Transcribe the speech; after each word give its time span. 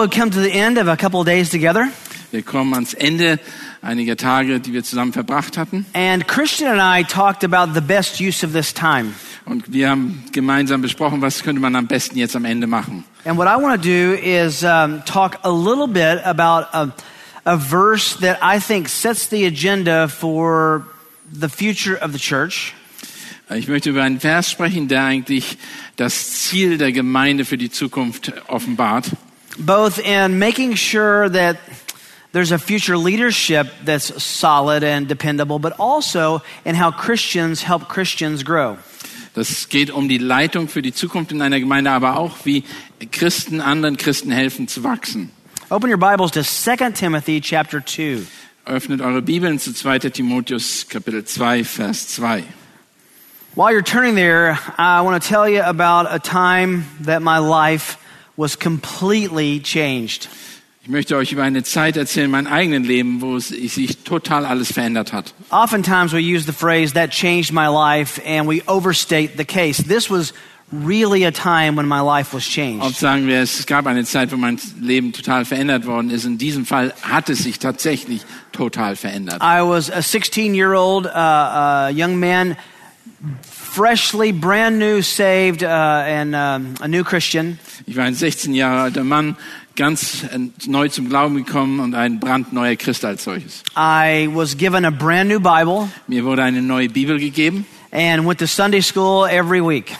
We 0.00 0.08
come 0.08 0.30
to 0.30 0.40
the 0.40 0.52
end 0.52 0.78
of 0.78 0.86
a 0.86 0.96
couple 0.96 1.18
of 1.20 1.26
days 1.26 1.50
together, 1.50 1.88
Wir 2.30 2.42
kommen 2.42 2.72
ans 2.74 2.94
Ende 2.94 3.40
einiger 3.82 4.16
Tage, 4.16 4.60
die 4.60 4.72
wir 4.72 4.84
zusammen 4.84 5.12
verbracht 5.12 5.56
hatten. 5.58 5.86
and 5.92 6.26
Christian 6.28 6.68
and 6.70 6.80
I 6.80 7.02
talked 7.02 7.42
about 7.42 7.74
the 7.74 7.80
best 7.80 8.20
use 8.20 8.44
of 8.46 8.52
this 8.52 8.72
time. 8.72 9.14
Und 9.44 9.72
wir 9.72 9.90
haben 9.90 10.22
gemeinsam 10.32 10.82
besprochen, 10.82 11.20
was 11.20 11.42
könnte 11.42 11.60
man 11.60 11.74
am 11.74 11.86
besten 11.88 12.16
jetzt 12.18 12.36
am 12.36 12.44
Ende 12.44 12.66
machen. 12.68 13.04
And 13.24 13.36
what 13.38 13.48
I 13.48 13.60
want 13.60 13.82
to 13.82 13.88
do 13.88 14.14
is 14.14 14.62
um, 14.62 15.02
talk 15.04 15.38
a 15.42 15.50
little 15.50 15.88
bit 15.88 16.24
about 16.24 16.68
a, 16.72 16.92
a 17.44 17.56
verse 17.56 18.16
that 18.20 18.38
I 18.42 18.60
think 18.60 18.88
sets 18.88 19.28
the 19.30 19.46
agenda 19.46 20.06
for 20.08 20.84
the 21.32 21.48
future 21.48 21.96
of 22.00 22.12
the 22.12 22.18
church. 22.20 22.72
Ich 23.50 23.66
möchte 23.66 23.90
über 23.90 24.02
einen 24.04 24.20
Vers 24.20 24.50
sprechen, 24.50 24.86
der 24.88 25.04
eigentlich 25.04 25.56
das 25.96 26.32
Ziel 26.34 26.76
der 26.78 26.92
Gemeinde 26.92 27.44
für 27.44 27.56
die 27.58 27.70
Zukunft 27.70 28.32
offenbart. 28.46 29.06
Both 29.58 29.98
in 29.98 30.38
making 30.38 30.74
sure 30.74 31.28
that 31.28 31.58
there's 32.32 32.52
a 32.52 32.58
future 32.58 32.96
leadership 32.96 33.66
that's 33.84 34.22
solid 34.22 34.84
and 34.84 35.08
dependable, 35.08 35.58
but 35.58 35.72
also 35.78 36.42
in 36.64 36.74
how 36.74 36.90
Christians 36.90 37.62
help 37.62 37.88
Christians 37.88 38.42
grow. 38.42 38.78
Das 39.34 39.68
geht 39.68 39.90
um 39.90 40.08
die 40.08 40.18
Leitung 40.18 40.68
für 40.68 40.82
die 40.82 40.92
Zukunft 40.92 41.32
in 41.32 41.42
einer 41.42 41.60
Gemeinde, 41.60 41.90
aber 41.90 42.16
auch 42.16 42.44
wie 42.44 42.64
Christen 43.12 43.60
anderen 43.60 43.96
Christen 43.96 44.30
helfen 44.30 44.68
zu 44.68 44.82
wachsen. 44.82 45.30
Open 45.70 45.90
your 45.90 45.98
Bibles 45.98 46.32
to 46.32 46.42
2 46.42 46.92
Timothy 46.92 47.40
chapter 47.40 47.84
2. 47.84 48.26
Öffnet 48.64 49.00
eure 49.00 49.22
Bibeln 49.22 49.58
zu 49.58 49.72
2. 49.72 50.10
Timotheus 50.10 50.86
Kapitel 50.88 51.24
2, 51.24 51.64
Vers 51.64 52.08
2. 52.08 52.44
While 53.54 53.72
you're 53.72 53.82
turning 53.82 54.14
there, 54.14 54.58
I 54.78 55.02
want 55.02 55.22
to 55.22 55.28
tell 55.28 55.48
you 55.48 55.62
about 55.62 56.06
a 56.10 56.18
time 56.18 56.84
that 57.00 57.22
my 57.22 57.38
life 57.38 57.97
was 58.38 58.58
completely 58.58 59.60
changed. 59.60 60.28
Ich 60.82 60.88
möchte 60.88 61.16
euch 61.16 61.32
über 61.32 61.42
eine 61.42 61.64
Zeit 61.64 61.98
erzählen, 61.98 62.30
mein 62.30 62.46
eigenen 62.46 62.82
Leben, 62.84 63.20
wo 63.20 63.36
es 63.36 63.48
sich 63.48 63.98
total 64.04 64.46
alles 64.46 64.72
verändert 64.72 65.12
hat. 65.12 65.34
Oftentimes 65.50 66.14
we 66.14 66.20
use 66.20 66.46
the 66.46 66.52
phrase 66.52 66.94
that 66.94 67.10
changed 67.10 67.52
my 67.52 67.66
life 67.66 68.18
and 68.24 68.48
we 68.48 68.62
overstate 68.66 69.36
the 69.36 69.44
case. 69.44 69.82
This 69.82 70.08
was 70.08 70.32
really 70.72 71.26
a 71.26 71.30
time 71.30 71.76
when 71.76 71.86
my 71.86 72.00
life 72.00 72.32
was 72.32 72.44
changed. 72.44 72.82
Oft 72.82 72.96
sagen 72.96 73.26
wir, 73.26 73.42
es 73.42 73.66
gab 73.66 73.86
eine 73.86 74.04
Zeit, 74.04 74.32
wo 74.32 74.36
mein 74.36 74.58
Leben 74.80 75.12
total 75.12 75.44
verändert 75.44 75.84
worden 75.84 76.08
ist. 76.08 76.24
In 76.24 76.38
diesem 76.38 76.64
Fall 76.64 76.94
hat 77.02 77.28
es 77.28 77.40
sich 77.40 77.58
tatsächlich 77.58 78.22
total 78.52 78.96
verändert. 78.96 79.42
I 79.42 79.60
was 79.60 79.90
a 79.90 80.00
16 80.00 80.54
year 80.54 80.72
old 80.72 81.04
uh, 81.04 81.10
uh, 81.10 81.90
young 81.92 82.18
man, 82.18 82.56
freshly, 83.70 84.32
brand 84.32 84.78
new, 84.78 85.02
saved, 85.02 85.62
uh, 85.62 85.68
and 86.06 86.34
um, 86.34 86.74
a 86.80 86.88
new 86.88 87.04
Christian. 87.04 87.58
Ich 87.86 87.96
war 87.96 88.04
ein 88.04 88.14
16 88.14 88.54
Jahre 88.54 88.80
alter 88.82 89.04
Mann, 89.04 89.36
ganz 89.76 90.24
neu 90.66 90.88
zum 90.88 91.08
Glauben 91.08 91.36
gekommen 91.36 91.80
und 91.80 91.94
ein 91.94 92.18
brandneuer 92.18 92.76
Christ 92.76 93.04
als 93.04 93.24
solches. 93.24 93.62
I 93.76 94.28
was 94.32 94.56
given 94.56 94.84
a 94.84 94.90
brand 94.90 95.28
new 95.28 95.40
Bible 95.40 95.88
Mir 96.06 96.24
wurde 96.24 96.42
eine 96.42 96.62
neue 96.62 96.88
Bibel 96.88 97.18
gegeben 97.18 97.66
and 97.92 98.26
went 98.26 98.38
to 98.40 98.46
Sunday 98.46 98.82
school 98.82 99.26
every 99.26 99.60
week. 99.60 99.96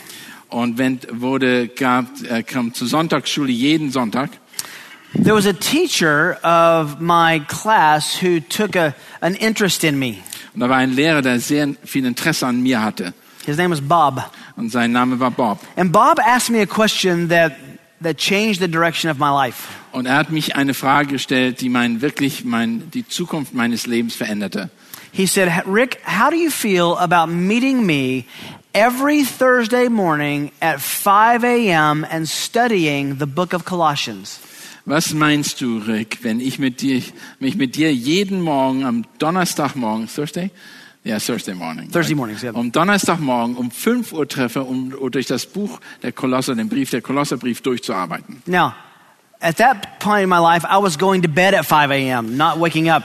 und 0.49 0.77
wenn, 0.77 0.99
wurde, 1.11 1.67
gab, 1.67 2.05
äh, 2.29 2.43
kam 2.43 2.73
zur 2.73 2.87
Sonntagsschule 2.87 3.51
jeden 3.51 3.91
Sonntag. 3.91 4.31
There 5.13 5.33
was 5.35 5.47
a 5.47 5.53
teacher 5.53 6.37
of 6.43 6.99
my 6.99 7.39
class 7.47 8.21
who 8.21 8.39
took 8.39 8.75
a, 8.75 8.93
an 9.21 9.35
interest 9.35 9.83
in 9.83 9.97
me. 9.97 10.17
Und 10.53 10.61
da 10.61 10.69
war 10.69 10.77
ein 10.77 10.93
Lehrer, 10.93 11.21
der 11.21 11.39
sehr 11.39 11.69
viel 11.83 12.05
Interesse 12.05 12.45
an 12.45 12.61
mir 12.61 12.81
hatte. 12.83 13.13
His 13.45 13.57
name 13.57 13.71
was 13.71 13.81
Bob. 13.81 14.23
Und 14.55 14.71
sein 14.71 14.91
Name 14.91 15.19
war 15.19 15.31
Bob. 15.31 15.59
And 15.75 15.91
Bob 15.91 16.19
asked 16.19 16.49
me 16.49 16.61
a 16.61 16.65
question 16.65 17.29
that, 17.29 17.53
that 18.01 18.17
changed 18.17 18.59
the 18.59 18.67
direction 18.67 19.09
of 19.09 19.17
my 19.17 19.29
life. 19.29 19.67
Und 19.91 20.05
er 20.05 20.17
hat 20.17 20.29
mich 20.29 20.55
eine 20.55 20.73
Frage 20.73 21.13
gestellt, 21.13 21.61
die 21.61 21.69
mein, 21.69 22.01
wirklich 22.01 22.43
mein, 22.43 22.91
die 22.91 23.07
Zukunft 23.07 23.53
meines 23.53 23.87
Lebens 23.87 24.15
veränderte. 24.15 24.69
He 25.11 25.25
said, 25.25 25.49
Rick, 25.65 25.99
how 26.03 26.29
do 26.29 26.35
you 26.35 26.51
feel 26.51 26.95
about 26.97 27.27
meeting 27.27 27.85
me 27.85 28.25
every 28.75 29.23
Thursday 29.23 29.87
morning 29.87 30.51
at 30.61 30.79
5 30.81 31.43
a.m. 31.43 32.05
and 32.11 32.29
studying 32.29 33.17
the 33.17 33.25
book 33.25 33.53
of 33.53 33.65
Colossians? 33.65 34.39
Was 34.85 35.13
meinst 35.13 35.61
du, 35.61 35.79
Rick, 35.79 36.19
wenn 36.23 36.39
ich 36.39 36.59
mit 36.59 36.81
dir, 36.81 37.01
mich 37.39 37.55
mit 37.55 37.75
dir 37.75 37.93
jeden 37.93 38.41
Morgen 38.41 38.85
am 38.85 39.05
Donnerstagmorgen, 39.17 40.07
Thursday? 40.07 40.51
Ja, 41.03 41.17
Thursday 41.17 41.55
morning. 41.55 41.89
Thursday 41.89 42.13
mornings, 42.13 42.43
yeah. 42.43 42.53
Um 42.53 42.71
Donnerstagmorgen 42.71 43.55
um 43.55 43.71
5 43.71 44.11
Uhr 44.11 44.27
treffe, 44.27 44.63
um 44.63 44.93
durch 45.11 45.27
das 45.27 45.45
Buch 45.45 45.79
der 46.03 46.11
Kolosser, 46.11 46.55
den 46.55 46.67
Brief 46.67 46.89
der 46.89 47.01
Kolosserbrief 47.01 47.61
durchzuarbeiten. 47.61 48.43
Now, 48.45 48.73
at 49.39 49.57
that 49.57 49.99
point 49.99 50.23
in 50.23 50.29
my 50.29 50.39
life, 50.39 50.65
I 50.65 50.81
was 50.81 50.97
going 50.97 51.21
to 51.21 51.29
bed 51.29 51.53
at 51.53 51.65
5 51.65 51.91
a.m., 51.91 52.35
not 52.35 52.59
waking 52.59 52.89
up. 52.89 53.03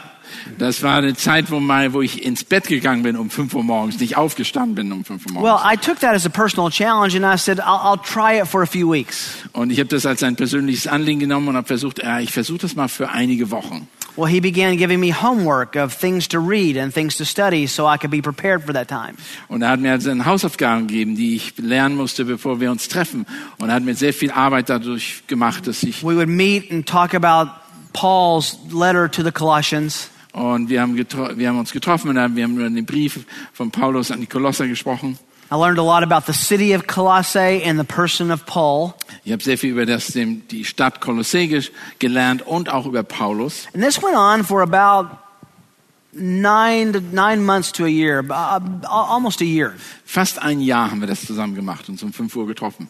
Das 0.59 0.83
war 0.83 0.99
eine 0.99 1.15
Zeit, 1.15 1.51
wo, 1.51 1.61
mal, 1.61 1.93
wo 1.93 2.03
ich 2.03 2.25
ins 2.25 2.45
Bett 2.45 2.69
gegangen 2.69 3.03
bin 3.03 3.17
um 3.17 3.31
5 3.31 3.55
Uhr 3.55 3.63
morgens, 3.63 3.99
nicht 4.01 4.17
aufgestanden 4.17 4.75
bin 4.75 4.93
um 4.93 5.05
5 5.05 5.27
Uhr 5.27 5.33
morgens. 5.33 5.51
Well, 5.51 5.73
I 5.73 5.77
took 5.77 6.01
that 6.01 6.15
as 6.15 6.27
a 6.27 6.31
personal 6.31 6.71
challenge 6.71 7.17
and 7.17 7.25
I 7.25 7.39
said, 7.39 7.59
I'll, 7.61 7.81
I'll 7.83 8.03
try 8.03 8.41
it 8.41 8.47
for 8.47 8.63
a 8.63 8.67
few 8.67 8.91
weeks. 8.91 9.43
Und 9.53 9.71
ich 9.71 9.79
habe 9.79 9.89
das 9.89 10.07
als 10.07 10.23
ein 10.23 10.37
persönliches 10.37 10.87
Anliegen 10.87 11.21
genommen 11.21 11.49
und 11.49 11.57
habe 11.57 11.67
versucht, 11.67 12.03
ja, 12.03 12.21
ich 12.21 12.33
versuche 12.33 12.59
das 12.59 12.75
mal 12.75 12.89
für 12.89 13.11
einige 13.11 13.51
Wochen. 13.51 13.89
Well, 14.17 14.29
he 14.29 14.39
began 14.39 14.77
giving 14.77 15.01
me 15.01 15.11
homework 15.11 15.75
of 15.75 15.93
things 15.93 16.29
to 16.29 16.39
read 16.39 16.77
and 16.77 16.95
things 16.95 17.17
to 17.17 17.25
study 17.25 17.67
so 17.67 17.85
I 17.85 17.97
could 17.97 18.13
be 18.13 18.23
prepared 18.23 18.63
for 18.63 18.73
that 18.73 18.87
time. 18.87 19.17
Und 19.49 19.63
er 19.63 19.71
hat 19.71 19.81
mir 19.81 19.91
also 19.91 20.13
Hausaufgaben 20.25 20.87
gegeben, 20.87 21.17
die 21.17 21.35
ich 21.35 21.55
lernen 21.59 21.97
musste, 21.97 22.25
bevor 22.25 22.61
wir 22.61 22.71
uns 22.71 22.87
treffen. 22.87 23.27
Und 23.59 23.71
er 23.71 23.75
hat 23.75 23.83
mir 23.83 23.97
sehr 23.97 24.15
viel 24.15 24.31
Arbeit 24.31 24.69
dadurch 24.69 25.25
gemacht, 25.27 25.67
dass 25.67 25.83
ich 25.83 26.05
We 26.05 26.15
would 26.15 26.29
meet 26.29 26.71
and 26.71 26.87
talk 26.87 27.13
about 27.13 27.51
Paul's 27.93 28.57
letter 28.73 29.11
to 29.11 29.25
the 29.25 29.33
Colossians. 29.33 30.11
Und 30.35 30.69
wir 30.69 30.81
haben, 30.83 30.97
wir 30.97 31.49
haben 31.49 31.59
uns 31.59 31.73
getroffen 31.73 32.09
und 32.11 32.17
wir 32.37 32.45
haben 32.45 32.57
über 32.57 32.69
den 32.69 32.85
Brief 32.85 33.21
von 33.53 33.71
Paulus 33.71 34.11
an 34.11 34.21
die 34.21 34.27
Kolosser 34.27 34.67
gesprochen. 34.69 35.19
I 35.53 35.57
learned 35.57 35.79
a 35.79 35.83
lot 35.83 36.03
about 36.03 36.27
the 36.27 36.33
city 36.33 36.75
of 36.75 36.87
Colossae 36.87 37.63
and 37.65 37.79
the 37.79 37.85
person 37.85 38.31
of 38.33 38.45
Paul. 38.45 38.95
Ich 39.25 39.31
habe 39.33 39.43
sehr 39.43 39.57
viel 39.57 39.71
über 39.71 39.87
das, 39.87 40.07
die 40.15 40.65
Stadt 40.65 41.01
Kolossä 41.01 41.47
ge- 41.47 41.63
gelernt 41.99 42.43
und 42.43 42.69
auch 42.69 42.87
über 42.87 43.03
Paulus. 43.05 43.69
And 43.75 43.83
this 43.85 44.03
went 44.03 44.17
on 44.17 44.43
for 44.43 44.63
about 44.63 45.17
nine 46.13 46.93
to 46.93 47.01
nine 47.13 47.45
months 47.45 47.71
to 47.73 47.85
a 47.85 47.89
year, 47.89 48.25
uh, 48.29 48.59
almost 48.89 49.41
a 49.41 49.45
year. 49.45 49.75
Fast 50.05 50.41
ein 50.41 50.61
Jahr 50.61 50.91
haben 50.91 51.01
wir 51.01 51.07
das 51.09 51.25
zusammen 51.25 51.55
gemacht 51.55 51.89
und 51.89 52.03
um 52.03 52.13
5 52.13 52.35
Uhr 52.35 52.47
getroffen. 52.47 52.89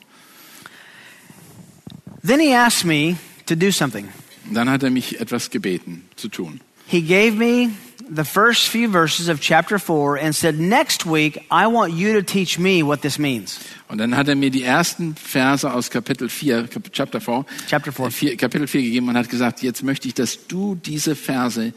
Then 2.26 2.40
he 2.40 2.54
asked 2.54 2.84
me 2.86 3.16
to 3.46 3.54
do 3.54 3.70
something. 3.70 4.08
Und 4.48 4.54
dann 4.54 4.70
hat 4.70 4.82
er 4.82 4.90
mich 4.90 5.20
etwas 5.20 5.50
gebeten 5.50 6.04
zu 6.16 6.28
tun. 6.28 6.60
He 6.86 7.00
gave 7.00 7.34
me 7.36 7.70
the 8.08 8.24
first 8.24 8.68
few 8.68 8.88
verses 8.90 9.28
of 9.28 9.40
chapter 9.40 9.78
4 9.78 10.18
and 10.18 10.34
said, 10.34 10.58
Next 10.58 11.06
week, 11.06 11.38
I 11.50 11.66
want 11.66 11.94
you 11.94 12.12
to 12.14 12.22
teach 12.22 12.58
me 12.58 12.82
what 12.82 13.00
this 13.02 13.18
means. 13.18 13.58
Und 13.88 13.98
dann 13.98 14.16
hat 14.16 14.28
er 14.28 14.34
mir 14.34 14.50
die 14.50 14.62
ersten 14.62 15.14
Verse 15.14 15.70
aus 15.72 15.90
Kapitel 15.90 16.28
4, 16.28 16.66
Kap- 16.68 16.92
Chapter 16.92 17.20
4, 17.20 17.44
Chapter 17.68 17.92
4. 17.92 18.06
äh, 18.06 18.10
vier, 18.10 18.36
Kapitel 18.36 18.66
4 18.66 18.82
gegeben 18.82 19.08
und 19.08 19.16
hat 19.16 19.28
gesagt, 19.28 19.62
jetzt 19.62 19.82
möchte 19.82 20.08
ich, 20.08 20.14
dass 20.14 20.46
du 20.46 20.74
diese 20.74 21.14
Verse 21.16 21.72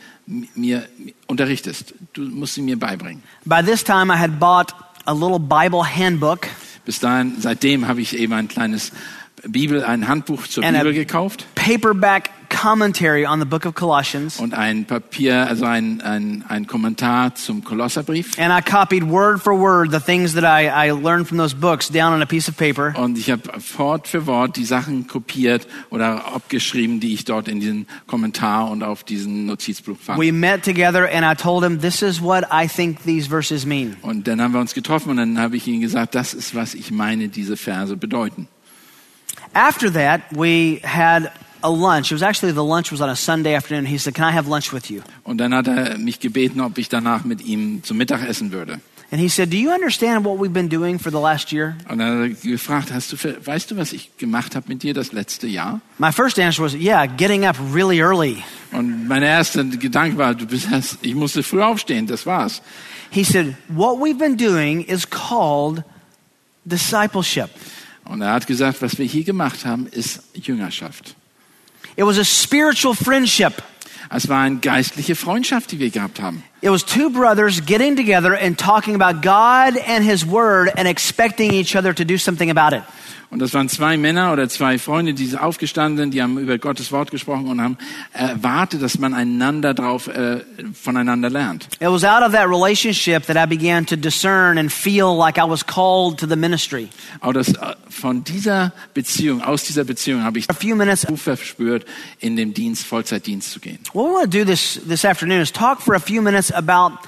mir 0.56 0.88
unterrichtest. 1.28 1.94
Du 2.14 2.22
musst 2.24 2.56
sie 2.56 2.62
mir 2.62 2.78
beibringen. 2.80 3.24
By 3.46 3.62
this 3.64 3.84
time, 3.84 4.12
I 4.14 4.18
had 4.18 4.40
bought 4.40 4.74
a 5.06 5.14
little 5.14 5.40
Bible 5.40 5.84
handbook 5.84 6.48
Bis 6.86 7.00
dahin, 7.00 7.36
seitdem 7.40 7.88
habe 7.88 8.02
ich 8.02 8.18
eben 8.18 8.32
ein 8.34 8.48
kleines 8.48 8.92
Bibel, 9.48 9.84
ein 9.84 10.08
Handbuch 10.08 10.48
zur 10.48 10.64
And 10.64 10.76
a- 10.76 10.80
Bibel 10.80 10.94
gekauft 10.94 11.46
paperback 11.56 12.30
commentary 12.50 13.26
on 13.26 13.40
the 13.40 13.46
book 13.46 13.66
of 13.66 13.76
Colossians. 13.76 14.40
und 14.40 14.54
ein 14.54 14.86
Papier, 14.86 15.48
also 15.48 15.66
ein, 15.66 16.00
ein, 16.02 16.46
ein 16.48 16.66
Kommentar 16.66 17.36
zum 17.36 17.64
Kolosserbrief. 17.64 18.40
And 18.40 18.52
I 18.52 18.62
copied 18.62 19.04
word 19.04 19.42
for 19.42 19.54
word 19.54 19.92
the 19.92 20.00
things 20.00 20.34
that 20.34 20.44
I, 20.46 20.68
I 20.70 20.92
learned 20.92 21.28
from 21.28 21.38
those 21.38 21.54
books 21.54 21.90
down 21.90 22.14
on 22.14 22.22
a 22.22 22.26
piece 22.26 22.48
of 22.50 22.56
paper. 22.56 22.94
Und 22.98 23.18
ich 23.18 23.30
habe 23.30 23.42
Wort 23.78 24.08
für 24.08 24.26
Wort 24.28 24.56
die 24.56 24.64
Sachen 24.66 25.08
kopiert 25.08 25.68
oder 25.90 26.34
abgeschrieben, 26.34 27.00
die 27.02 27.14
ich 27.14 27.26
dort 27.26 27.48
in 27.50 27.60
diesen 27.60 27.86
Kommentar 28.08 28.72
und 28.72 28.82
auf 28.82 29.04
diesen 29.04 29.46
Notizbuch 29.46 29.98
fand. 30.00 30.18
We 30.20 30.32
met 30.32 30.64
together 30.64 31.08
and 31.14 31.26
I 31.26 31.36
told 31.36 31.64
him, 31.66 31.80
this 31.82 32.02
is 32.02 32.22
what 32.22 32.46
I 32.52 32.68
think 32.68 33.04
these 33.04 33.28
verses 33.28 33.66
mean. 33.66 33.98
Und 34.02 34.28
dann 34.28 34.42
haben 34.42 34.54
wir 34.54 34.62
uns 34.62 34.74
getroffen 34.74 35.10
und 35.12 35.18
dann 35.18 35.38
habe 35.40 35.58
ich 35.58 35.68
ihnen 35.68 35.82
gesagt, 35.82 36.16
das 36.16 36.34
ist, 36.34 36.56
was 36.56 36.74
ich 36.74 36.92
meine, 36.92 37.28
diese 37.28 37.58
Verse 37.58 37.98
bedeuten. 37.98 38.48
After 39.58 39.90
that, 39.90 40.22
we 40.38 40.82
had 40.84 41.32
a 41.64 41.72
lunch. 41.72 42.12
It 42.12 42.14
was 42.14 42.22
actually 42.22 42.52
the 42.52 42.64
lunch 42.64 42.92
was 42.92 43.02
on 43.02 43.10
a 43.10 43.16
Sunday 43.16 43.56
afternoon. 43.56 43.88
He 43.88 43.98
said, 43.98 44.14
can 44.14 44.24
I 44.24 44.32
have 44.32 44.48
lunch 44.48 44.72
with 44.72 44.92
you? 44.92 45.02
Und 45.24 45.40
dann 45.40 45.52
hat 45.52 45.68
er 45.68 45.98
mich 45.98 46.20
gebeten, 46.20 46.62
ob 46.62 46.78
ich 46.78 46.90
danach 46.90 47.24
mit 47.24 47.42
ihm 47.42 47.82
zum 47.82 47.98
Mittag 47.98 48.22
essen 48.22 48.52
würde. 48.52 48.80
And 49.10 49.20
he 49.20 49.30
said, 49.30 49.50
do 49.50 49.58
you 49.58 49.72
understand 49.72 50.26
what 50.26 50.38
we've 50.38 50.54
been 50.54 50.68
doing 50.68 51.00
for 51.00 51.10
the 51.10 51.20
last 51.20 51.52
year? 51.52 51.76
Und 51.90 51.98
dann 51.98 52.30
hat 52.30 52.30
er 52.44 52.52
gefragt, 52.52 52.94
hast 52.94 53.12
du, 53.12 53.18
weißt 53.18 53.72
du, 53.72 53.78
was 53.78 53.94
ich 53.94 54.16
gemacht 54.18 54.56
habe 54.56 54.68
mit 54.68 54.84
dir 54.84 54.94
das 54.94 55.12
letzte 55.12 55.48
Jahr? 55.48 55.82
My 55.98 56.12
first 56.12 56.38
answer 56.38 56.64
was, 56.64 56.76
yeah, 56.76 57.08
getting 57.08 57.44
up 57.44 57.56
really 57.74 58.00
early. 58.00 58.44
Und 58.74 59.08
mein 59.08 59.24
erster 59.24 59.64
Gedanke 59.64 60.20
war, 60.20 60.36
du 60.36 60.46
bist, 60.46 60.68
ich 61.02 61.16
musste 61.16 61.42
früh 61.42 61.64
aufstehen, 61.64 62.06
das 62.06 62.28
war's. 62.28 62.62
He 63.10 63.24
said, 63.24 63.56
what 63.70 63.98
we've 63.98 64.20
been 64.20 64.38
doing 64.38 64.84
is 64.84 65.10
called 65.10 65.84
discipleship. 66.64 67.50
Und 68.08 68.22
er 68.22 68.32
hat 68.32 68.48
gesagt, 68.48 68.82
was 68.82 68.98
wir 68.98 69.06
hier 69.06 69.24
gemacht 69.24 69.66
haben, 69.66 69.88
ist 69.88 70.22
Jüngerschaft. 70.34 71.16
It 71.96 72.06
was 72.06 72.18
a 72.18 72.24
spiritual 72.24 72.96
friendship. 72.96 73.54
Es 74.10 74.30
war 74.30 74.44
eine 74.44 74.58
geistliche 74.58 75.16
Freundschaft, 75.16 75.72
die 75.72 75.80
wir 75.80 75.90
gehabt 75.90 76.22
haben. 76.22 76.44
It 76.60 76.72
was 76.72 76.84
two 76.84 77.12
brothers 77.12 77.62
getting 77.62 77.96
together 77.96 78.34
and 78.34 78.58
talking 78.58 78.96
about 78.96 79.22
God 79.22 79.78
and 79.78 80.04
His 80.04 80.26
Word 80.26 80.72
and 80.76 80.88
expecting 80.88 81.54
each 81.54 81.76
other 81.76 81.94
to 81.94 82.04
do 82.04 82.18
something 82.18 82.50
about 82.50 82.74
it. 82.74 82.84
Und 83.30 83.40
das 83.40 83.54
waren 83.54 83.68
zwei 83.68 83.98
Männer 83.98 84.32
oder 84.32 84.48
zwei 84.48 84.80
Freunde, 84.80 85.14
die 85.14 85.26
sind 85.26 85.40
aufgestanden 85.40 85.98
sind, 85.98 86.14
die 86.14 86.22
haben 86.22 86.38
über 86.38 86.58
Gottes 86.58 86.94
Wort 86.94 87.12
gesprochen 87.12 87.48
und 87.48 87.62
haben 87.62 87.78
erwartet, 88.14 88.82
dass 88.82 89.00
man 89.00 89.14
einander 89.14 89.74
drauf 89.74 90.08
äh, 90.08 90.46
voneinander 90.74 91.30
lernt. 91.30 91.68
It 91.82 91.90
was 91.90 92.06
out 92.06 92.24
of 92.24 92.32
that 92.32 92.48
relationship 92.48 93.26
that 93.26 93.36
I 93.36 93.46
began 93.46 93.86
to 93.88 93.98
discern 93.98 94.58
and 94.58 94.72
feel 94.72 95.14
like 95.14 95.38
I 95.38 95.44
was 95.46 95.66
called 95.66 96.18
to 96.20 96.26
the 96.26 96.38
ministry. 96.38 96.88
Aber 97.20 97.34
das, 97.34 97.50
äh, 97.50 97.76
von 97.90 98.24
dieser 98.24 98.72
Beziehung, 98.94 99.42
aus 99.42 99.66
dieser 99.66 99.84
Beziehung 99.84 100.24
habe 100.24 100.40
ich 100.40 100.50
A 100.50 100.54
few 100.54 100.76
minutes. 100.76 101.06
Verspürt, 101.18 101.86
in 102.20 102.38
den 102.38 102.54
Dienst, 102.54 102.86
Vollzeitdienst 102.86 103.52
zu 103.52 103.60
gehen. 103.60 103.80
What 103.92 104.06
we 104.06 104.14
want 104.14 104.32
to 104.32 104.40
do 104.40 104.46
this, 104.46 104.80
this 104.88 105.04
afternoon 105.04 105.42
is 105.42 105.52
talk 105.52 105.82
for 105.82 105.96
a 105.96 106.00
few 106.00 106.22
minutes 106.22 106.47
about 106.52 107.00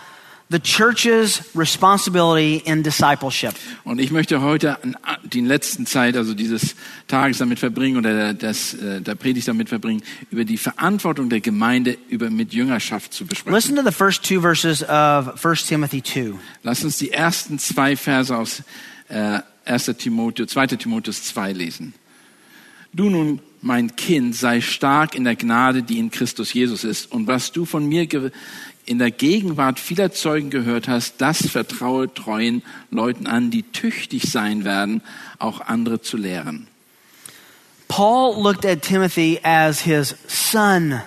the 0.50 0.59
church's 0.59 1.41
responsibility 1.56 2.57
in 2.65 2.81
discipleship. 2.83 3.53
Und 3.83 4.00
ich 4.00 4.12
möchte 4.12 4.41
heute 4.41 4.77
die 5.24 5.41
letzten 5.41 5.86
Zeit, 5.86 6.18
also 6.18 6.33
dieses 6.33 6.75
Tages 7.07 7.38
damit 7.38 7.59
verbringen 7.59 7.97
oder 7.97 8.33
das, 8.33 8.74
äh, 8.74 9.01
der 9.01 9.15
Predigt 9.15 9.47
damit 9.47 9.69
verbringen, 9.69 10.01
über 10.31 10.45
die 10.45 10.57
Verantwortung 10.57 11.30
der 11.30 11.41
Gemeinde 11.41 11.97
über 12.09 12.30
mit 12.30 12.53
Jüngerschaft 12.53 13.13
zu 13.13 13.25
besprechen. 13.25 13.53
Listen 13.53 13.75
to 13.75 13.83
the 13.83 13.95
first 13.95 14.24
two 14.24 14.41
verses 14.41 14.83
of 14.83 15.44
1 15.44 15.68
Timothy 15.68 16.01
2. 16.01 16.33
Lass 16.63 16.83
uns 16.83 16.97
die 16.97 17.12
ersten 17.12 17.59
zwei 17.59 17.95
Verse 17.95 18.35
aus 18.35 18.63
äh, 19.07 19.39
1. 19.65 19.85
Timotheus, 20.00 20.50
2. 20.50 20.68
Timotheus 20.68 21.24
2 21.25 21.53
lesen. 21.53 21.94
Du 22.94 23.09
nun, 23.09 23.39
mein 23.62 23.95
Kind, 23.95 24.36
sei 24.36 24.62
stark 24.62 25.15
in 25.15 25.24
der 25.24 25.36
Gnade, 25.36 25.83
die 25.83 26.00
in 26.00 26.12
Christus 26.12 26.53
Jesus 26.53 26.83
ist. 26.83 27.12
Und 27.12 27.27
was 27.27 27.51
du 27.51 27.65
von 27.65 27.86
mir 27.86 28.07
in 28.86 29.00
der 29.00 29.12
Gegenwart 29.12 29.80
vieler 29.80 30.12
Zeugen 30.12 30.50
gehört 30.50 30.88
hast, 30.88 31.15
das 31.19 31.47
vertraue 31.47 32.12
treuen 32.13 32.63
Leuten 32.89 33.27
an, 33.27 33.51
die 33.51 33.63
tüchtig 33.63 34.31
sein 34.31 34.63
werden, 34.63 35.01
auch 35.38 35.62
andere 35.62 36.01
zu 36.01 36.18
lehren. 36.18 36.68
Paul 37.88 38.41
looked 38.41 38.65
at 38.65 38.81
Timothy 38.81 39.39
as 39.44 39.81
his 39.81 40.15
son. 40.27 41.01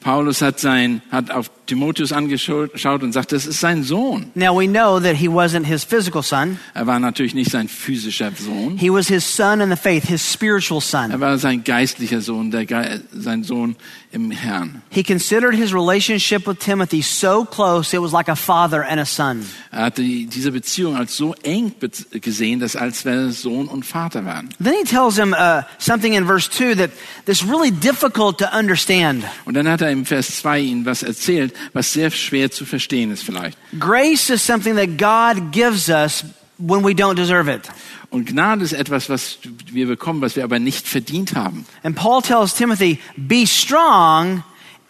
Paulus 0.00 0.42
hat, 0.42 0.60
sein, 0.60 1.00
hat 1.10 1.30
auf 1.30 1.50
Timotheus 1.66 2.12
angeschaut 2.12 3.02
und 3.02 3.12
sagt, 3.12 3.32
das 3.32 3.46
ist 3.46 3.60
sein 3.60 3.84
Sohn. 3.84 4.26
Now 4.34 4.58
we 4.58 4.66
know 4.66 4.98
that 5.00 5.16
he 5.16 5.28
wasn't 5.28 5.64
his 5.64 5.84
physical 5.84 6.22
son. 6.22 6.58
Er 6.74 6.86
war 6.86 6.98
natürlich 6.98 7.34
nicht 7.34 7.50
sein 7.50 7.68
physischer 7.68 8.32
Sohn. 8.36 8.76
He 8.78 8.90
was 8.90 9.06
his 9.08 9.24
son 9.24 9.60
in 9.60 9.70
the 9.70 9.76
faith, 9.76 10.04
his 10.04 10.22
spiritual 10.22 10.80
son. 10.80 11.10
Er 11.10 11.20
war 11.20 11.38
sein 11.38 11.62
geistlicher 11.64 12.20
Sohn, 12.20 12.50
der, 12.50 12.66
Ge- 12.66 13.00
sein 13.12 13.44
Sohn 13.44 13.76
im 14.10 14.30
Herrn. 14.30 14.82
He 14.90 15.02
considered 15.02 15.54
his 15.54 15.72
relationship 15.72 16.46
with 16.46 16.58
Timothy 16.58 17.00
so 17.00 17.44
close, 17.44 17.94
it 17.94 18.00
was 18.02 18.12
like 18.12 18.28
a 18.28 18.36
father 18.36 18.84
and 18.84 19.00
a 19.00 19.06
son. 19.06 19.44
Er 19.70 19.84
hatte 19.84 20.02
die, 20.02 20.26
diese 20.26 20.50
Beziehung 20.52 20.96
als 20.96 21.16
so 21.16 21.34
eng 21.42 21.72
gesehen, 22.20 22.60
dass 22.60 22.76
als 22.76 23.04
wäre 23.04 23.30
Sohn 23.30 23.68
und 23.68 23.86
Vater 23.86 24.24
waren. 24.24 24.48
Then 24.62 24.74
he 24.74 24.84
tells 24.84 25.16
him 25.16 25.32
uh, 25.32 25.62
something 25.78 26.12
in 26.14 26.26
verse 26.26 26.50
2 26.50 26.74
that, 26.76 26.90
that's 27.24 27.42
really 27.46 27.70
difficult 27.70 28.38
to 28.38 28.46
understand. 28.52 29.24
Und 29.44 29.54
dann 29.54 29.68
hat 29.68 29.80
er 29.80 29.90
im 29.90 30.04
Vers 30.04 30.36
2 30.40 30.60
ihnen 30.60 30.84
was 30.84 31.02
erzählt, 31.02 31.51
was 31.72 31.92
sehr 31.92 32.10
schwer 32.10 32.50
zu 32.50 32.64
verstehen 32.64 33.10
ist 33.10 33.24
vielleicht. 33.24 33.58
Grace 33.78 34.30
is 34.30 34.44
something 34.44 34.76
that 34.76 34.98
God 34.98 35.52
gives 35.52 35.88
us 35.88 36.24
when 36.58 36.84
we 36.84 36.90
don't 36.90 37.16
deserve 37.16 37.48
it. 37.48 37.62
Und 38.10 38.26
Gnade 38.26 38.62
ist 38.62 38.72
etwas, 38.72 39.08
was 39.08 39.38
wir 39.70 39.86
bekommen, 39.86 40.20
was 40.20 40.36
wir 40.36 40.44
aber 40.44 40.58
nicht 40.58 40.86
verdient 40.86 41.34
haben. 41.34 41.64
And 41.82 41.96
Paul 41.96 42.20
tells 42.20 42.54
Timothy, 42.54 42.98
be 43.16 43.46
strong 43.46 44.44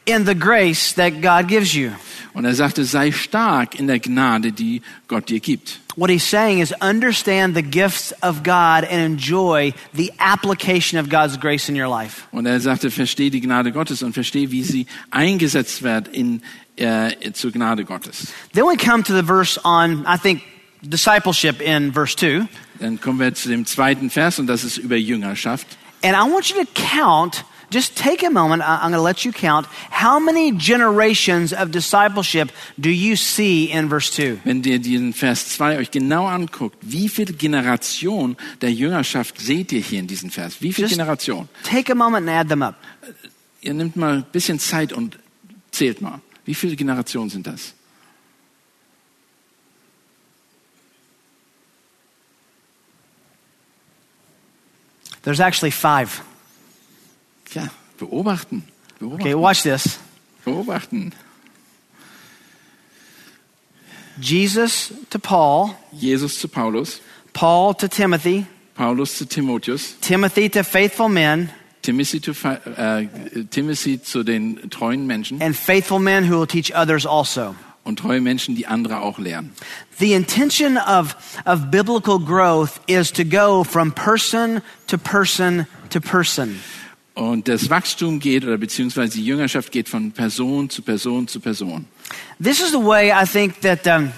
in 0.06 0.24
the 0.26 0.34
grace 0.34 0.94
that 0.94 1.20
God 1.20 1.48
gives 1.48 1.74
you. 1.74 1.92
Und 2.34 2.46
er 2.46 2.54
sagte, 2.54 2.84
sei 2.84 3.12
stark 3.12 3.78
in 3.78 3.86
der 3.86 3.98
Gnade, 3.98 4.52
die 4.52 4.80
Gott 5.06 5.28
dir 5.28 5.40
gibt. 5.40 5.80
What 5.96 6.08
he's 6.08 6.24
saying 6.24 6.60
is 6.60 6.72
understand 6.80 7.54
the 7.54 7.62
gifts 7.62 8.14
of 8.22 8.42
God 8.42 8.84
and 8.84 9.02
enjoy 9.02 9.74
the 9.92 10.10
application 10.18 10.98
of 10.98 11.10
God's 11.10 11.38
grace 11.38 11.68
in 11.68 11.76
your 11.76 11.88
life. 11.88 12.22
Und 12.30 12.46
er 12.46 12.58
sagte, 12.60 12.90
versteh 12.90 13.28
die 13.28 13.42
Gnade 13.42 13.72
Gottes 13.72 14.02
und 14.02 14.14
versteh, 14.14 14.50
wie 14.50 14.62
sie 14.62 14.86
eingesetzt 15.10 15.82
wird 15.82 16.08
in, 16.08 16.40
äh, 16.76 17.32
zur 17.32 17.52
Gnade 17.52 17.84
Gottes. 17.84 18.32
Then 18.54 18.64
we 18.64 18.76
come 18.76 19.02
to 19.02 19.14
the 19.14 19.22
verse 19.22 19.60
on, 19.62 20.06
I 20.06 20.16
think, 20.16 20.42
discipleship 20.80 21.60
in 21.60 21.92
verse 21.92 22.16
2. 22.16 22.48
Dann 22.80 22.98
kommen 22.98 23.20
wir 23.20 23.34
zu 23.34 23.50
dem 23.50 23.66
zweiten 23.66 24.08
Vers 24.08 24.38
und 24.38 24.46
das 24.46 24.64
ist 24.64 24.78
über 24.78 24.96
Jüngerschaft. 24.96 25.66
And 26.02 26.16
I 26.16 26.22
want 26.22 26.48
you 26.48 26.56
to 26.56 26.66
count, 26.74 27.44
just 27.72 27.96
take 27.96 28.22
a 28.22 28.30
moment, 28.30 28.62
I'm 28.62 28.80
going 28.80 28.92
to 28.92 29.00
let 29.00 29.24
you 29.24 29.32
count, 29.32 29.66
how 29.90 30.18
many 30.18 30.52
generations 30.52 31.52
of 31.52 31.70
discipleship 31.70 32.52
do 32.78 32.90
you 32.90 33.16
see 33.16 33.70
in 33.70 33.88
verse 33.88 34.10
2? 34.10 34.40
Wenn 34.44 34.62
ihr 34.64 34.78
diesen 34.78 35.12
Vers 35.12 35.48
2 35.56 35.78
euch 35.78 35.90
genau 35.90 36.26
anguckt, 36.26 36.76
wie 36.82 37.08
viele 37.08 37.32
Generationen 37.32 38.36
der 38.60 38.72
Jüngerschaft 38.72 39.40
seht 39.40 39.72
ihr 39.72 39.80
hier 39.80 40.00
in 40.00 40.06
diesem 40.06 40.30
Vers? 40.30 40.60
Wie 40.60 40.72
viele 40.72 40.88
Generationen? 40.88 41.48
Take 41.64 41.90
a 41.92 41.94
moment 41.94 42.28
and 42.28 42.38
add 42.38 42.48
them 42.48 42.62
up. 42.62 42.76
Ihr 43.60 43.74
nehmt 43.74 43.96
mal 43.96 44.18
ein 44.18 44.26
bisschen 44.30 44.58
Zeit 44.58 44.92
und 44.92 45.18
zählt 45.70 46.00
mal. 46.00 46.20
Wie 46.44 46.54
viele 46.54 46.76
Generationen 46.76 47.30
sind 47.30 47.46
das? 47.46 47.74
There's 55.22 55.40
actually 55.40 55.70
five. 55.70 56.22
Ja, 57.54 57.68
beobachten. 57.98 58.64
Beobachten. 58.98 59.20
Okay, 59.20 59.34
watch 59.34 59.62
this. 59.62 59.98
beobachten. 60.44 61.12
Jesus 64.20 64.92
to 65.10 65.18
Paul, 65.18 65.74
Jesus 65.92 66.38
zu 66.38 66.48
Paulus, 66.48 67.00
Paul 67.32 67.74
to 67.74 67.88
Timothy, 67.88 68.46
Paulus 68.74 69.16
zu 69.16 69.26
Timotheus, 69.26 69.96
Timothy 70.00 70.48
to 70.50 70.62
faithful 70.62 71.08
men, 71.08 71.50
Timothy, 71.80 72.20
zu, 72.20 72.32
äh, 72.44 73.06
uh, 73.06 73.44
Timothy 73.50 74.02
zu 74.02 74.22
den 74.22 74.70
treuen 74.70 75.06
Menschen 75.06 75.40
and 75.40 75.56
faithful 75.56 75.98
men 75.98 76.24
who 76.24 76.38
will 76.38 76.46
teach 76.46 76.74
others 76.74 77.06
also. 77.06 77.56
und 77.84 77.98
treue 77.98 78.20
Menschen, 78.20 78.54
die 78.54 78.66
andere 78.66 79.00
auch 79.00 79.18
lehren. 79.18 79.52
The 79.98 80.12
intention 80.12 80.76
of, 80.76 81.16
of 81.44 81.70
biblical 81.70 82.18
growth 82.18 82.80
is 82.86 83.10
to 83.12 83.24
go 83.24 83.64
from 83.64 83.92
person 83.92 84.62
to 84.86 84.98
person 84.98 85.66
to 85.90 86.00
person. 86.00 86.60
Und 87.14 87.48
das 87.48 87.68
Wachstum 87.68 88.20
geht, 88.20 88.44
oder 88.44 88.56
beziehungsweise 88.56 89.18
die 89.18 89.24
Jüngerschaft 89.24 89.70
geht 89.70 89.88
von 89.88 90.12
Person 90.12 90.70
zu 90.70 90.80
Person 90.82 91.28
zu 91.28 91.40
Person. 91.40 91.86
This 92.42 92.60
is 92.60 92.70
the 92.70 92.78
way 92.78 93.12
I 93.12 93.26
think 93.26 93.60
that 93.60 93.86
um, 93.86 94.12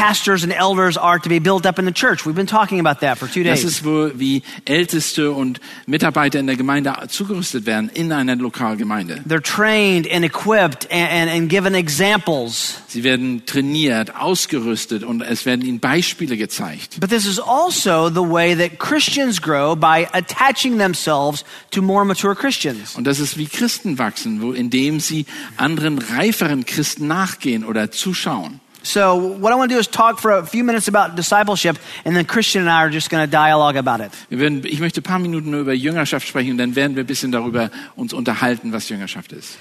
pastors 0.00 0.42
and 0.44 0.52
elders 0.52 0.96
are 0.96 1.18
to 1.18 1.28
be 1.28 1.38
built 1.38 1.66
up 1.66 1.78
in 1.78 1.84
the 1.84 1.92
church. 1.92 2.24
We've 2.24 2.34
been 2.34 2.46
talking 2.46 2.80
about 2.80 3.00
that 3.00 3.18
for 3.18 3.28
two 3.28 3.42
Das 3.44 3.60
days. 3.60 3.72
ist, 3.72 3.84
wo 3.84 4.10
wie 4.14 4.42
Älteste 4.64 5.30
und 5.30 5.60
Mitarbeiter 5.86 6.38
in 6.40 6.46
der 6.46 6.56
Gemeinde 6.56 6.94
zugerüstet 7.08 7.66
werden 7.66 7.90
in 7.92 8.10
einer 8.10 8.34
Lokalgemeinde. 8.36 9.22
They're 9.28 9.42
trained 9.42 10.10
and 10.10 10.24
equipped 10.24 10.90
and, 10.90 11.10
and, 11.12 11.30
and 11.30 11.50
given 11.50 11.74
examples. 11.74 12.80
Sie 12.88 13.04
werden 13.04 13.44
trainiert, 13.44 14.16
ausgerüstet 14.16 15.04
und 15.04 15.20
es 15.20 15.44
werden 15.44 15.62
ihnen 15.62 15.80
Beispiele 15.80 16.38
gezeigt. 16.38 16.98
But 16.98 17.10
this 17.10 17.26
is 17.26 17.38
also 17.38 18.08
the 18.08 18.26
way 18.26 18.56
that 18.56 18.78
Christians 18.78 19.40
grow 19.40 19.76
by 19.76 20.08
attaching 20.12 20.78
themselves 20.78 21.44
to 21.72 21.82
more 21.82 22.06
mature 22.06 22.34
Christians. 22.34 22.94
Und 22.96 23.04
das 23.04 23.20
ist 23.20 23.36
wie 23.36 23.46
Christen 23.46 23.98
wachsen, 23.98 24.40
wo, 24.40 24.52
indem 24.52 24.98
sie 24.98 25.26
anderen 25.58 25.98
reiferen 25.98 26.64
Christen 26.64 27.06
nachgehen 27.06 27.66
oder 27.66 27.90
zuschauen. 27.90 28.60
So, 28.82 29.14
what 29.14 29.52
I 29.52 29.56
want 29.56 29.70
to 29.70 29.74
do 29.74 29.78
is 29.78 29.86
talk 29.88 30.18
for 30.18 30.32
a 30.32 30.46
few 30.46 30.64
minutes 30.64 30.88
about 30.88 31.14
discipleship, 31.14 31.78
and 32.04 32.16
then 32.16 32.24
Christian 32.24 32.62
and 32.62 32.70
I 32.70 32.82
are 32.82 32.90
just 32.90 33.10
going 33.10 33.22
to 33.22 33.30
dialogue 33.30 33.76
about 33.76 34.00
it. 34.00 34.10
Werden, 34.30 34.64
ich 34.64 34.80
möchte 34.80 35.00
ein 35.00 35.04
paar 35.04 35.18
Minuten 35.18 35.50
nur 35.50 35.60
über 35.60 35.74
Jüngerschaft 35.74 36.26
sprechen 36.26 36.52
und 36.52 36.58
dann 36.58 36.74
werden 36.76 36.96
wir 36.96 37.04
ein 37.04 37.06
bisschen 37.06 37.30
darüber 37.30 37.70
uns 37.94 38.12
unterhalten, 38.12 38.72
was 38.72 38.88
Jüngerschaft 38.88 39.32
ist. 39.32 39.58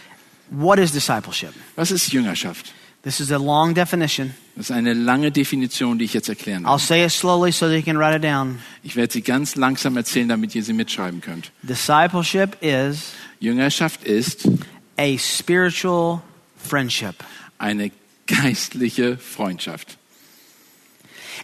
What 0.50 0.80
is 0.80 0.92
discipleship? 0.92 1.54
Was 1.76 1.92
ist 1.92 2.12
Jüngerschaft? 2.14 2.74
This 3.02 3.20
is 3.20 3.32
a 3.32 3.38
long 3.38 3.74
definition. 3.74 4.34
Das 4.56 4.70
ist 4.70 4.76
eine 4.76 4.94
lange 4.94 5.32
Definition, 5.32 6.00
die 6.00 6.06
ich 6.06 6.14
jetzt 6.14 6.28
erklären 6.28 6.64
will. 6.64 6.70
I'll 6.70 6.80
say 6.80 7.06
it 7.06 7.12
slowly 7.12 7.52
so 7.52 7.68
that 7.68 7.76
you 7.76 7.84
can 7.84 7.98
write 7.98 8.16
it 8.16 8.24
down. 8.24 8.60
Ich 8.84 8.96
werde 8.96 9.14
sie 9.14 9.22
ganz 9.22 9.56
langsam 9.56 9.96
erzählen, 9.96 10.28
damit 10.28 10.54
ihr 10.56 10.64
sie 10.64 10.74
mitschreiben 10.74 11.22
könnt. 11.22 11.52
Discipleship 11.62 12.58
is 12.62 13.12
Jüngerschaft 13.40 14.04
ist 14.04 14.50
a 14.98 15.18
spiritual 15.18 16.22
friendship. 16.58 17.16
eine 17.58 17.92
geistliche 18.30 19.18
Freundschaft. 19.18 19.98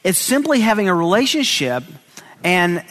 It's 0.04 0.20
simply 0.20 0.62
having 0.62 0.88
a 0.88 0.94
relationship, 0.94 1.84
and 2.44 2.84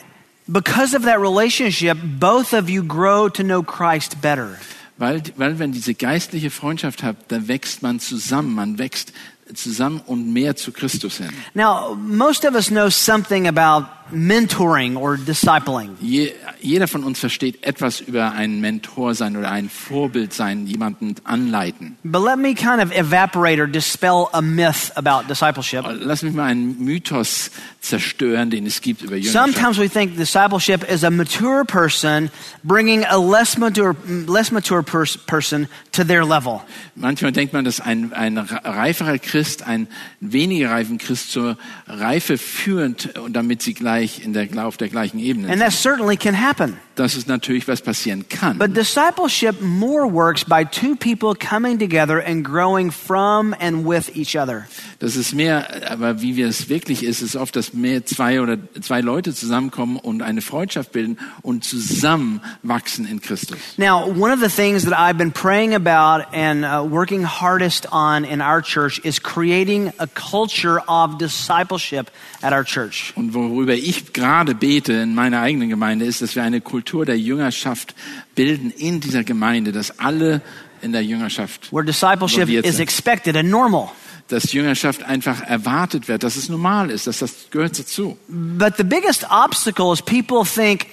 because 0.50 0.94
of 0.94 1.04
that 1.04 1.20
relationship, 1.20 1.96
both 2.02 2.52
of 2.52 2.68
you 2.68 2.82
grow 2.82 3.28
to 3.28 3.42
know 3.42 3.62
Christ 3.62 4.20
better. 4.20 4.58
Weil, 4.96 5.22
weil 5.36 5.58
wenn 5.58 5.72
diese 5.72 5.94
geistliche 5.94 6.50
Freundschaft 6.50 7.02
habt, 7.02 7.30
dann 7.32 7.48
wächst 7.48 7.82
man 7.82 7.98
zusammen, 7.98 8.54
man 8.54 8.78
wächst 8.78 9.12
zusammen 9.52 10.00
und 10.06 10.32
mehr 10.32 10.56
zu 10.56 10.72
Christus 10.72 11.18
hin. 11.18 11.30
Now, 11.54 11.94
most 11.94 12.44
of 12.44 12.54
us 12.54 12.68
know 12.68 12.88
something 12.88 13.46
about 13.46 13.86
mentoring 14.10 14.96
or 14.96 15.16
discipling. 15.16 15.96
Je, 16.00 16.32
jeder 16.60 16.86
von 16.86 17.04
uns 17.04 17.18
versteht 17.18 17.64
etwas 17.64 18.00
über 18.00 18.32
einen 18.32 18.60
Mentor 18.60 19.14
sein 19.14 19.36
oder 19.36 19.50
ein 19.50 19.68
Vorbild 19.68 20.32
sein, 20.32 20.66
jemanden 20.66 21.14
anleiten. 21.24 21.96
But 22.04 22.22
let 22.22 22.38
me 22.38 22.54
kind 22.54 22.80
of 22.80 22.92
evaporate 22.92 23.60
or 23.60 23.66
dispel 23.66 24.28
a 24.32 24.42
myth 24.42 24.92
about 24.96 25.28
discipleship. 25.28 25.84
Lass 26.00 26.22
mich 26.22 26.34
mal 26.34 26.44
einen 26.44 26.84
Mythos 26.84 27.50
zerstören, 27.80 28.50
den 28.50 28.66
es 28.66 28.80
gibt 28.80 29.02
über 29.02 29.16
Jüngerschaft. 29.16 29.54
Sometimes 29.54 29.78
we 29.78 29.88
think 29.88 30.16
discipleship 30.16 30.84
is 30.90 31.04
a 31.04 31.10
mature 31.10 31.64
person 31.64 32.30
bringing 32.62 33.04
a 33.04 33.16
less 33.18 33.58
mature, 33.58 33.96
less 34.26 34.50
mature 34.50 34.82
pers- 34.82 35.16
person 35.26 35.68
to 35.92 36.04
their 36.04 36.24
level. 36.24 36.60
Manchmal 36.94 37.32
denkt 37.32 37.52
man, 37.52 37.64
dass 37.64 37.80
ein, 37.80 38.12
ein 38.12 38.38
reiferer 38.38 39.18
Christ, 39.18 39.66
ein 39.66 39.88
weniger 40.20 40.70
reifen 40.70 40.98
Christ 40.98 41.32
zur 41.32 41.56
Reife 41.86 42.38
führt, 42.38 43.18
und 43.18 43.34
damit 43.34 43.62
sie 43.62 43.74
gleich 43.74 44.03
in 44.24 44.32
der, 44.32 44.48
auf 44.66 44.76
der 44.76 44.88
gleichen 44.88 45.18
Ebene 45.18 45.48
And 45.48 45.58
sind. 45.58 45.60
that 45.60 45.72
certainly 45.72 46.16
can 46.16 46.34
happen. 46.34 46.78
Das 46.96 47.16
ist 47.16 47.26
natürlich, 47.26 47.66
was 47.66 47.82
passieren 47.82 48.28
kann. 48.28 48.58
But 48.58 48.76
discipleship 48.76 49.60
more 49.60 50.10
works 50.10 50.44
by 50.44 50.64
two 50.64 50.94
people 50.94 51.34
coming 51.34 51.78
together 51.78 52.24
and 52.24 52.44
growing 52.44 52.92
from 52.92 53.54
and 53.60 53.84
with 53.84 54.14
each 54.14 54.36
other. 54.36 54.66
Das 55.00 55.16
ist 55.16 55.34
mehr, 55.34 55.90
aber 55.90 56.22
wie 56.22 56.36
wir 56.36 56.48
es 56.48 56.68
wirklich 56.68 57.02
ist, 57.02 57.20
ist 57.20 57.36
oft, 57.36 57.56
dass 57.56 57.74
mehr 57.74 58.06
zwei 58.06 58.40
oder 58.40 58.56
zwei 58.80 59.00
Leute 59.00 59.34
zusammenkommen 59.34 59.96
und 59.96 60.22
eine 60.22 60.40
Freundschaft 60.40 60.92
bilden 60.92 61.18
und 61.42 61.64
zusammen 61.64 62.40
wachsen 62.62 63.06
in 63.06 63.20
Christus. 63.20 63.58
Now, 63.76 64.06
one 64.06 64.32
of 64.32 64.40
the 64.40 64.48
things 64.48 64.84
that 64.84 64.94
I've 64.96 65.18
been 65.18 65.32
praying 65.32 65.74
about 65.74 66.26
and 66.32 66.64
uh, 66.64 66.88
working 66.88 67.24
hardest 67.24 67.92
on 67.92 68.24
in 68.24 68.40
our 68.40 68.62
church 68.62 69.00
is 69.04 69.20
creating 69.20 69.92
a 69.98 70.06
culture 70.06 70.80
of 70.86 71.18
discipleship 71.18 72.10
at 72.40 72.52
our 72.52 72.64
church. 72.64 73.12
Und 73.16 73.34
worüber 73.34 73.74
ich 73.74 74.12
gerade 74.12 74.54
bete 74.54 74.92
in 74.92 75.14
meiner 75.14 75.40
eigenen 75.40 75.68
Gemeinde 75.68 76.04
ist, 76.04 76.22
dass 76.22 76.36
wir 76.36 76.44
eine 76.44 76.60
Kultur 76.60 76.83
der 77.04 77.18
Jüngerschaft 77.18 77.94
bilden 78.34 78.70
in 78.70 79.00
dieser 79.00 79.24
Gemeinde, 79.24 79.72
dass 79.72 79.98
alle 79.98 80.42
in 80.82 80.92
der 80.92 81.02
Jüngerschaft 81.02 81.72
Where 81.72 81.84
discipleship 81.84 82.48
is 82.48 82.78
expected 82.78 83.36
and 83.36 83.50
normal. 83.50 83.90
dass 84.28 84.52
Jüngerschaft 84.52 85.02
einfach 85.02 85.42
erwartet 85.42 86.08
wird, 86.08 86.22
dass 86.22 86.36
es 86.36 86.48
normal 86.48 86.90
ist, 86.90 87.06
dass 87.06 87.18
das 87.18 87.50
gehört 87.50 87.78
dazu. 87.78 88.16
But 88.28 88.76
the 88.76 88.84
biggest 88.84 89.26
obstacle 89.30 89.92
is 89.92 90.00
people 90.00 90.44
think 90.44 90.86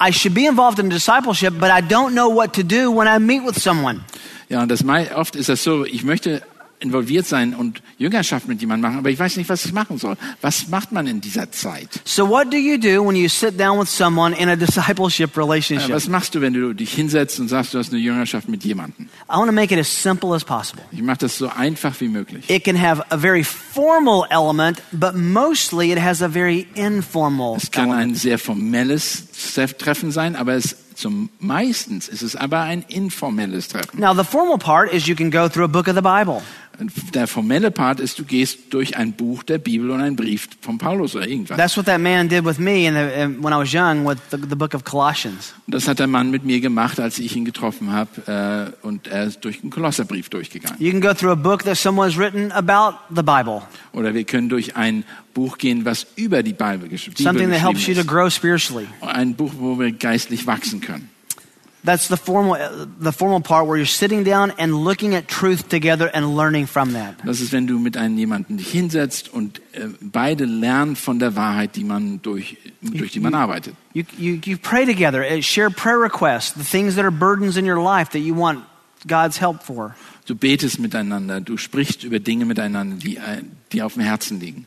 I 0.00 0.12
should 0.12 0.34
be 0.34 0.46
involved 0.46 0.78
in 0.78 0.90
discipleship, 0.90 1.54
but 1.60 1.70
I 1.70 1.80
don't 1.80 2.12
know 2.12 2.28
what 2.28 2.52
to 2.54 2.62
do 2.62 2.90
when 2.90 3.06
I 3.06 3.18
meet 3.18 3.46
with 3.46 3.62
someone. 3.62 4.00
Ja, 4.48 4.62
und 4.62 4.70
das 4.70 4.84
oft 5.14 5.36
ist 5.36 5.48
das 5.48 5.62
so, 5.62 5.84
ich 5.84 6.04
möchte 6.04 6.42
involviert 6.82 7.26
sein 7.26 7.54
und 7.54 7.82
Jüngerschaft 7.96 8.48
mit 8.48 8.60
jemandem 8.60 8.90
machen, 8.90 8.98
aber 8.98 9.10
ich 9.10 9.18
weiß 9.18 9.36
nicht, 9.36 9.48
was 9.48 9.64
ich 9.64 9.72
machen 9.72 9.96
soll. 9.98 10.16
Was 10.40 10.68
macht 10.68 10.92
man 10.92 11.06
in 11.06 11.20
dieser 11.20 11.50
Zeit? 11.52 11.88
So, 12.04 12.28
what 12.28 12.52
do 12.52 12.56
you 12.58 12.76
do 12.76 13.06
when 13.06 13.16
you 13.16 13.28
sit 13.28 13.58
down 13.58 13.78
with 13.80 13.88
someone 13.88 14.34
in 14.36 14.48
a 14.48 14.56
discipleship 14.56 15.36
Äh, 15.36 15.40
relationship? 15.40 15.90
Was 15.94 16.08
machst 16.08 16.34
du, 16.34 16.40
wenn 16.40 16.52
du 16.52 16.74
dich 16.74 16.92
hinsetzt 16.92 17.38
und 17.40 17.48
sagst, 17.48 17.72
du 17.74 17.78
hast 17.78 17.90
eine 17.92 18.00
Jüngerschaft 18.00 18.48
mit 18.48 18.64
jemandem? 18.64 19.06
I 19.30 19.36
want 19.36 19.46
to 19.46 19.52
make 19.52 19.72
it 19.72 19.80
as 19.80 19.88
simple 19.88 20.34
as 20.34 20.44
possible. 20.44 20.82
Ich 20.90 21.02
mache 21.02 21.18
das 21.18 21.38
so 21.38 21.48
einfach 21.48 21.94
wie 22.00 22.08
möglich. 22.08 22.50
It 22.50 22.64
can 22.64 22.76
have 22.80 23.02
a 23.10 23.16
very 23.16 23.44
formal 23.44 24.26
element, 24.30 24.82
but 24.92 25.14
mostly 25.14 25.92
it 25.92 25.98
has 26.02 26.20
a 26.22 26.28
very 26.28 26.66
informal 26.74 27.56
Es 27.56 27.70
kann 27.70 27.88
element. 27.90 28.12
ein 28.12 28.14
sehr 28.16 28.38
formelles 28.38 29.28
Treffen 29.78 30.10
sein, 30.10 30.36
aber 30.36 30.54
es 30.54 30.76
zum 30.94 31.30
meistens 31.40 32.06
ist 32.08 32.22
es 32.22 32.36
aber 32.36 32.60
ein 32.60 32.84
informelles 32.88 33.68
Treffen. 33.68 33.98
Now, 33.98 34.14
the 34.14 34.24
formal 34.24 34.58
part 34.58 34.92
is 34.92 35.06
you 35.06 35.14
can 35.16 35.30
go 35.30 35.48
through 35.48 35.64
a 35.64 35.68
book 35.68 35.88
of 35.88 35.94
the 35.94 36.02
Bible. 36.02 36.42
Der 37.14 37.26
formelle 37.26 37.70
Part 37.70 38.00
ist, 38.00 38.18
du 38.18 38.24
gehst 38.24 38.58
durch 38.70 38.96
ein 38.96 39.12
Buch 39.12 39.42
der 39.42 39.58
Bibel 39.58 39.90
und 39.90 40.00
einen 40.00 40.16
Brief 40.16 40.48
von 40.60 40.78
Paulus 40.78 41.14
oder 41.14 41.28
irgendwas. 41.28 41.56
That's 41.56 41.76
what 41.76 41.86
that 41.86 42.00
man 42.00 42.28
did 42.28 42.44
with 42.44 42.58
me 42.58 42.86
in 42.86 42.94
the, 42.94 43.42
when 43.42 43.52
I 43.52 43.56
was 43.56 43.72
young 43.72 44.06
with 44.06 44.18
the, 44.30 44.36
the 44.48 44.56
book 44.56 44.74
of 44.74 44.82
Colossians. 44.84 45.54
Das 45.66 45.86
hat 45.86 45.98
der 45.98 46.06
Mann 46.06 46.30
mit 46.30 46.44
mir 46.44 46.60
gemacht, 46.60 46.98
als 46.98 47.18
ich 47.18 47.36
ihn 47.36 47.44
getroffen 47.44 47.92
habe. 47.92 48.74
Äh, 48.82 48.86
und 48.86 49.06
er 49.06 49.24
ist 49.24 49.44
durch 49.44 49.60
den 49.60 49.70
Kolosserbrief 49.70 50.28
durchgegangen. 50.28 50.80
You 50.80 50.90
can 50.90 51.00
go 51.00 51.12
through 51.14 51.32
a 51.32 51.34
book 51.36 51.62
that 51.64 51.76
someone 51.76 52.08
has 52.08 52.18
written 52.18 52.50
about 52.52 52.96
the 53.14 53.22
Bible, 53.22 53.62
Oder 53.92 54.14
wir 54.14 54.24
können 54.24 54.48
durch 54.48 54.74
ein 54.76 55.04
Buch 55.34 55.58
gehen, 55.58 55.84
was 55.84 56.06
über 56.16 56.42
die 56.42 56.52
Bibel, 56.52 56.88
gesch 56.88 57.06
Bibel 57.10 57.22
something 57.22 57.50
that 57.50 57.60
helps 57.60 57.86
you 57.86 57.94
geschrieben 57.94 57.96
to 57.96 58.00
ist. 58.00 58.08
grow 58.08 58.30
spiritually. 58.30 58.86
Ein 59.02 59.34
Buch, 59.34 59.52
wo 59.56 59.78
wir 59.78 59.92
geistlich 59.92 60.46
wachsen 60.46 60.80
können. 60.80 61.08
That's 61.84 62.06
the 62.06 62.16
formal, 62.16 62.56
the 63.00 63.10
formal 63.10 63.40
part 63.40 63.66
where 63.66 63.76
you're 63.76 63.86
sitting 63.86 64.22
down 64.22 64.52
and 64.56 64.84
looking 64.84 65.16
at 65.16 65.26
truth 65.26 65.68
together 65.68 66.08
and 66.14 66.36
learning 66.36 66.66
from 66.66 66.92
that. 66.92 67.16
Das 67.24 67.40
ist, 67.40 67.52
wenn 67.52 67.66
du 67.66 67.80
mit 67.80 67.96
einem 67.96 68.16
jemanden 68.16 68.56
dich 68.56 68.70
hinsetzt 68.70 69.28
und 69.28 69.60
äh, 69.72 69.88
beide 70.00 70.44
lernen 70.44 70.94
von 70.94 71.18
der 71.18 71.34
Wahrheit, 71.34 71.74
die 71.74 71.82
man 71.82 72.22
durch, 72.22 72.56
durch 72.82 73.10
die 73.10 73.18
man 73.18 73.34
arbeitet. 73.34 73.74
You, 73.94 74.04
you, 74.16 74.38
you 74.44 74.56
pray 74.56 74.86
together, 74.86 75.24
uh, 75.24 75.42
share 75.42 75.70
prayer 75.70 76.00
requests, 76.00 76.54
the 76.54 76.62
things 76.62 76.94
that 76.94 77.04
are 77.04 77.10
burdens 77.10 77.56
in 77.56 77.68
your 77.68 77.82
life 77.82 78.12
that 78.12 78.20
you 78.20 78.34
want 78.34 78.60
God's 79.08 79.40
help 79.40 79.64
for. 79.64 79.96
Du 80.26 80.36
betest 80.36 80.78
miteinander, 80.78 81.40
du 81.40 81.56
sprichst 81.56 82.04
über 82.04 82.20
Dinge 82.20 82.44
miteinander, 82.44 82.96
die, 82.96 83.16
äh, 83.16 83.42
die 83.72 83.82
auf 83.82 83.94
dem 83.94 84.02
Herzen 84.02 84.38
liegen. 84.38 84.66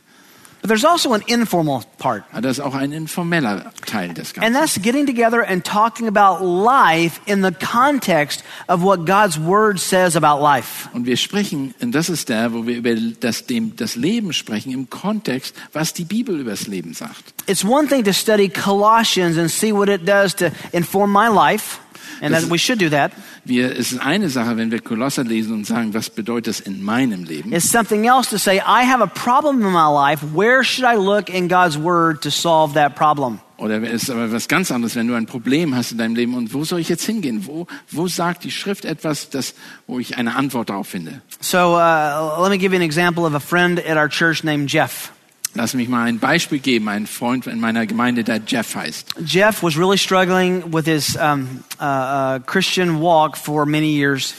But 0.62 0.68
there's 0.68 0.84
also 0.84 1.12
an 1.12 1.22
informal 1.26 1.84
part. 1.98 2.24
Ah, 2.32 2.40
das 2.40 2.58
ist 2.58 2.64
auch 2.64 2.74
ein 2.74 2.90
informeller 2.90 3.72
Teil 3.86 4.14
des 4.14 4.34
Ganzen. 4.34 4.42
And 4.42 4.56
that's 4.56 4.80
getting 4.80 5.06
together 5.06 5.46
and 5.46 5.64
talking 5.64 6.08
about 6.08 6.44
life 6.44 7.20
in 7.26 7.42
the 7.42 7.52
context 7.52 8.42
of 8.68 8.82
what 8.82 9.06
God's 9.06 9.38
Word 9.38 9.78
says 9.78 10.16
about 10.16 10.42
life. 10.42 10.88
Und 10.92 11.06
wir 11.06 11.16
sprechen, 11.16 11.74
und 11.80 11.92
das 11.94 12.08
ist 12.08 12.28
der, 12.28 12.52
wo 12.52 12.66
wir 12.66 12.76
über 12.76 12.94
das, 12.94 13.46
dem, 13.46 13.76
das 13.76 13.96
Leben 13.96 14.32
sprechen, 14.32 14.72
im 14.72 14.90
Kontext, 14.90 15.54
was 15.72 15.92
die 15.92 16.04
Bibel 16.04 16.40
über 16.40 16.50
das 16.50 16.66
Leben 16.66 16.94
sagt. 16.94 17.34
It's 17.46 17.64
one 17.64 17.86
thing 17.86 18.02
to 18.04 18.12
study 18.12 18.48
Colossians 18.48 19.38
and 19.38 19.50
see 19.50 19.72
what 19.72 19.88
it 19.88 20.06
does 20.08 20.34
to 20.36 20.50
inform 20.72 21.12
my 21.12 21.28
life, 21.28 21.78
and 22.20 22.34
that 22.34 22.50
we 22.50 22.58
should 22.58 22.80
do 22.80 22.88
that. 22.90 23.12
Wir, 23.48 23.70
es 23.78 23.92
ist 23.92 24.00
eine 24.00 24.28
Sache, 24.28 24.56
wenn 24.56 24.72
wir 24.72 24.80
Kolosser 24.80 25.22
lesen 25.22 25.52
und 25.52 25.66
sagen, 25.66 25.94
was 25.94 26.10
bedeutet 26.10 26.48
das 26.48 26.60
in 26.60 26.82
meinem 26.82 27.22
Leben? 27.22 27.52
It's 27.52 27.70
something 27.70 28.04
else 28.04 28.28
to 28.30 28.38
say, 28.38 28.56
I 28.56 28.84
have 28.84 29.00
a 29.00 29.06
problem 29.06 29.62
in 29.62 29.72
my 29.72 29.86
life. 29.86 30.20
Where 30.34 30.64
should 30.64 30.84
I 30.84 30.96
look 30.96 31.28
in 31.28 31.46
God's 31.46 31.78
Word 31.78 32.22
to 32.22 32.30
solve 32.30 32.74
that 32.74 32.96
problem? 32.96 33.38
Oder 33.58 33.80
es 33.84 34.02
ist 34.02 34.10
aber 34.10 34.32
was 34.32 34.48
ganz 34.48 34.72
anderes, 34.72 34.96
wenn 34.96 35.06
du 35.06 35.14
ein 35.14 35.26
Problem 35.26 35.76
hast 35.76 35.92
in 35.92 35.98
deinem 35.98 36.16
Leben 36.16 36.34
und 36.34 36.52
wo 36.52 36.64
soll 36.64 36.80
ich 36.80 36.88
jetzt 36.88 37.04
hingehen? 37.04 37.46
Wo, 37.46 37.68
wo 37.90 38.08
sagt 38.08 38.42
die 38.42 38.50
Schrift 38.50 38.84
etwas, 38.84 39.30
das, 39.30 39.54
wo 39.86 40.00
ich 40.00 40.18
eine 40.18 40.34
Antwort 40.34 40.68
darauf 40.68 40.88
finde? 40.88 41.22
So 41.40 41.76
uh, 41.76 42.42
let 42.42 42.50
me 42.50 42.58
give 42.58 42.74
you 42.74 42.76
an 42.76 42.82
example 42.82 43.24
of 43.24 43.34
a 43.34 43.40
friend 43.40 43.78
at 43.78 43.96
our 43.96 44.08
church 44.08 44.42
named 44.42 44.68
Jeff. 44.68 45.12
Lass 45.56 45.72
mich 45.72 45.88
mal 45.88 46.04
ein 46.04 46.18
Beispiel 46.18 46.58
geben. 46.58 46.88
Ein 46.88 47.06
Freund 47.06 47.46
in 47.46 47.60
meiner 47.60 47.86
Gemeinde, 47.86 48.24
der 48.24 48.42
Jeff 48.46 48.74
heißt. 48.74 49.14
Jeff 49.24 49.62
was 49.62 49.78
really 49.78 49.96
struggling 49.96 50.62
with 50.70 50.84
his 50.84 51.16
um, 51.16 51.64
uh, 51.80 51.84
uh, 51.84 52.38
Christian 52.40 53.00
walk 53.00 53.38
for 53.38 53.64
many 53.64 53.96
years. 53.96 54.34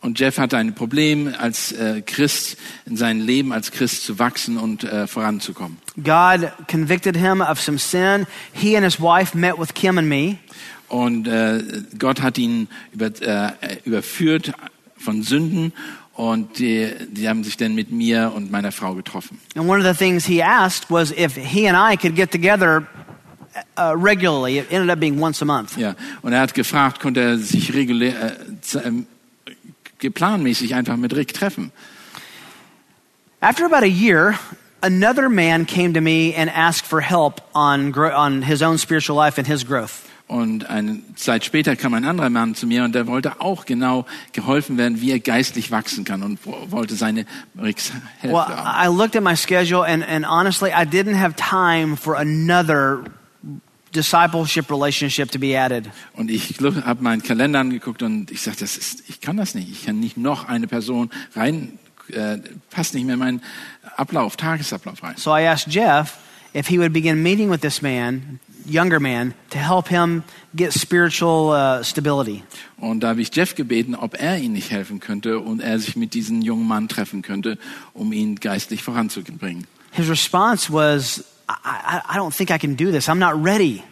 Und 0.00 0.18
Jeff 0.18 0.38
hatte 0.38 0.56
ein 0.56 0.74
Problem, 0.74 1.34
als 1.38 1.72
äh, 1.72 2.00
Christ 2.00 2.56
in 2.86 2.96
seinem 2.96 3.26
Leben 3.26 3.52
als 3.52 3.72
Christ 3.72 4.04
zu 4.04 4.18
wachsen 4.18 4.56
und 4.56 4.84
äh, 4.84 5.06
voranzukommen. 5.06 5.78
God 6.02 6.50
convicted 6.66 7.16
him 7.16 7.42
of 7.42 7.60
some 7.60 7.78
sin. 7.78 8.26
He 8.52 8.74
and 8.74 8.84
his 8.84 8.98
wife 8.98 9.36
met 9.36 9.58
with 9.58 9.74
Kim 9.74 9.98
and 9.98 10.08
me. 10.08 10.38
Und 10.88 11.26
äh, 11.26 11.62
Gott 11.98 12.22
hat 12.22 12.38
ihn 12.38 12.68
über, 12.92 13.06
äh, 13.20 13.52
überführt 13.84 14.52
von 14.96 15.22
Sünden 15.22 15.72
und 16.16 16.58
die, 16.58 16.92
die 17.08 17.28
haben 17.28 17.42
sich 17.44 17.56
dann 17.56 17.74
mit 17.74 17.90
mir 17.90 18.32
und 18.34 18.50
meiner 18.50 18.72
Frau 18.72 18.94
getroffen. 18.94 19.40
And 19.56 19.68
one 19.68 19.78
of 19.80 19.86
the 19.86 19.94
things 19.94 20.24
he 20.26 20.42
asked 20.42 20.90
was 20.90 21.10
if 21.10 21.36
he 21.36 21.68
and 21.68 21.76
I 21.76 21.96
could 21.96 22.14
get 22.14 22.30
together 22.30 22.86
uh, 23.76 23.94
regularly. 23.96 24.58
It 24.58 24.70
ended 24.70 24.90
up 24.90 25.00
being 25.00 25.20
once 25.20 25.42
a 25.42 25.44
month. 25.44 25.76
Ja, 25.76 25.94
und 26.22 26.32
er 26.32 26.40
hat 26.40 26.54
gefragt, 26.54 27.00
konnte 27.00 27.20
er 27.20 27.38
sich 27.38 27.74
regulär, 27.74 28.36
äh, 28.74 28.78
ähm, 28.84 29.06
geplanmäßig 29.98 30.74
einfach 30.74 30.96
mit 30.96 31.14
Rick 31.14 31.34
treffen. 31.34 31.72
After 33.40 33.66
about 33.66 33.82
a 33.82 33.88
year, 33.88 34.38
another 34.82 35.28
man 35.28 35.66
came 35.66 35.92
to 35.94 36.00
me 36.00 36.34
and 36.34 36.50
asked 36.50 36.86
for 36.86 37.00
help 37.00 37.40
on, 37.54 37.92
on 37.94 38.42
his 38.42 38.62
own 38.62 38.78
spiritual 38.78 39.16
life 39.16 39.38
and 39.38 39.46
his 39.46 39.64
growth. 39.64 40.08
Und 40.26 40.70
eine 40.70 41.00
Zeit 41.16 41.44
später 41.44 41.76
kam 41.76 41.92
ein 41.92 42.04
anderer 42.06 42.30
Mann 42.30 42.54
zu 42.54 42.66
mir 42.66 42.84
und 42.84 42.94
der 42.94 43.06
wollte 43.06 43.42
auch 43.42 43.66
genau 43.66 44.06
geholfen 44.32 44.78
werden, 44.78 45.02
wie 45.02 45.10
er 45.10 45.20
geistlich 45.20 45.70
wachsen 45.70 46.04
kann 46.04 46.22
und 46.22 46.38
wo- 46.46 46.70
wollte 46.70 46.94
seine 46.96 47.26
Ricks 47.60 47.92
Hilfe 48.20 48.34
Well. 48.34 48.46
I 48.48 48.86
looked 48.88 49.16
at 49.16 49.22
my 49.22 49.36
schedule, 49.36 49.84
and, 49.84 50.02
and 50.08 50.24
honestly, 50.26 50.70
I 50.70 50.86
didn't 50.86 51.18
have 51.20 51.34
time 51.36 51.96
for 51.96 52.16
another 52.16 53.04
discipleship 53.94 54.70
relationship 54.70 55.30
to 55.30 55.38
be 55.38 55.56
added. 55.56 55.90
Und 56.14 56.30
ich 56.30 56.54
habe 56.60 57.02
meinen 57.02 57.22
Kalender 57.22 57.60
angeguckt 57.60 58.02
und 58.02 58.30
ich 58.30 58.40
sagte, 58.40 58.60
das 58.60 58.76
ist, 58.76 59.04
ich 59.08 59.20
kann 59.20 59.36
das 59.36 59.54
nicht. 59.54 59.70
Ich 59.70 59.84
kann 59.86 60.00
nicht 60.00 60.16
noch 60.16 60.48
eine 60.48 60.66
Person 60.66 61.10
rein, 61.36 61.78
äh, 62.08 62.38
passt 62.70 62.94
nicht 62.94 63.04
mehr 63.04 63.14
in 63.14 63.20
meinen 63.20 63.42
Ablauf, 63.96 64.36
Tagesablauf 64.36 65.02
rein. 65.02 65.14
So 65.16 65.36
I 65.36 65.46
asked 65.46 65.72
Jeff 65.72 66.16
if 66.54 66.66
he 66.66 66.78
would 66.78 66.92
begin 66.92 67.22
meeting 67.22 67.50
with 67.50 67.60
this 67.60 67.82
man, 67.82 68.40
younger 68.64 69.00
man, 69.00 69.34
to 69.50 69.58
help 69.58 69.88
him 69.88 70.22
get 70.54 70.72
spiritual 70.72 71.50
uh, 71.52 71.82
stability. 71.82 72.42
Und 72.78 73.00
da 73.00 73.08
habe 73.08 73.22
ich 73.22 73.34
Jeff 73.34 73.54
gebeten, 73.54 73.94
ob 73.94 74.20
er 74.20 74.38
ihn 74.38 74.52
nicht 74.52 74.70
helfen 74.70 75.00
könnte 75.00 75.38
und 75.40 75.60
er 75.60 75.78
sich 75.78 75.96
mit 75.96 76.14
diesem 76.14 76.42
jungen 76.42 76.66
Mann 76.66 76.88
treffen 76.88 77.22
könnte, 77.22 77.58
um 77.92 78.12
ihn 78.12 78.36
geistlich 78.36 78.82
voranzubringen. 78.82 79.66
His 79.92 80.08
response 80.08 80.72
was, 80.72 81.24
I, 81.48 82.00
I, 82.14 82.16
don't 82.16 82.36
think 82.36 82.50
I 82.50 82.58
can 82.58 82.76
do 82.76 82.90
this. 82.90 83.08
I'm 83.08 83.18
not 83.18 83.44
ready. 83.44 83.82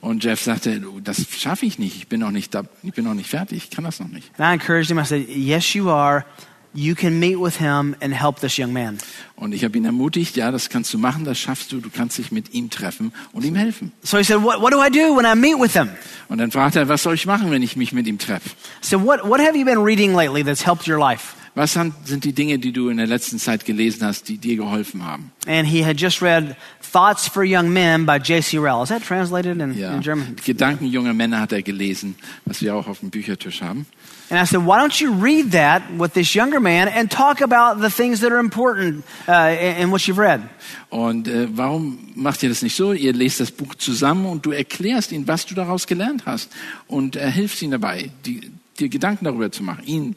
Und 0.00 0.24
Jeff 0.24 0.40
sagte, 0.40 0.80
"Du, 0.80 1.00
das 1.00 1.26
schaffe 1.30 1.66
ich 1.66 1.78
nicht. 1.78 1.96
Ich 1.96 2.08
bin 2.08 2.20
noch 2.20 2.30
nicht 2.30 2.54
da, 2.54 2.64
ich 2.82 2.94
bin 2.94 3.04
noch 3.04 3.14
nicht 3.14 3.28
fertig. 3.28 3.64
Ich 3.64 3.70
kann 3.70 3.84
das 3.84 4.00
noch 4.00 4.08
nicht. 4.08 4.30
And 4.38 4.48
I 4.48 4.54
encouraged 4.54 4.88
him. 4.88 4.98
I 4.98 5.04
said, 5.04 5.28
Yes, 5.28 5.74
you 5.74 5.90
are. 5.90 6.24
You 6.72 6.94
can 6.94 7.18
meet 7.18 7.36
with 7.40 7.58
him 7.58 7.96
and 8.00 8.14
help 8.14 8.38
this 8.40 8.56
young 8.56 8.72
man. 8.72 8.98
Und 9.34 9.52
ich 9.52 9.64
habe 9.64 9.76
ihn 9.76 9.84
ermutigt, 9.84 10.36
ja, 10.36 10.52
das 10.52 10.68
kannst 10.68 10.94
du 10.94 10.98
machen, 10.98 11.24
das 11.24 11.38
schaffst 11.38 11.72
du. 11.72 11.80
Du 11.80 11.90
kannst 11.90 12.18
dich 12.18 12.30
mit 12.30 12.54
ihm 12.54 12.70
treffen 12.70 13.12
und 13.32 13.44
ihm 13.44 13.56
helfen. 13.56 13.90
So 14.02 14.18
he 14.18 14.22
said, 14.24 14.42
What, 14.42 14.60
what 14.60 14.72
do 14.72 14.80
I 14.80 14.88
do 14.90 15.16
when 15.16 15.24
I 15.26 15.34
meet 15.34 15.58
with 15.60 15.72
him? 15.72 15.88
Und 16.28 16.38
dann 16.38 16.50
fragte 16.52 16.78
er, 16.78 16.88
was 16.88 17.02
soll 17.02 17.14
ich 17.14 17.26
machen, 17.26 17.50
wenn 17.50 17.62
ich 17.62 17.74
mich 17.74 17.92
mit 17.92 18.06
ihm 18.06 18.18
treffe? 18.18 18.50
Said, 18.82 19.00
What, 19.04 19.24
what 19.28 19.40
have 19.40 19.56
you 19.58 19.64
been 19.64 19.82
reading 19.82 20.14
lately 20.14 20.44
that's 20.44 20.64
helped 20.64 20.86
your 20.86 20.98
life? 20.98 21.34
Was 21.56 21.72
sind 21.72 22.22
die 22.24 22.32
Dinge, 22.32 22.60
die 22.60 22.70
du 22.70 22.90
in 22.90 22.98
der 22.98 23.08
letzten 23.08 23.40
Zeit 23.40 23.64
gelesen 23.64 24.06
hast, 24.06 24.28
die 24.28 24.38
dir 24.38 24.54
geholfen 24.54 25.04
haben? 25.04 25.32
And 25.48 25.66
he 25.66 25.84
had 25.84 26.00
just 26.00 26.22
read 26.22 26.54
Thoughts 26.92 27.26
for 27.26 27.42
Young 27.42 27.72
Men 27.72 28.06
by 28.06 28.18
J.C. 28.22 28.56
Rell. 28.58 28.84
Is 28.84 28.90
that 28.90 29.02
translated 29.02 29.58
in, 29.60 29.76
Ja. 29.76 29.94
in 29.96 30.00
German? 30.00 30.36
Gedanken 30.44 30.86
junger 30.86 31.12
Männer 31.12 31.40
hat 31.40 31.50
er 31.52 31.62
gelesen, 31.62 32.14
was 32.44 32.62
wir 32.62 32.76
auch 32.76 32.86
auf 32.86 33.00
dem 33.00 33.10
Büchertisch 33.10 33.62
haben. 33.62 33.86
And 34.30 34.38
I 34.38 34.44
said, 34.44 34.64
why 34.64 34.78
don't 34.78 35.00
you 35.00 35.12
read 35.12 35.52
that 35.52 35.82
with 35.98 36.14
this 36.14 36.36
younger 36.36 36.60
man 36.60 36.86
and 36.86 37.10
talk 37.10 37.40
about 37.40 37.80
the 37.80 37.90
things 37.90 38.20
that 38.20 38.30
are 38.30 38.38
important 38.38 39.04
uh, 39.28 39.56
in, 39.58 39.90
what 39.90 40.06
you've 40.06 40.18
read? 40.18 40.40
Und 40.88 41.26
äh, 41.26 41.48
warum 41.50 41.98
macht 42.14 42.42
ihr 42.44 42.48
das 42.48 42.62
nicht 42.62 42.76
so? 42.76 42.92
Ihr 42.92 43.12
lest 43.12 43.40
das 43.40 43.50
Buch 43.50 43.74
zusammen 43.74 44.26
und 44.26 44.46
du 44.46 44.52
erklärst 44.52 45.10
ihm, 45.10 45.26
was 45.26 45.46
du 45.46 45.56
daraus 45.56 45.88
gelernt 45.88 46.26
hast. 46.26 46.52
Und 46.86 47.16
er 47.16 47.30
hilft 47.30 47.60
ihm 47.60 47.72
dabei, 47.72 48.12
die, 48.24 48.52
dir 48.78 48.88
Gedanken 48.88 49.24
darüber 49.24 49.50
zu 49.50 49.64
machen. 49.64 49.84
Ihn. 49.84 50.16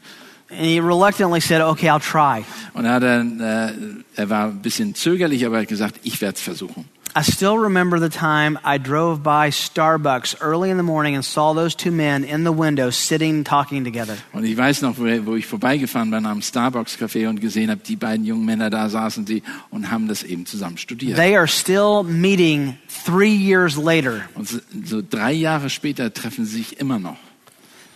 And 0.50 0.62
he 0.62 0.80
reluctantly 0.80 1.40
said, 1.40 1.62
okay, 1.62 1.90
I'll 1.90 2.00
try. 2.00 2.46
Und 2.76 2.86
er, 2.86 2.94
hat 2.94 3.04
äh, 3.04 3.74
er 4.16 4.30
war 4.30 4.50
ein 4.50 4.62
bisschen 4.62 4.94
zögerlich, 4.94 5.44
aber 5.44 5.56
er 5.56 5.62
hat 5.62 5.70
gesagt, 5.70 6.00
ich 6.04 6.22
werde 6.22 6.36
es 6.36 6.42
versuchen. 6.42 6.86
I 7.16 7.22
still 7.22 7.60
remember 7.60 8.00
the 8.00 8.10
time 8.10 8.58
I 8.64 8.80
drove 8.80 9.22
by 9.22 9.52
Starbucks 9.52 10.38
early 10.42 10.72
in 10.72 10.78
the 10.78 10.84
morning 10.84 11.14
and 11.16 11.24
saw 11.24 11.54
those 11.54 11.76
two 11.76 11.92
men 11.92 12.24
in 12.24 12.44
the 12.44 12.52
window 12.52 12.90
sitting 12.90 13.44
talking 13.44 13.84
together. 13.84 14.18
Und 14.32 14.46
ich 14.46 14.58
weiß 14.58 14.82
noch, 14.82 14.96
wo, 14.98 15.36
ich 15.36 15.46
vorbeigefahren 15.46 16.10
bin 16.10 16.26
am 16.26 16.40
Starbucks-Café 16.42 17.28
und 17.30 17.40
gesehen 17.40 17.70
habe, 17.70 17.82
die 17.86 17.96
beiden 17.96 18.26
jungen 18.26 18.46
Männer 18.46 18.72
da 18.72 18.90
saßen 18.90 19.28
sie 19.28 19.44
und 19.70 19.92
haben 19.92 20.08
das 20.08 20.24
eben 20.24 20.48
zusammen 20.48 20.78
studiert. 20.80 21.18
They 21.18 21.36
are 21.38 21.48
still 21.48 22.02
meeting 22.04 22.78
three 23.06 23.36
years 23.36 23.76
later. 23.78 24.22
Und 24.34 24.48
so, 24.48 24.58
so 24.84 25.04
drei 25.08 25.34
Jahre 25.34 25.70
später 25.70 26.12
treffen 26.12 26.46
sie 26.46 26.58
sich 26.58 26.80
immer 26.80 26.98
noch. 26.98 27.18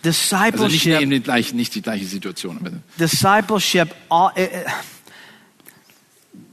Also 0.03 0.09
nicht 0.11 0.31
Discipleship, 0.85 1.01
eben 1.01 1.11
die 1.11 1.19
gleiche, 1.21 1.55
nicht 1.55 1.73
die 1.73 1.81
gleiche 1.81 2.05
Situation. 2.05 2.59
Discipleship, 2.99 3.89
all, 4.09 4.31
it, 4.35 4.51
it- 4.53 4.67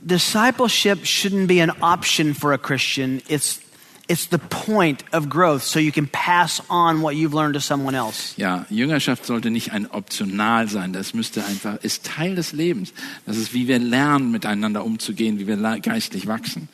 discipleship 0.04 1.04
shouldn't 1.04 1.48
be 1.48 1.60
an 1.60 1.70
option 1.80 2.34
for 2.34 2.52
a 2.52 2.58
Christian. 2.58 3.22
It's 3.28 3.60
it's 4.06 4.26
the 4.26 4.38
point 4.38 5.02
of 5.12 5.30
growth, 5.30 5.62
so 5.62 5.78
you 5.78 5.90
can 5.90 6.06
pass 6.06 6.60
on 6.68 7.00
what 7.00 7.16
you've 7.16 7.32
learned 7.32 7.54
to 7.54 7.60
someone 7.60 7.94
else. 7.94 8.34
Ja, 8.36 8.66
Jüngerschaft 8.68 9.24
sollte 9.24 9.50
nicht 9.50 9.72
ein 9.72 9.90
Optional 9.90 10.68
sein. 10.68 10.92
Das 10.92 11.14
müsste 11.14 11.44
einfach, 11.46 11.76
ist 11.82 12.04
Teil 12.04 12.34
des 12.34 12.52
Lebens. 12.52 12.92
Das 13.24 13.38
ist, 13.38 13.54
wie 13.54 13.66
wir 13.66 13.78
lernen, 13.78 14.30
miteinander 14.30 14.84
umzugehen, 14.84 15.38
wie 15.38 15.46
wir 15.46 15.56
geistlich 15.80 16.26
wachsen. 16.26 16.68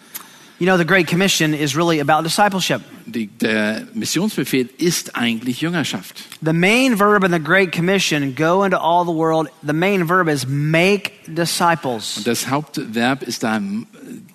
You 0.60 0.66
know, 0.66 0.76
the 0.76 0.84
Great 0.84 1.06
Commission 1.08 1.54
is 1.54 1.74
really 1.74 2.00
about 2.00 2.22
discipleship. 2.22 2.82
Die, 3.06 3.28
der 3.40 3.86
Missionsbefehl 3.94 4.68
ist 4.76 5.16
eigentlich 5.16 5.62
Jüngerschaft. 5.62 6.22
The 6.42 6.52
main 6.52 6.98
verb 6.98 7.24
in 7.24 7.32
the 7.32 7.38
Great 7.42 7.72
Commission, 7.72 8.34
go 8.34 8.62
into 8.62 8.78
all 8.78 9.06
the 9.06 9.10
world, 9.10 9.48
the 9.62 9.72
main 9.72 10.06
verb 10.06 10.28
is 10.28 10.46
make 10.46 11.12
disciples. 11.26 12.18
Und 12.18 12.26
das 12.26 12.48
Hauptverb 12.50 13.22
ist 13.22 13.42
da 13.42 13.58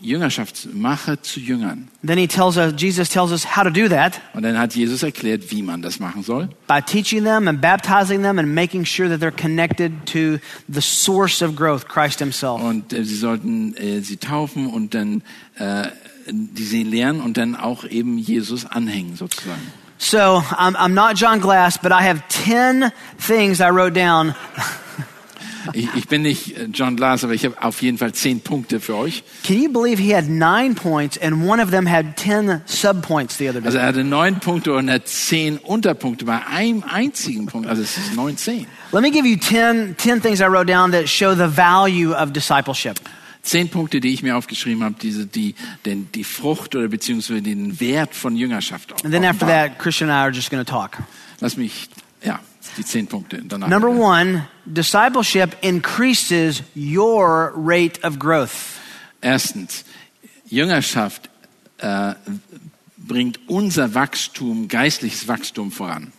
Jüngerschaft, 0.01 0.67
mache 0.73 1.21
zu 1.21 1.39
Jüngern. 1.39 1.89
Then 2.03 2.17
he 2.17 2.25
tells 2.27 2.57
us, 2.57 2.73
Jesus 2.75 3.07
tells 3.07 3.31
us 3.31 3.55
how 3.55 3.63
to 3.63 3.69
do 3.69 3.87
that 3.87 4.19
Und 4.33 4.41
dann 4.41 4.57
hat 4.57 4.73
Jesus 4.75 5.03
erklärt, 5.03 5.51
wie 5.51 5.61
man 5.61 5.83
das 5.83 5.99
machen 5.99 6.23
soll. 6.23 6.49
by 6.67 6.81
teaching 6.81 7.23
them 7.23 7.47
and 7.47 7.61
baptizing 7.61 8.23
them 8.23 8.39
and 8.39 8.53
making 8.55 8.83
sure 8.83 9.07
that 9.09 9.19
they're 9.21 9.31
connected 9.31 9.91
to 10.07 10.39
the 10.67 10.81
source 10.81 11.43
of 11.43 11.55
growth, 11.55 11.87
Christ 11.87 12.17
himself. 12.17 12.61
Und 12.61 12.93
äh, 12.93 13.03
sie 13.05 13.15
sollten 13.15 13.75
äh, 13.77 14.01
sie 14.01 14.17
taufen 14.17 14.65
und 14.67 14.95
dann 14.95 15.21
äh, 15.59 15.87
die 16.27 16.63
sie 16.63 16.83
lernen 16.83 17.21
und 17.21 17.37
dann 17.37 17.55
auch 17.55 17.85
eben 17.85 18.17
Jesus 18.17 18.65
anhängen 18.65 19.15
sozusagen. 19.15 19.61
So 19.97 20.17
I'm, 20.57 20.75
I'm 20.75 20.93
not 20.93 21.17
John 21.17 21.39
Glass, 21.39 21.77
but 21.77 21.91
I 21.91 22.01
have 22.07 22.21
10 22.29 22.91
things 23.17 23.61
I 23.61 23.69
wrote 23.69 23.93
down 23.93 24.35
Ich, 25.73 25.87
ich 25.95 26.07
bin 26.07 26.21
nicht 26.21 26.57
äh, 26.57 26.65
John 26.71 26.95
Glass, 26.95 27.23
aber 27.23 27.33
ich 27.33 27.45
habe 27.45 27.61
auf 27.61 27.81
jeden 27.81 27.97
Fall 27.97 28.13
zehn 28.13 28.41
Punkte 28.41 28.79
für 28.79 28.95
euch. 28.95 29.23
Can 29.43 29.61
you 29.61 29.71
believe 29.71 30.01
he 30.01 30.13
had 30.13 30.27
nine 30.27 30.75
points 30.75 31.17
and 31.17 31.47
one 31.47 31.61
of 31.61 31.71
them 31.71 31.89
had 31.89 32.17
10 32.17 32.61
subpoints 32.65 33.37
the 33.37 33.49
other 33.49 33.61
day? 33.61 33.67
Also 33.67 33.77
er 33.79 33.87
hatte 33.87 34.03
neun 34.03 34.39
Punkte 34.39 34.73
und 34.73 34.87
er 34.87 34.95
hat 34.95 35.07
zehn 35.07 35.57
Unterpunkte 35.57 36.25
bei 36.25 36.45
einem 36.45 36.83
einzigen 36.83 37.45
Punkt. 37.47 37.67
Also 37.67 37.81
es 37.81 37.97
ist 37.97 38.15
neun, 38.15 38.37
zehn. 38.37 38.67
Let 38.91 39.01
me 39.01 39.11
give 39.11 39.27
you 39.27 39.37
10, 39.37 39.95
10 39.97 40.21
things 40.21 40.39
I 40.39 40.45
wrote 40.45 40.71
down 40.71 40.91
that 40.91 41.09
show 41.09 41.33
the 41.33 41.47
value 41.47 42.13
of 42.13 42.31
discipleship. 42.31 42.99
Zehn 43.45 43.69
Punkte, 43.69 44.01
die 44.01 44.11
ich 44.11 44.23
mir 44.23 44.35
aufgeschrieben 44.35 44.83
habe, 44.83 44.95
diese, 44.99 45.27
die, 45.27 45.53
den, 45.85 46.11
die 46.13 46.23
Frucht 46.23 46.75
oder 46.75 46.87
beziehungsweise 46.87 47.43
den 47.43 47.79
Wert 47.79 48.15
von 48.15 48.35
Jüngerschaft. 48.35 48.91
And 49.03 49.13
then 49.13 49.23
after 49.23 49.45
that, 49.45 49.77
Christian 49.77 50.09
and 50.09 50.17
I 50.17 50.21
are 50.23 50.31
just 50.31 50.49
going 50.49 50.65
to 50.65 50.69
talk. 50.69 50.97
Lass 51.41 51.55
mich, 51.55 51.87
ja, 52.23 52.39
die 52.75 52.83
zehn 52.83 53.05
Punkte. 53.05 53.43
Danach 53.47 53.67
Number 53.67 53.89
one, 53.89 54.47
discipleship 54.65 55.55
increases 55.61 56.63
your 56.75 57.53
rate 57.55 58.03
of 58.03 58.17
growth. 58.17 58.79
Erstens, 59.21 59.85
Jüngerschaft 60.49 61.29
äh, 61.77 62.15
bringt 62.97 63.39
unser 63.47 63.93
Wachstum, 63.93 64.67
geistliches 64.67 65.27
Wachstum 65.27 65.71
voran. 65.71 66.11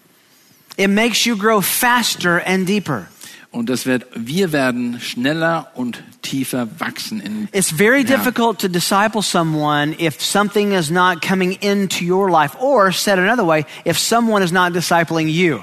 It 0.76 0.90
makes 0.90 1.24
you 1.24 1.36
grow 1.36 1.60
faster 1.60 2.40
and 2.46 2.68
deeper. 2.68 3.08
Und 3.57 3.71
das 3.71 3.87
wird, 3.87 4.05
wir 4.14 4.53
werden 4.53 5.01
schneller 5.01 5.69
und 5.75 6.03
tiefer 6.21 6.69
wachsen. 6.79 7.21
In, 7.21 7.49
It's 7.53 7.71
very 7.71 8.03
Ja. 8.03 8.16
difficult 8.19 8.59
to 8.61 8.69
disciple 8.69 9.23
someone 9.23 9.95
if 9.99 10.21
something 10.21 10.73
is 10.73 10.90
not 10.90 11.23
coming 11.27 11.53
into 11.62 12.05
your 12.05 12.31
life, 12.31 12.55
or 12.61 12.92
said 12.92 13.19
another 13.19 13.47
way, 13.47 13.64
if 13.87 13.99
someone 13.99 14.45
is 14.45 14.53
not 14.53 14.75
discipling 14.75 15.29
you. 15.29 15.61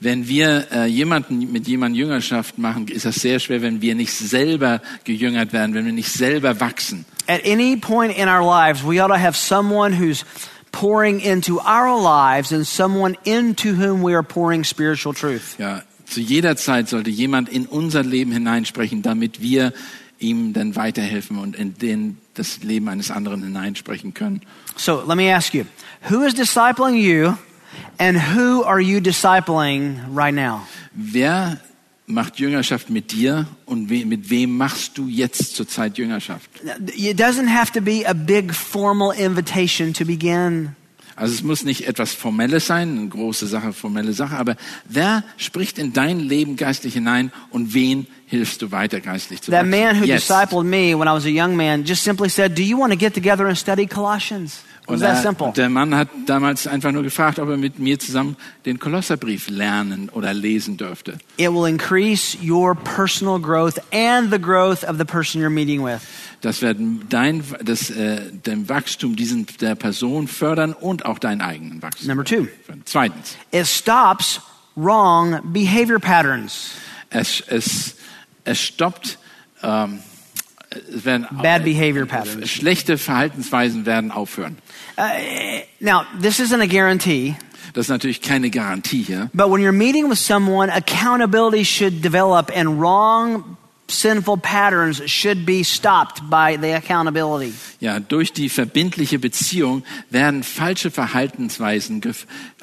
wenn 0.00 0.28
wir 0.28 0.68
äh, 0.70 0.86
jemanden 0.86 1.50
mit 1.50 1.66
jemandem 1.66 1.98
Jüngerschaft 2.02 2.56
machen, 2.56 2.86
ist 2.86 3.04
das 3.04 3.16
sehr 3.16 3.40
schwer, 3.40 3.62
wenn 3.62 3.82
wir 3.82 3.96
nicht 3.96 4.12
selber 4.12 4.80
gejüngert 5.02 5.52
werden, 5.52 5.74
wenn 5.74 5.86
wir 5.86 5.92
nicht 5.92 6.12
selber 6.12 6.60
wachsen. 6.60 7.04
At 7.26 7.44
any 7.44 7.76
point 7.76 8.16
in 8.16 8.28
our 8.28 8.44
lives, 8.44 8.84
we 8.84 9.02
ought 9.02 9.08
to 9.08 9.18
have 9.18 9.36
someone 9.36 9.92
who's 9.98 10.24
pouring 10.70 11.18
into 11.18 11.58
our 11.58 12.00
lives 12.00 12.52
and 12.52 12.64
someone 12.64 13.16
into 13.24 13.70
whom 13.74 14.04
we 14.04 14.14
are 14.14 14.22
pouring 14.22 14.62
spiritual 14.62 15.12
truth. 15.12 15.56
Ja, 15.58 15.82
Zu 16.08 16.20
jeder 16.20 16.56
Zeit 16.56 16.88
sollte 16.88 17.10
jemand 17.10 17.48
in 17.48 17.66
unser 17.66 18.02
Leben 18.02 18.32
hineinsprechen, 18.32 19.02
damit 19.02 19.42
wir 19.42 19.72
ihm 20.18 20.52
dann 20.52 20.74
weiterhelfen 20.74 21.38
und 21.38 21.54
in 21.54 21.74
den, 21.74 22.18
das 22.34 22.62
Leben 22.62 22.88
eines 22.88 23.10
anderen 23.10 23.42
hineinsprechen 23.42 24.14
können. 24.14 24.40
So 24.76 25.02
let 25.06 25.16
me 25.16 25.34
ask 25.34 25.54
you 25.54 25.64
who 26.10 26.22
is 26.22 26.34
discipling 26.34 26.96
you 26.96 27.34
and 27.98 28.18
who 28.34 28.64
are 28.64 28.80
you 28.80 29.00
discipling 29.00 30.00
right 30.14 30.34
now? 30.34 30.66
Wer 30.92 31.60
macht 32.06 32.38
Jüngerschaft 32.38 32.90
mit 32.90 33.12
dir 33.12 33.46
und 33.66 33.90
we 33.90 34.04
mit 34.06 34.30
wem 34.30 34.56
machst 34.56 34.96
du 34.96 35.08
jetzt 35.08 35.54
zurzeit 35.54 35.98
Jüngerschaft? 35.98 36.48
It 36.96 37.20
doesn't 37.20 37.48
have 37.48 37.72
to 37.72 37.80
be 37.80 38.04
a 38.06 38.14
big 38.14 38.54
formal 38.54 39.12
invitation 39.12 39.92
to 39.92 40.04
begin. 40.04 40.74
Also 41.18 41.34
es 41.34 41.42
muss 41.42 41.64
nicht 41.64 41.86
etwas 41.88 42.12
Formelles 42.12 42.66
sein, 42.66 42.96
eine 42.96 43.08
große 43.08 43.46
Sache, 43.48 43.72
formelle 43.72 44.12
Sache, 44.12 44.36
aber 44.36 44.56
wer 44.84 45.24
spricht 45.36 45.78
in 45.78 45.92
dein 45.92 46.20
Leben 46.20 46.54
geistlich 46.56 46.94
hinein 46.94 47.32
und 47.50 47.74
wen 47.74 48.06
hilfst 48.26 48.62
du 48.62 48.70
weiter 48.70 49.00
geistlich 49.00 49.42
zu 49.42 49.50
That 49.50 49.62
wachsen? 49.66 49.70
man 49.70 50.00
who 50.00 50.04
Jetzt. 50.04 50.28
discipled 50.28 50.64
me 50.64 50.94
when 50.96 51.08
I 51.08 51.12
was 51.12 51.24
a 51.24 51.28
young 51.28 51.56
man 51.56 51.84
just 51.84 52.04
simply 52.04 52.28
said, 52.28 52.56
Do 52.56 52.62
you 52.62 52.78
want 52.78 52.92
to 52.92 52.98
get 52.98 53.14
together 53.14 53.46
and 53.46 53.58
study 53.58 53.86
Colossians? 53.86 54.60
Und 54.88 55.00
that 55.00 55.56
der, 55.56 55.68
Mann 55.68 55.94
hat 55.94 56.08
damals 56.24 56.66
einfach 56.66 56.92
nur 56.92 57.02
gefragt, 57.02 57.38
ob 57.38 57.50
er 57.50 57.58
mit 57.58 57.78
mir 57.78 57.98
zusammen 57.98 58.36
den 58.64 58.78
Kolosserbrief 58.78 59.50
lernen 59.50 60.08
oder 60.08 60.32
lesen 60.32 60.78
dürfte. 60.78 61.18
It 61.36 61.50
will 61.50 61.68
increase 61.68 62.38
your 62.42 62.74
personal 62.74 63.38
growth 63.38 63.78
and 63.92 64.32
the 64.32 64.38
growth 64.40 64.84
of 64.84 64.96
the 64.96 65.04
person 65.04 65.42
you're 65.42 65.50
meeting 65.50 65.84
with. 65.84 66.00
Das 66.40 66.62
wird 66.62 66.78
dein, 67.10 67.44
das, 67.62 67.90
äh, 67.90 68.30
dein 68.42 68.68
Wachstum 68.70 69.14
diesen, 69.14 69.46
der 69.60 69.74
Person 69.74 70.26
fördern 70.26 70.72
und 70.72 71.04
auch 71.04 71.18
deinen 71.18 71.42
eigenen 71.42 71.82
Wachstum. 71.82 72.08
Number 72.08 72.24
two. 72.24 72.46
Zweitens, 72.86 73.36
It 73.52 73.66
stops 73.66 74.40
wrong 74.74 75.40
behavior 75.52 75.98
patterns. 75.98 76.70
es, 77.10 77.42
es, 77.48 77.96
es 78.44 78.60
stoppt, 78.60 79.18
ähm, 79.62 79.98
werden, 80.88 81.26
Bad 81.42 81.64
behavior 81.64 82.06
patterns. 82.06 82.50
schlechte 82.50 82.98
Verhaltensweisen 82.98 83.86
werden 83.86 84.10
aufhören. 84.10 84.58
Now, 85.80 86.02
this 86.20 86.38
isn't 86.40 86.60
a 86.60 86.66
guarantee, 86.66 87.36
Das 87.74 87.86
ist 87.86 87.90
natürlich 87.90 88.20
keine 88.22 88.50
Garantie 88.50 89.02
hier. 89.02 89.30
but 89.34 89.50
when 89.50 89.60
you're 89.60 89.72
meeting 89.72 90.08
with 90.10 90.18
someone, 90.18 90.70
accountability 90.70 91.64
should 91.64 92.02
develop 92.02 92.50
and 92.54 92.80
wrong 92.80 93.56
sinful 93.90 94.36
patterns 94.36 95.00
should 95.10 95.46
be 95.46 95.62
stopped 95.64 96.28
by 96.28 96.56
the 96.60 96.74
accountability. 96.74 97.54
Ja, 97.80 98.00
durch 98.00 98.32
die 98.34 98.48
verbindliche 98.50 99.18
Beziehung 99.18 99.82
werden 100.10 100.42
falsche 100.42 100.90
Verhaltensweisen 100.90 102.02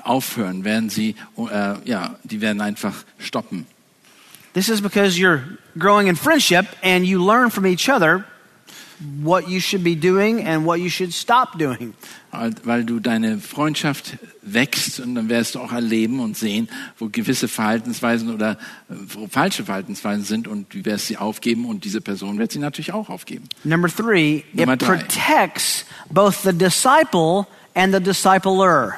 aufhören, 0.03 0.63
werden 0.63 0.89
sie, 0.89 1.15
äh, 1.37 1.75
ja, 1.89 2.15
die 2.23 2.41
werden 2.41 2.61
einfach 2.61 2.93
stoppen. 3.17 3.65
This 4.55 4.69
is 4.69 4.81
because 4.81 5.19
you're 5.19 5.41
growing 5.77 6.07
in 6.07 6.15
friendship 6.15 6.65
and 6.81 7.05
you 7.05 7.19
learn 7.23 7.51
from 7.51 7.65
each 7.67 7.87
other 7.89 8.23
what 9.21 9.49
you 9.49 9.59
should 9.59 9.83
be 9.83 9.95
doing 9.95 10.41
and 10.41 10.65
what 10.65 10.79
you 10.79 10.89
should 10.89 11.13
stop 11.13 11.59
doing. 11.59 11.93
Weil- 12.63 12.85
du 12.85 12.99
deine 13.01 13.39
Freundschaft 13.39 14.17
wächst 14.41 15.01
und 15.01 15.15
dann 15.15 15.27
wirst 15.27 15.55
du 15.55 15.59
auch 15.59 15.73
erleben 15.73 16.21
und 16.21 16.37
sehen, 16.37 16.69
wo 16.97 17.09
gewisse 17.09 17.47
Verhaltensweisen 17.49 18.33
oder 18.33 18.57
wo 18.87 19.27
falsche 19.27 19.65
Verhaltensweisen 19.65 20.23
sind 20.23 20.47
und 20.47 20.73
du 20.73 20.85
wirst 20.85 21.07
sie 21.07 21.17
aufgeben 21.17 21.65
und 21.65 21.83
diese 21.83 21.99
Person 21.99 22.37
wird 22.39 22.53
sie 22.53 22.59
natürlich 22.59 22.93
auch 22.93 23.09
aufgeben. 23.09 23.49
Number 23.65 23.89
three, 23.89 24.43
Nummer 24.53 24.73
it 24.75 24.81
drei. 24.81 24.97
protects 24.97 25.83
both 26.09 26.43
the 26.43 26.53
disciple 26.53 27.45
and 27.73 27.93
the 27.93 27.99
discipler. 27.99 28.93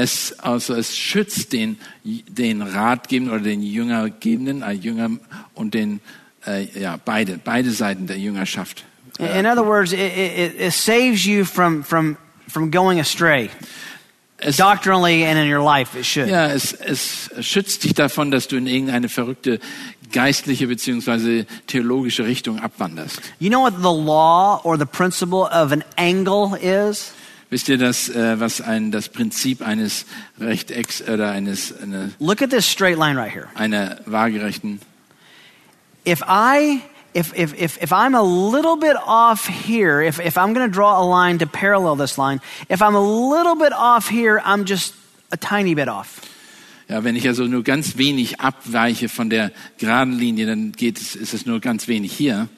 Es, 0.00 0.32
also 0.38 0.74
es 0.74 0.96
schützt 0.96 1.52
den, 1.52 1.76
den 2.04 2.62
Ratgebenden 2.62 3.34
oder 3.34 3.42
den 3.42 3.62
Jüngergebenden, 3.62 4.62
äh, 4.62 4.70
Jünger 4.70 5.10
und 5.54 5.74
den, 5.74 5.98
äh, 6.46 6.68
ja, 6.78 7.00
beide, 7.04 7.40
beide 7.42 7.72
Seiten 7.72 8.06
der 8.06 8.16
Jüngerschaft. 8.16 8.84
In 9.18 9.44
other 9.44 9.66
words, 9.66 9.92
it, 9.92 9.98
it, 9.98 10.60
it 10.60 10.72
saves 10.72 11.24
you 11.26 11.44
from, 11.44 11.82
from, 11.82 12.16
from 12.46 12.70
going 12.70 13.00
astray. 13.00 13.50
Es, 14.36 14.58
Doctrinally 14.58 15.24
and 15.24 15.36
in 15.36 15.52
your 15.52 15.64
life, 15.64 15.98
it 15.98 16.06
should. 16.06 16.28
ja, 16.28 16.46
es, 16.46 16.72
es 16.72 17.28
schützt 17.40 17.82
dich 17.82 17.94
davon, 17.94 18.30
dass 18.30 18.46
du 18.46 18.56
in 18.56 18.68
irgendeine 18.68 19.08
verrückte 19.08 19.58
geistliche 20.12 20.68
beziehungsweise 20.68 21.44
theologische 21.66 22.24
Richtung 22.24 22.60
abwanderst. 22.60 23.20
You 23.40 23.48
know 23.48 23.62
what 23.62 23.74
the 23.78 23.90
law 23.90 24.60
or 24.62 24.78
the 24.78 24.86
principle 24.86 25.48
of 25.50 25.72
an 25.72 25.82
angle 25.96 26.56
is? 26.56 27.12
Wisst 27.50 27.68
ihr 27.68 27.78
das, 27.78 28.10
äh, 28.10 28.38
was 28.40 28.60
ein, 28.60 28.90
das 28.90 29.08
Prinzip 29.08 29.66
eines 29.66 30.04
Rechtecks 30.38 31.02
oder 31.02 31.30
eines, 31.30 31.74
eine, 31.80 32.12
Look 32.18 32.42
at 32.42 32.50
this 32.50 32.66
straight 32.66 32.98
line 32.98 33.16
right 33.16 33.32
here. 33.32 33.48
einer 33.54 34.00
waagerechten, 34.06 34.80
If 36.06 36.22
I 36.26 36.80
if 37.14 37.32
if 37.34 37.54
if, 37.54 37.82
if 37.82 37.92
I'm 37.92 38.14
a 38.14 38.22
little 38.22 38.76
bit 38.76 38.96
off 38.96 39.46
here, 39.46 40.02
if, 40.02 40.20
if 40.20 40.36
I'm 40.36 40.52
gonna 40.54 40.68
draw 40.68 41.02
a 41.02 41.04
line 41.04 41.38
to 41.38 41.46
parallel 41.46 41.96
this 41.96 42.18
line, 42.18 42.40
if 42.68 42.80
I'm 42.80 42.94
a 42.94 43.00
little 43.00 43.56
bit 43.56 43.72
off 43.72 44.08
here, 44.08 44.40
I'm 44.44 44.64
just 44.64 44.94
a 45.30 45.36
tiny 45.36 45.74
bit 45.74 45.88
off. 45.88 46.20
ja, 46.88 47.04
wenn 47.04 47.16
ich 47.16 47.28
also 47.28 47.44
nur 47.44 47.62
ganz 47.62 47.98
wenig 47.98 48.40
abweiche 48.40 49.08
von 49.08 49.28
der 49.28 49.52
geraden 49.76 50.14
Linie, 50.18 50.46
dann 50.46 50.72
geht 50.72 50.98
es, 50.98 51.14
ist 51.14 51.34
es 51.34 51.44
nur 51.44 51.60
ganz 51.60 51.86
wenig 51.86 52.12
hier. 52.12 52.48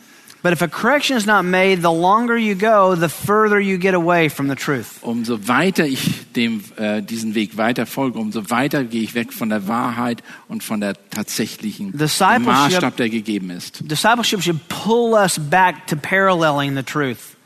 But 0.42 0.54
if 0.54 0.62
a 0.62 0.68
correction 0.68 1.18
is 1.18 1.26
not 1.26 1.44
made, 1.44 1.82
the 1.82 1.92
longer 1.92 2.38
you 2.38 2.54
go, 2.54 2.94
the 2.94 3.10
further 3.10 3.60
you 3.60 3.76
get 3.76 3.94
away 3.94 4.30
from 4.30 4.48
the 4.48 4.54
truth. 4.56 5.02
Umso 5.02 5.46
weiter 5.46 5.84
ich 5.84 6.32
dem, 6.32 6.62
äh, 6.76 7.02
diesen 7.02 7.34
Weg 7.34 7.58
weiter 7.58 7.84
folge, 7.84 8.18
umso 8.18 8.48
weiter 8.48 8.84
gehe 8.84 9.02
ich 9.02 9.14
weg 9.14 9.34
von 9.34 9.50
der 9.50 9.68
Wahrheit 9.68 10.22
und 10.48 10.64
von 10.64 10.80
der 10.80 10.94
tatsächlichen 11.10 11.92
Maßstab, 11.92 12.96
der 12.96 13.10
gegeben 13.10 13.50
ist. 13.50 13.80
Discipleship 13.82 14.42
should 14.42 14.66
pull 14.68 15.12
us 15.12 15.38
back 15.38 15.86
to 15.86 15.96
paralleling 15.96 16.74
the 16.74 16.82
truth. 16.82 17.36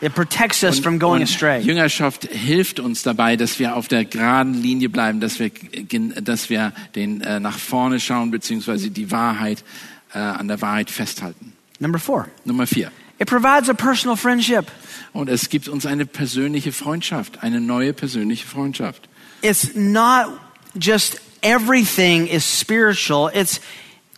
It 0.00 0.14
protects 0.14 0.62
us 0.62 0.78
from 0.78 0.98
going 0.98 1.22
und 1.22 1.28
astray. 1.28 1.60
Jüngerschaft 1.60 2.26
hilft 2.30 2.80
uns 2.80 3.02
dabei, 3.02 3.36
dass 3.36 3.58
wir 3.58 3.76
auf 3.76 3.88
der 3.88 4.04
geraden 4.04 4.54
Linie 4.54 4.88
bleiben, 4.88 5.20
dass 5.20 5.38
wir, 5.38 5.50
dass 6.22 6.48
wir 6.48 6.72
den, 6.94 7.20
äh, 7.20 7.38
nach 7.38 7.58
vorne 7.58 8.00
schauen, 8.00 8.30
beziehungsweise 8.30 8.90
die 8.90 9.10
Wahrheit, 9.10 9.62
äh, 10.14 10.18
an 10.18 10.48
der 10.48 10.62
Wahrheit 10.62 10.90
festhalten. 10.90 11.49
Number 11.80 11.98
four, 11.98 12.28
Nummer 12.44 12.66
vier. 12.66 12.92
it 13.18 13.26
provides 13.26 13.68
a 13.68 13.74
personal 13.74 14.16
friendship. 14.16 14.70
Und 15.12 15.28
es 15.28 15.48
gibt 15.48 15.68
uns 15.68 15.86
eine 15.86 16.06
persönliche 16.06 16.72
Freundschaft, 16.72 17.42
eine 17.42 17.60
neue 17.60 17.92
persönliche 17.92 18.46
Freundschaft. 18.46 19.08
It's 19.42 19.74
not 19.74 20.38
just 20.78 21.18
everything 21.42 22.28
is 22.28 22.44
spiritual. 22.44 23.30
It's 23.34 23.60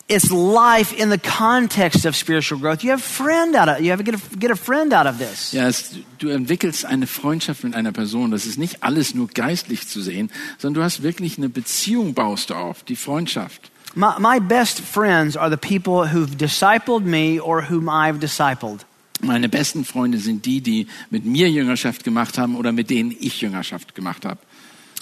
it's 0.09 0.31
life 0.31 0.92
in 0.92 1.11
the 1.11 1.18
context 1.18 2.05
of 2.05 2.14
spiritual 2.14 2.61
growth. 2.61 2.85
You 2.85 2.90
have 2.90 3.03
friend 3.03 3.57
out 3.57 3.68
of 3.68 3.81
you 3.81 3.90
have 3.90 4.05
to 4.05 4.05
get 4.05 4.14
a, 4.14 4.37
get 4.37 4.51
a 4.51 4.57
friend 4.57 4.92
out 4.92 5.07
of 5.07 5.18
this. 5.18 5.53
Ja, 5.53 5.66
es, 5.68 5.94
du 6.18 6.29
entwickelst 6.29 6.85
eine 6.85 7.07
Freundschaft 7.07 7.64
mit 7.64 7.75
einer 7.75 7.92
Person. 7.92 8.31
Das 8.31 8.44
ist 8.44 8.59
nicht 8.59 8.83
alles 8.83 9.14
nur 9.14 9.29
geistlich 9.29 9.88
zu 9.88 10.03
sehen, 10.03 10.31
sondern 10.59 10.83
du 10.83 10.85
hast 10.85 11.03
wirklich 11.03 11.38
eine 11.38 11.48
Beziehung 11.48 12.14
baust 12.14 12.51
du 12.51 12.55
auf, 12.55 12.83
die 12.83 12.96
Freundschaft. 12.96 13.71
My, 13.94 14.18
my 14.18 14.38
best 14.38 14.81
friends 14.81 15.37
are 15.37 15.50
the 15.50 15.59
people 15.59 16.07
who've 16.07 16.37
discipled 16.38 17.05
me 17.05 17.38
or 17.38 17.62
whom 17.62 17.88
I've 17.88 18.20
discipled. 18.20 18.85
Meine 19.20 19.48
besten 19.48 19.85
Freunde 19.85 20.18
sind 20.18 20.44
die, 20.46 20.61
die 20.61 20.87
mit 21.11 21.24
mir 21.24 21.48
Jüngerschaft 21.48 22.02
gemacht 22.02 22.38
haben 22.38 22.57
oder 22.57 22.72
mit 22.72 22.90
denen 22.90 23.14
ich 23.20 23.40
Jüngerschaft 23.40 23.94
gemacht 23.94 24.24
habe. 24.24 24.40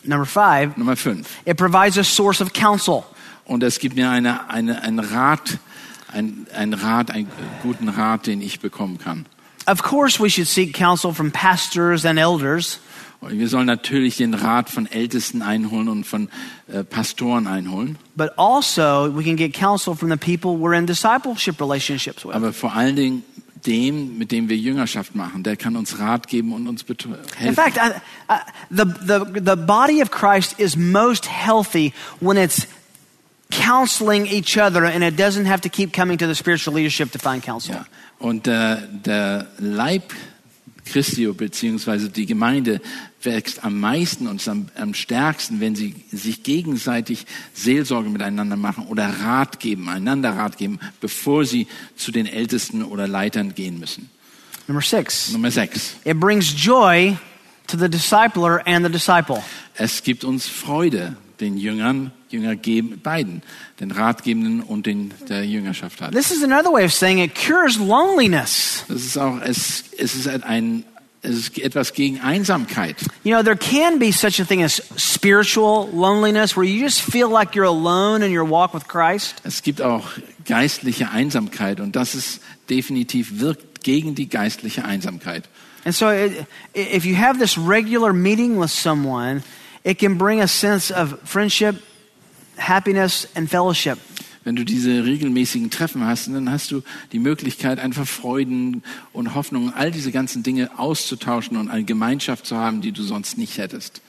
Number 0.05 0.26
five, 0.26 0.76
Nummer 0.76 0.96
fünf. 0.96 1.29
it 1.46 1.57
provides 1.57 1.98
a 1.98 2.05
source 2.05 2.40
of 2.40 2.53
counsel. 2.53 3.05
Und 3.44 3.62
es 3.62 3.79
gibt 3.79 3.96
mir 3.96 4.11
eine, 4.11 4.48
eine, 4.50 4.83
einen 4.83 4.98
Rat, 4.98 5.59
ein, 6.12 6.46
ein 6.55 6.74
Rat, 6.74 7.11
einen 7.11 7.29
guten 7.62 7.88
Rat, 7.88 8.26
den 8.26 8.42
ich 8.42 8.61
bekommen 8.61 8.98
kann. 8.98 9.26
Of 9.66 9.83
course, 9.83 10.18
we 10.18 10.29
should 10.29 10.48
seek 10.48 10.74
counsel 10.74 11.12
from 11.12 11.31
pastors 11.31 12.05
and 12.05 12.18
elders, 12.18 12.81
Und 13.20 13.38
wir 13.38 13.48
sollen 13.48 13.66
natürlich 13.66 14.16
den 14.16 14.33
Rat 14.33 14.70
von 14.70 14.87
Ältesten 14.90 15.42
einholen 15.42 15.88
und 15.88 16.04
von 16.04 16.28
äh, 16.72 16.85
Pastoren 16.85 17.46
einholen. 17.46 17.98
but 18.16 18.30
also 18.38 19.11
we 19.14 19.22
can 19.22 19.37
get 19.37 19.52
counsel 19.52 19.94
from 19.94 20.11
the 20.11 20.16
people 20.16 20.52
we're 20.59 20.76
in 20.76 20.87
discipleship 20.87 21.61
relationships 21.61 22.24
with. 22.24 22.33
Aber 22.35 22.52
vor 22.54 22.72
allen 22.74 22.96
Dingen 22.96 23.22
dem, 23.66 24.16
mit 24.16 24.33
dem 24.33 24.48
wir 24.48 24.56
Jüngerschaft 24.56 25.14
machen, 25.14 25.42
der 25.42 25.56
kann 25.56 25.76
uns 25.76 25.98
Rat 25.98 26.28
geben 26.28 26.54
und 26.54 26.66
uns 26.66 26.83
bet- 26.83 27.04
In 27.04 27.14
helfen. 27.37 27.54
fact, 27.56 27.76
I, 27.76 28.33
I, 28.33 28.37
the, 28.70 28.85
the, 29.06 29.40
the 29.44 29.56
body 29.56 30.00
of 30.02 30.11
Christ 30.11 30.59
is 30.59 30.76
most 30.76 31.26
healthy 31.28 31.92
when 32.20 32.38
it's 32.38 32.66
counseling 33.50 34.26
each 34.26 34.56
other 34.56 34.85
and 34.85 35.02
it 35.04 35.18
doesn't 35.18 35.44
have 35.46 35.61
to 35.61 35.68
keep 35.68 35.92
coming 35.92 36.16
to 36.16 36.26
the 36.26 36.35
spiritual 36.35 36.72
leadership 36.74 37.11
to 37.12 37.18
find 37.18 37.42
counsel. 37.42 37.74
Ja. 37.74 37.87
Und 38.18 38.46
äh, 38.46 38.76
der 39.04 39.46
Leib 39.59 40.04
Christi 40.90 41.26
beziehungsweise 41.26 42.11
die 42.11 42.26
Gemeinde 42.26 42.81
wächst 43.22 43.64
am 43.64 43.79
meisten 43.79 44.26
und 44.26 44.46
am, 44.48 44.68
am 44.74 44.94
stärksten, 44.94 45.61
wenn 45.61 45.74
sie 45.74 45.94
sich 46.11 46.42
gegenseitig 46.42 47.26
Seelsorge 47.55 48.09
miteinander 48.09 48.57
machen 48.57 48.87
oder 48.87 49.07
Rat 49.07 49.61
geben, 49.61 49.88
einander 49.88 50.31
Rat 50.37 50.59
geben, 50.59 50.79
bevor 51.00 51.44
sie 51.44 51.66
zu 51.96 52.12
den 52.12 52.26
Ältesten 52.26 52.83
oder 52.83 53.07
Leitern 53.07 53.55
gehen 53.55 53.79
müssen. 53.79 54.11
Number 54.66 54.83
six, 54.83 55.33
Nummer 55.33 55.50
sechs. 55.50 55.96
it 56.05 56.18
brings 56.18 56.55
joy 56.55 57.16
to 57.66 57.76
the 57.76 57.88
discipler 57.88 58.61
and 58.66 58.87
the 58.87 58.92
disciple. 58.92 59.42
Es 59.74 60.03
gibt 60.03 60.24
uns 60.24 60.46
Freude, 60.46 61.16
den 61.40 61.57
Jüngern 61.57 62.12
Jünger 62.32 62.56
geben, 62.56 63.00
beiden, 63.02 63.42
den 63.80 63.90
Ratgebenden 63.90 64.62
und 64.62 64.86
den 64.86 65.12
der 65.28 65.44
Jüngerschaft 65.44 66.00
hat. 66.00 66.12
This 66.12 66.30
is 66.30 66.42
another 66.42 66.72
way 66.72 66.84
of 66.84 66.92
saying 66.92 67.18
it 67.18 67.34
cures 67.34 67.76
loneliness. 67.78 68.84
Das 68.88 69.02
ist 69.02 69.18
auch, 69.18 69.40
es, 69.42 69.84
es 69.98 70.14
ist 70.14 70.28
ein, 70.28 70.84
es 71.22 71.36
ist 71.36 71.58
etwas 71.58 71.92
gegen 71.92 72.20
Einsamkeit. 72.20 72.96
You 73.24 73.32
know, 73.32 73.42
there 73.42 73.56
can 73.56 73.98
be 73.98 74.12
such 74.12 74.40
a 74.40 74.44
thing 74.44 74.62
as 74.62 74.82
spiritual 74.96 75.88
loneliness 75.92 76.56
where 76.56 76.64
you 76.64 76.82
just 76.82 77.00
feel 77.00 77.28
like 77.28 77.54
you're 77.54 77.66
alone 77.66 78.24
in 78.24 78.36
your 78.36 78.48
walk 78.48 78.72
with 78.74 78.88
Christ. 78.88 79.36
Es 79.44 79.62
gibt 79.62 79.82
auch 79.82 80.08
geistliche 80.46 81.10
Einsamkeit 81.10 81.80
und 81.80 81.96
das 81.96 82.14
ist 82.14 82.40
definitiv 82.68 83.40
wirkt 83.40 83.82
gegen 83.82 84.14
die 84.14 84.28
geistliche 84.28 84.84
Einsamkeit. 84.84 85.48
And 85.84 85.94
so, 85.94 86.10
it, 86.10 86.46
if 86.74 87.04
you 87.04 87.16
have 87.16 87.38
this 87.38 87.56
regular 87.56 88.12
meeting 88.12 88.58
with 88.58 88.70
someone, 88.70 89.42
it 89.84 89.98
can 89.98 90.18
bring 90.18 90.40
a 90.40 90.48
sense 90.48 90.90
of 90.90 91.18
friendship, 91.24 91.76
happiness, 92.61 93.29
and 93.35 93.49
fellowship. 93.49 93.99
Wenn 94.42 94.57
du 94.57 94.64
diese 94.64 95.05
regelmäßigen 95.05 95.70
Treffen 95.70 96.07
hast, 96.07 96.29
dann 96.29 96.51
hast 96.51 96.70
du 96.70 96.83
die 97.12 97.18
Möglichkeit, 97.18 97.79
einfach 97.79 98.07
Freuden 98.07 98.83
und 99.12 99.35
Hoffnung, 99.35 99.75
all 99.75 99.90
diese 99.90 100.12
ganzen 100.12 100.42
Dinge 100.42 100.70
auszutauschen 100.79 101.59
und 101.59 101.68
eine 101.68 101.85
Gemeinschaft 101.85 102.46
zu 102.46 102.57
haben, 102.57 102.81
die 102.81 102.92
du 102.92 103.03
sonst 103.03 103.37
nicht 103.37 103.59
hättest. 103.59 104.01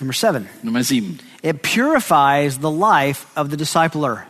Number 0.00 0.14
seven, 0.14 0.46
Nummer 0.62 0.82
sieben. 0.82 1.18
it 1.42 1.62
purifies 1.62 2.58
the 2.60 2.70
life 2.70 3.26
of 3.36 3.50
the 3.50 3.56
discipler. 3.56 4.24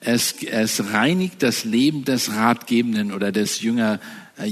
Es, 0.00 0.34
es 0.42 0.92
reinigt 0.92 1.42
das 1.42 1.64
Leben 1.64 2.04
des 2.04 2.32
Ratgebenden 2.32 3.12
oder 3.12 3.32
des 3.32 3.60
Jünger, 3.60 4.00
äh, 4.36 4.50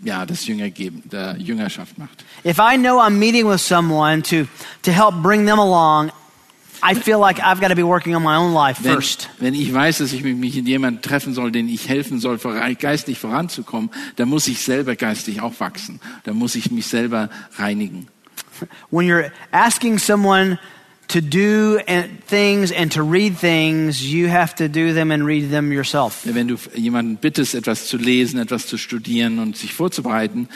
ja, 0.00 0.26
des 0.26 0.46
Jüngergeben, 0.46 1.02
der 1.10 1.36
Jüngerschaft 1.38 1.98
macht. 1.98 2.24
If 2.44 2.58
I 2.58 2.76
know 2.76 2.98
I'm 2.98 3.18
meeting 3.18 3.48
with 3.48 3.60
someone 3.60 4.22
to, 4.24 4.46
to 4.82 4.90
help 4.90 5.22
bring 5.22 5.46
them 5.46 5.58
along, 5.58 6.10
I 6.82 6.94
feel 6.94 7.18
like 7.18 7.40
I've 7.40 7.60
got 7.60 7.68
to 7.68 7.74
be 7.74 7.82
working 7.82 8.14
on 8.14 8.22
my 8.22 8.36
own 8.36 8.54
life 8.54 8.82
Wenn, 8.82 8.94
first. 8.94 9.28
wenn 9.38 9.54
ich 9.54 9.72
weiß, 9.72 9.98
dass 9.98 10.12
ich 10.12 10.22
mich 10.22 10.36
mit 10.36 10.66
jemandem 10.66 11.02
treffen 11.02 11.34
soll, 11.34 11.50
den 11.50 11.68
ich 11.68 11.88
helfen 11.88 12.20
soll, 12.20 12.38
geistlich 12.78 13.18
voranzukommen, 13.18 13.90
dann 14.16 14.28
muss 14.28 14.48
ich 14.48 14.60
selber 14.62 14.96
geistig 14.96 15.40
auch 15.40 15.58
wachsen. 15.60 16.00
Dann 16.24 16.36
muss 16.36 16.54
ich 16.54 16.70
mich 16.70 16.86
selber 16.86 17.30
reinigen. 17.56 18.08
When 18.90 19.06
you're 19.06 19.30
asking 19.52 19.98
someone 19.98 20.58
to 21.08 21.20
do 21.20 21.78
things 22.26 22.70
and 22.70 22.92
to 22.92 23.02
read 23.02 23.38
things, 23.38 24.02
you 24.02 24.28
have 24.28 24.54
to 24.56 24.68
do 24.68 24.92
them 24.92 25.10
and 25.10 25.24
read 25.24 25.50
them 25.50 25.72
yourself. 25.72 26.20
Wenn 26.24 26.48
du 26.48 26.56
jemanden 26.74 27.16
bittest, 27.16 27.54
etwas 27.54 27.86
zu 27.86 27.96
lesen, 27.96 28.38
etwas 28.38 28.66
zu 28.66 28.76
studieren 28.76 29.38
und 29.38 29.56
sich 29.56 29.72
vorzubereiten, 29.72 30.48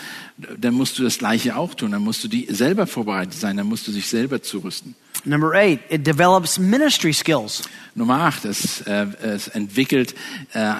dann 0.59 0.75
musst 0.75 0.99
du 0.99 1.03
das 1.03 1.19
Gleiche 1.19 1.57
auch 1.57 1.75
tun. 1.75 1.93
Dann 1.93 2.03
musst 2.03 2.23
du 2.25 2.29
die 2.29 2.47
selber 2.51 2.87
vorbereitet 2.87 3.35
sein. 3.35 3.57
Dann 3.57 3.67
musst 3.67 3.87
du 3.87 3.93
dich 3.93 4.07
selber 4.07 4.43
zurüsten. 4.43 4.95
Number 5.25 5.53
eight, 5.55 5.81
it 5.89 6.05
develops 6.05 6.59
ministry 6.59 7.13
skills. 7.13 7.63
Nummer 7.95 8.23
acht, 8.23 8.45
es, 8.45 8.81
äh, 8.83 9.07
es 9.23 9.49
entwickelt 9.49 10.15
äh, 10.53 10.75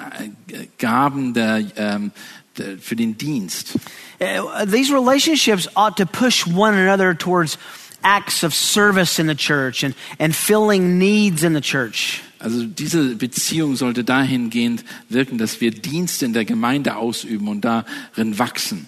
Gaben 0.77 1.33
der, 1.33 1.63
ähm, 1.77 2.11
der, 2.57 2.77
für 2.77 2.95
den 2.95 3.17
Dienst. 3.17 3.75
Uh, 4.19 4.65
These 4.65 4.93
relationships 4.93 5.69
ought 5.75 5.95
to 5.97 6.05
push 6.05 6.45
one 6.45 6.75
another 6.75 7.17
towards 7.17 7.57
acts 8.03 8.43
of 8.43 8.53
service 8.53 9.17
in 9.17 9.27
the 9.27 9.35
church 9.35 9.83
and, 9.83 9.95
and 10.19 10.35
filling 10.35 10.97
needs 10.97 11.43
in 11.43 11.53
the 11.53 11.61
church. 11.61 12.21
Also 12.39 12.65
diese 12.65 13.15
Beziehung 13.15 13.77
sollte 13.77 14.03
dahingehend 14.03 14.83
wirken, 15.07 15.37
dass 15.37 15.61
wir 15.61 15.71
Dienste 15.71 16.25
in 16.25 16.33
der 16.33 16.43
Gemeinde 16.43 16.97
ausüben 16.97 17.47
und 17.47 17.61
darin 17.61 18.37
wachsen. 18.37 18.85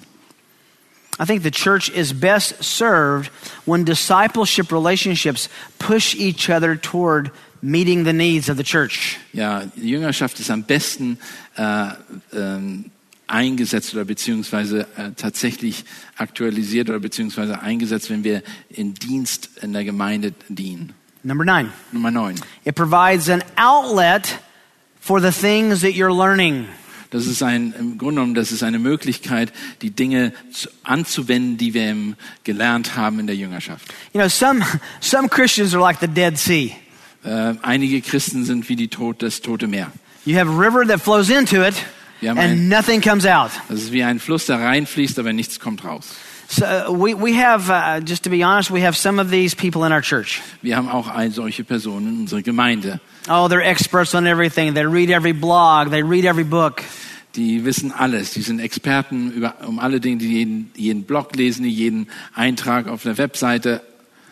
I 1.19 1.25
think 1.25 1.43
the 1.43 1.51
church 1.51 1.89
is 1.89 2.13
best 2.13 2.63
served 2.63 3.30
when 3.65 3.86
discipleship 3.86 4.71
relationships 4.71 5.49
push 5.80 6.15
each 6.15 6.49
other 6.49 6.75
toward 6.75 7.32
meeting 7.62 8.04
the 8.04 8.13
needs 8.13 8.49
of 8.49 8.58
the 8.58 8.63
church. 8.63 9.17
Ja, 9.34 9.63
die 9.75 9.89
Jüngerschaft 9.89 10.39
ist 10.39 10.51
am 10.51 10.63
besten 10.63 11.17
äh, 11.58 11.88
ähm, 12.34 12.91
eingesetzt 13.28 13.93
oder 13.93 14.06
beziehungsweise 14.06 14.88
äh, 14.97 15.12
tatsächlich 15.15 15.86
aktualisiert 16.17 16.89
oder 16.89 16.99
beziehungsweise 16.99 17.62
eingesetzt, 17.62 18.10
wenn 18.10 18.23
wir 18.23 18.43
in 18.69 18.93
Dienst 18.93 19.49
in 19.62 19.73
der 19.73 19.84
Gemeinde 19.84 20.34
dienen. 20.49 20.93
Number 21.23 21.43
nine, 21.43 21.71
Nummer 21.91 22.12
neun. 22.12 22.36
it 22.65 22.75
provides 22.75 23.30
an 23.30 23.41
outlet 23.58 24.39
for 24.99 25.19
the 25.19 25.32
things 25.32 25.82
that 25.82 25.95
you're 25.95 26.13
learning. 26.13 26.67
Das 27.12 27.26
ist 27.28 27.41
ein, 27.44 27.74
im 27.80 27.98
Grunde 27.98 28.15
genommen, 28.15 28.34
das 28.36 28.52
ist 28.52 28.63
eine 28.63 28.80
Möglichkeit, 28.80 29.54
die 29.82 29.91
Dinge 29.91 30.34
zu, 30.52 30.70
anzuwenden, 30.84 31.58
die 31.58 31.74
wir 31.74 31.89
im, 31.89 32.15
gelernt 32.44 32.96
haben 32.96 33.20
in 33.20 33.28
der 33.28 33.36
Jüngerschaft. 33.36 33.94
You 34.13 34.20
know, 34.20 34.30
some, 34.30 34.65
some 35.00 35.30
Christians 35.30 35.74
are 35.74 35.82
like 35.82 36.00
the 36.02 36.08
Dead 36.08 36.38
Sea. 36.38 36.72
Äh, 37.24 37.56
einige 37.62 38.02
Christen 38.02 38.46
sind 38.46 38.68
wie 38.70 38.76
die 38.76 38.88
Tod, 38.88 39.22
das 39.22 39.41
Tote 39.41 39.68
Meer. 39.68 39.91
You 40.26 40.38
have 40.38 40.50
a 40.52 40.58
river 40.58 40.86
that 40.88 41.02
flows 41.02 41.30
into 41.30 41.63
it, 41.63 41.76
and 42.22 42.39
ein- 42.39 42.68
nothing 42.70 43.02
comes 43.02 43.26
out. 43.26 43.52
Das 43.70 43.80
ist 43.82 43.91
wie 43.91 44.04
ein 44.04 44.20
Fluss, 44.20 44.46
der 44.48 44.60
reinfließt, 44.60 45.18
aber 45.20 45.34
nichts 45.34 45.60
kommt 45.60 45.84
raus. 45.84 46.10
So 46.48 46.66
uh, 46.66 46.92
we, 46.92 47.14
we 47.14 47.34
have, 47.34 47.70
uh, 47.70 48.00
just 48.02 48.24
to 48.24 48.30
be 48.30 48.44
honest, 48.44 48.70
we 48.70 48.82
have 48.82 48.96
some 48.96 49.20
of 49.20 49.30
these 49.30 49.56
people 49.56 49.84
in 49.84 49.92
our 49.92 50.02
church. 50.02 50.42
Wir 50.62 50.76
haben 50.76 50.90
auch 50.90 51.08
ein, 51.08 51.32
solche 51.32 51.64
Personen 51.64 52.08
in 52.08 52.20
unserer 52.22 52.42
Gemeinde. 52.42 53.00
Oh, 53.28 53.48
they're 53.48 53.64
experts 53.64 54.14
on 54.14 54.28
everything. 54.28 54.76
They 54.76 54.86
read 54.86 55.10
every 55.10 55.34
blog, 55.34 55.90
they 55.90 56.04
read 56.04 56.26
every 56.26 56.44
book. 56.44 56.84
Die 57.36 57.66
wissen 57.66 57.92
alles. 57.92 58.32
Die 58.32 58.42
sind 58.42 58.60
Experten 58.60 59.32
über, 59.32 59.56
um 59.68 59.80
alle 59.80 60.00
Dinge, 60.00 60.18
die 60.18 60.28
jeden, 60.28 60.72
jeden 60.76 61.04
Blog 61.04 61.36
lesen, 61.36 61.66
jeden 61.66 62.08
Eintrag 62.34 62.88
auf 62.88 63.04
der 63.04 63.18
Webseite. 63.18 63.82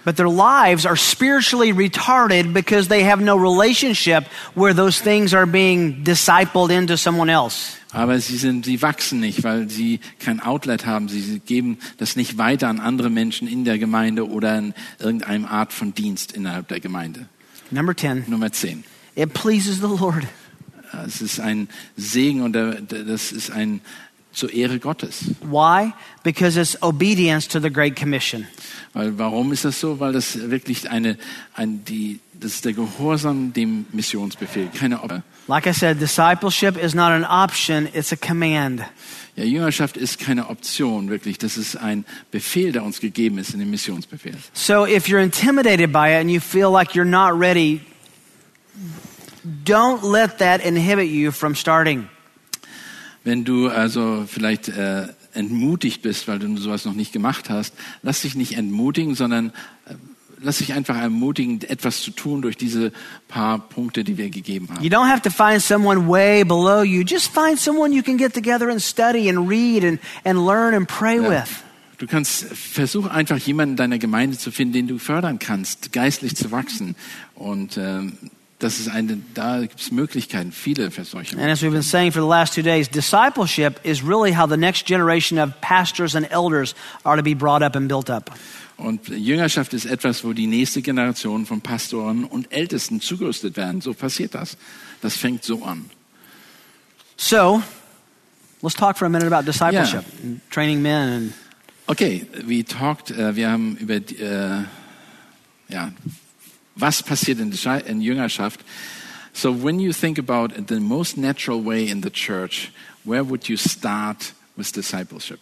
But 0.06 0.17
their 0.17 0.30
lives 0.30 0.86
are 0.86 0.97
spiritually 0.97 1.71
retarded 1.71 2.54
because 2.54 2.89
they 2.89 3.04
have 3.04 3.21
no 3.21 3.38
relationship 3.38 4.26
where 4.54 4.73
those 4.73 4.99
things 4.99 5.34
are 5.34 5.45
being 5.45 6.04
discipled 6.04 6.71
into 6.71 6.97
someone 6.97 7.30
else. 7.30 7.78
Aber 7.93 8.19
sie 8.19 8.38
sind, 8.38 8.65
sie 8.65 8.82
wachsen 8.82 9.19
nicht, 9.19 9.43
weil 9.43 9.69
sie 9.69 9.99
kein 10.19 10.39
Outlet 10.39 10.86
haben. 10.86 11.08
Sie, 11.08 11.39
geben 11.39 11.77
das 11.97 12.15
nicht 12.15 12.38
weiter 12.38 12.67
an 12.67 12.79
andere 12.79 13.10
Menschen 13.10 13.47
in 13.47 13.65
der 13.65 13.77
Gemeinde 13.77 14.27
oder 14.27 14.58
in 14.58 14.73
irgendeiner 14.99 15.51
Art 15.51 15.71
von 15.71 15.93
Dienst 15.93 16.32
innerhalb 16.32 16.67
der 16.67 16.79
Gemeinde. 16.79 17.27
Number 17.71 17.95
10, 17.95 18.25
Nummer 18.27 18.51
10. 18.51 18.84
it 19.15 19.34
pleases 19.34 19.79
the 19.79 19.88
Lord. 19.88 20.25
Es 21.08 21.21
ist 21.21 21.39
ein 21.39 21.69
Segen 21.97 22.41
und 22.41 22.53
das 22.53 23.32
ist 23.32 23.51
ein 23.51 23.82
zur 24.32 24.51
Ehre 24.51 24.79
Gottes. 24.79 25.25
Why? 25.41 25.93
Because 26.23 26.60
it's 26.60 26.82
obedience 26.82 27.47
to 27.47 27.60
the 27.60 27.69
Great 27.69 27.95
Commission. 27.95 28.47
Weil 28.93 29.17
warum 29.17 29.51
ist 29.51 29.65
das 29.65 29.79
so? 29.79 29.99
Weil 29.99 30.13
das 30.13 30.49
wirklich 30.49 30.89
eine, 30.89 31.17
ein, 31.53 31.86
die, 31.86 32.19
das 32.39 32.55
ist 32.55 32.65
der 32.65 32.73
Gehorsam 32.73 33.53
dem 33.53 33.85
Missionsbefehl, 33.91 34.69
keine 34.73 35.01
Opfer. 35.01 35.23
Like 35.47 35.65
I 35.65 35.73
said, 35.73 35.99
discipleship 35.99 36.77
is 36.77 36.93
not 36.93 37.11
an 37.11 37.25
option, 37.25 37.87
it's 37.93 38.11
a 38.11 38.15
command. 38.15 38.81
Ja, 39.35 39.43
Jüngerschaft 39.43 39.97
ist 39.97 40.19
keine 40.19 40.49
Option, 40.49 41.09
wirklich. 41.09 41.37
Das 41.37 41.57
ist 41.57 41.75
ein 41.75 42.05
Befehl, 42.31 42.71
der 42.71 42.83
uns 42.83 42.99
gegeben 42.99 43.39
ist 43.39 43.53
in 43.53 43.59
dem 43.59 43.69
Missionsbefehl. 43.71 44.35
So 44.53 44.85
if 44.85 45.07
you're 45.07 45.23
intimidated 45.23 45.91
by 45.91 46.09
it 46.09 46.21
and 46.21 46.29
you 46.29 46.39
feel 46.39 46.71
like 46.71 46.93
you're 46.93 47.03
not 47.03 47.39
ready, 47.39 47.81
don't 49.65 50.03
let 50.03 50.37
that 50.37 50.61
inhibit 50.61 51.09
you 51.09 51.31
from 51.31 51.55
starting. 51.55 52.07
Wenn 53.23 53.43
du 53.45 53.69
also 53.69 54.25
vielleicht 54.27 54.67
äh, 54.67 55.07
entmutigt 55.33 56.01
bist, 56.01 56.27
weil 56.27 56.39
du 56.39 56.55
sowas 56.57 56.85
noch 56.85 56.93
nicht 56.93 57.13
gemacht 57.13 57.49
hast, 57.49 57.73
lass 58.01 58.21
dich 58.21 58.35
nicht 58.35 58.57
entmutigen, 58.57 59.15
sondern 59.15 59.51
äh, 59.85 59.95
lass 60.43 60.58
dich 60.60 60.73
einfach 60.73 60.97
ermutigen, 60.97 61.62
etwas 61.62 62.01
zu 62.01 62.12
tun 62.12 62.41
durch 62.41 62.58
diese 62.58 62.91
paar 63.27 63.58
Punkte, 63.58 64.03
die 64.03 64.17
wir 64.17 64.29
gegeben 64.29 64.67
haben. 64.69 64.84
You 64.84 64.89
don't 64.89 65.10
have 65.10 65.21
to 65.21 65.29
find 65.29 65.62
someone 65.62 66.08
way 66.08 66.43
below 66.43 66.84
you. 66.84 67.03
Just 67.03 67.34
find 67.34 67.58
someone 67.58 67.93
you 67.93 68.03
can 68.03 68.17
get 68.17 68.34
together 68.34 68.69
and 68.69 68.82
study 68.82 69.29
and 69.29 69.49
read 69.49 69.84
and, 69.84 69.99
and 70.23 70.45
learn 70.45 70.75
and 70.75 70.88
pray 70.88 71.19
with. 71.19 71.63
Du 71.97 72.08
kannst 72.08 72.45
versuch 72.53 73.08
einfach 73.08 73.38
jemanden 73.38 73.73
in 73.73 73.77
deiner 73.77 73.97
Gemeinde 73.97 74.38
zu 74.38 74.51
finden, 74.51 74.73
den 74.73 74.88
du 74.88 74.97
fördern 74.97 75.39
kannst, 75.39 75.93
geistlich 75.93 76.36
zu 76.36 76.51
wachsen. 76.51 76.95
Und 77.36 77.77
ähm, 77.77 78.17
das 78.60 78.79
ist 78.79 78.89
eine, 78.89 79.19
da 79.34 79.62
gibt 79.62 79.79
es 79.79 79.91
Möglichkeiten, 79.91 80.51
viele 80.51 80.91
für 80.91 81.06
solche. 81.06 81.38
And 81.38 81.49
as 81.49 81.62
we've 81.62 81.71
been 81.71 81.82
saying 81.82 82.12
for 82.12 82.21
the 82.21 82.27
last 82.27 82.56
two 82.56 82.62
days, 82.62 82.89
discipleship 82.89 83.79
is 83.84 84.03
really 84.03 84.34
how 84.36 84.49
the 84.49 84.58
next 84.58 84.86
generation 84.88 85.38
of 85.38 85.51
pastors 85.62 86.15
and 86.15 86.29
elders 86.29 86.75
are 87.03 87.15
to 87.15 87.23
be 87.23 87.36
brought 87.36 87.62
up 87.62 87.75
and 87.75 87.88
built 87.88 88.10
up. 88.10 88.32
Und 88.83 89.07
Jüngerschaft 89.07 89.73
ist 89.73 89.85
etwas, 89.85 90.25
wo 90.25 90.33
die 90.33 90.45
nächste 90.45 90.81
Generation 90.81 91.45
von 91.45 91.61
Pastoren 91.61 92.25
und 92.25 92.51
Ältesten 92.51 92.99
zugerüstet 92.99 93.55
werden. 93.55 93.79
So 93.79 93.93
passiert 93.93 94.35
das. 94.35 94.57
Das 95.01 95.15
fängt 95.15 95.45
so 95.45 95.63
an. 95.63 95.89
So, 97.15 97.63
let's 98.61 98.75
talk 98.75 98.97
for 98.97 99.05
a 99.05 99.09
minute 99.09 99.33
about 99.33 99.45
discipleship 99.45 100.03
and 100.21 100.41
training 100.51 100.81
men. 100.81 101.09
And 101.09 101.33
Okay, 101.87 102.25
we 102.45 102.63
talked, 102.63 103.11
äh, 103.11 103.35
wir 103.35 103.49
haben 103.49 103.77
über 103.77 103.95
äh, 103.95 104.63
ja, 105.69 105.91
was 106.75 107.03
passiert 107.03 107.39
in, 107.39 107.53
in 107.85 108.01
Jüngerschaft. 108.01 108.61
So 109.33 109.63
when 109.63 109.79
you 109.79 109.93
think 109.93 110.17
about 110.17 110.53
the 110.67 110.79
most 110.79 111.17
natural 111.17 111.63
way 111.63 111.89
in 111.89 112.01
the 112.03 112.09
church, 112.09 112.71
where 113.03 113.23
would 113.23 113.49
you 113.49 113.57
start 113.57 114.33
with 114.55 114.71
discipleship? 114.73 115.39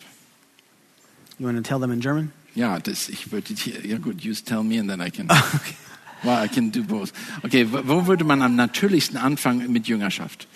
you 1.42 1.46
want 1.48 1.58
to 1.58 1.68
tell 1.68 1.80
them 1.80 1.92
in 1.92 2.02
German? 2.02 2.32
Ja, 2.56 2.80
das, 2.80 3.10
ich 3.10 3.32
würde 3.32 3.54
ja 3.84 3.98
gut, 3.98 4.22
you 4.22 4.34
tell 4.34 4.64
me 4.64 4.80
and 4.80 4.90
then 4.90 5.02
I 5.02 5.10
can. 5.10 5.28
Well, 6.24 6.38
I 6.44 6.48
can 6.48 6.72
do 6.72 6.84
both. 6.84 7.12
Okay, 7.44 7.66
wo 7.72 8.06
würde 8.06 8.24
man 8.24 8.44
am 8.44 8.56
natürlichsten 8.56 9.18
anfangen 9.18 9.72
mit 9.72 9.88
Jüngerschaft? 9.88 10.48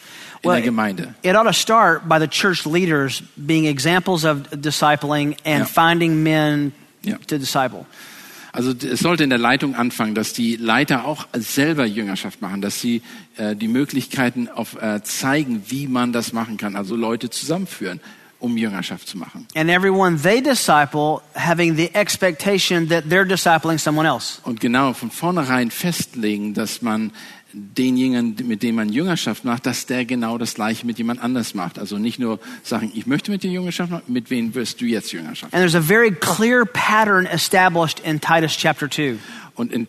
In 0.43 0.51
der 0.51 0.61
Gemeinde. 0.61 1.15
It 1.23 1.35
ought 1.35 1.45
to 1.47 1.53
start 1.53 2.07
by 2.07 2.19
the 2.19 2.27
church 2.27 2.65
leaders 2.67 3.23
being 3.35 3.65
examples 3.65 4.25
of 4.25 4.43
discipling 4.51 5.35
and 5.43 5.59
Ja. 5.61 5.65
finding 5.65 6.21
men 6.21 6.71
Ja. 7.01 7.17
to 7.25 7.39
disciple. 7.39 7.85
Also 8.51 8.73
es 8.73 8.99
sollte 8.99 9.23
in 9.23 9.31
der 9.31 9.39
Leitung 9.39 9.73
anfangen, 9.75 10.13
dass 10.13 10.33
die 10.33 10.55
Leiter 10.55 11.05
auch 11.05 11.27
selber 11.33 11.85
Jüngerschaft 11.85 12.41
machen, 12.41 12.61
dass 12.61 12.79
sie 12.79 13.01
äh, 13.37 13.55
die 13.55 13.67
Möglichkeiten 13.67 14.47
auf, 14.47 14.79
äh, 14.81 15.01
zeigen, 15.03 15.63
wie 15.67 15.87
man 15.87 16.13
das 16.13 16.31
machen 16.31 16.57
kann. 16.57 16.75
Also 16.75 16.95
Leute 16.95 17.31
zusammenführen, 17.31 17.99
um 18.45 18.57
Jüngerschaft 18.57 19.07
zu 19.07 19.17
machen. 19.17 19.47
And 19.55 19.69
everyone 19.69 20.19
they 20.21 20.41
disciple 20.41 21.21
having 21.35 21.75
the 21.75 21.93
expectation 21.93 22.87
that 22.89 23.05
they're 23.09 23.25
discipling 23.25 23.79
someone 23.79 24.07
else. 24.07 24.39
Und 24.43 24.59
genau 24.59 24.93
von 24.93 25.11
vornherein 25.11 25.71
festlegen, 25.71 26.53
dass 26.53 26.81
man 26.81 27.11
den 27.57 27.95
Jüngern, 27.95 28.35
mit 28.43 28.63
dem 28.63 28.75
man 28.75 28.89
Jüngerschaft 28.89 29.45
macht, 29.45 29.65
dass 29.65 29.85
der 29.85 30.03
genau 30.03 30.37
das 30.37 30.55
Gleiche 30.55 30.85
mit 30.85 30.97
jemand 30.97 31.21
anders 31.23 31.53
macht. 31.53 31.79
Also 31.79 31.97
nicht 31.97 32.19
nur 32.19 32.39
sagen, 32.63 32.91
ich 32.93 33.07
möchte 33.07 33.31
mit 33.31 33.43
dir 33.43 33.51
Jüngerschaft 33.51 33.91
machen, 33.91 34.03
mit 34.07 34.29
wem 34.29 34.53
wirst 34.55 34.81
du 34.81 34.85
jetzt 34.85 35.13
Jüngerschaft? 35.13 35.53
And 35.53 35.61
there's 35.61 35.75
a 35.75 35.81
very 35.81 36.11
clear 36.11 36.65
pattern 36.65 37.25
established 37.25 38.01
in 38.01 38.19
Titus 38.19 38.57
chapter 38.57 38.89
2. 38.89 39.17
Und 39.55 39.71
in, 39.71 39.87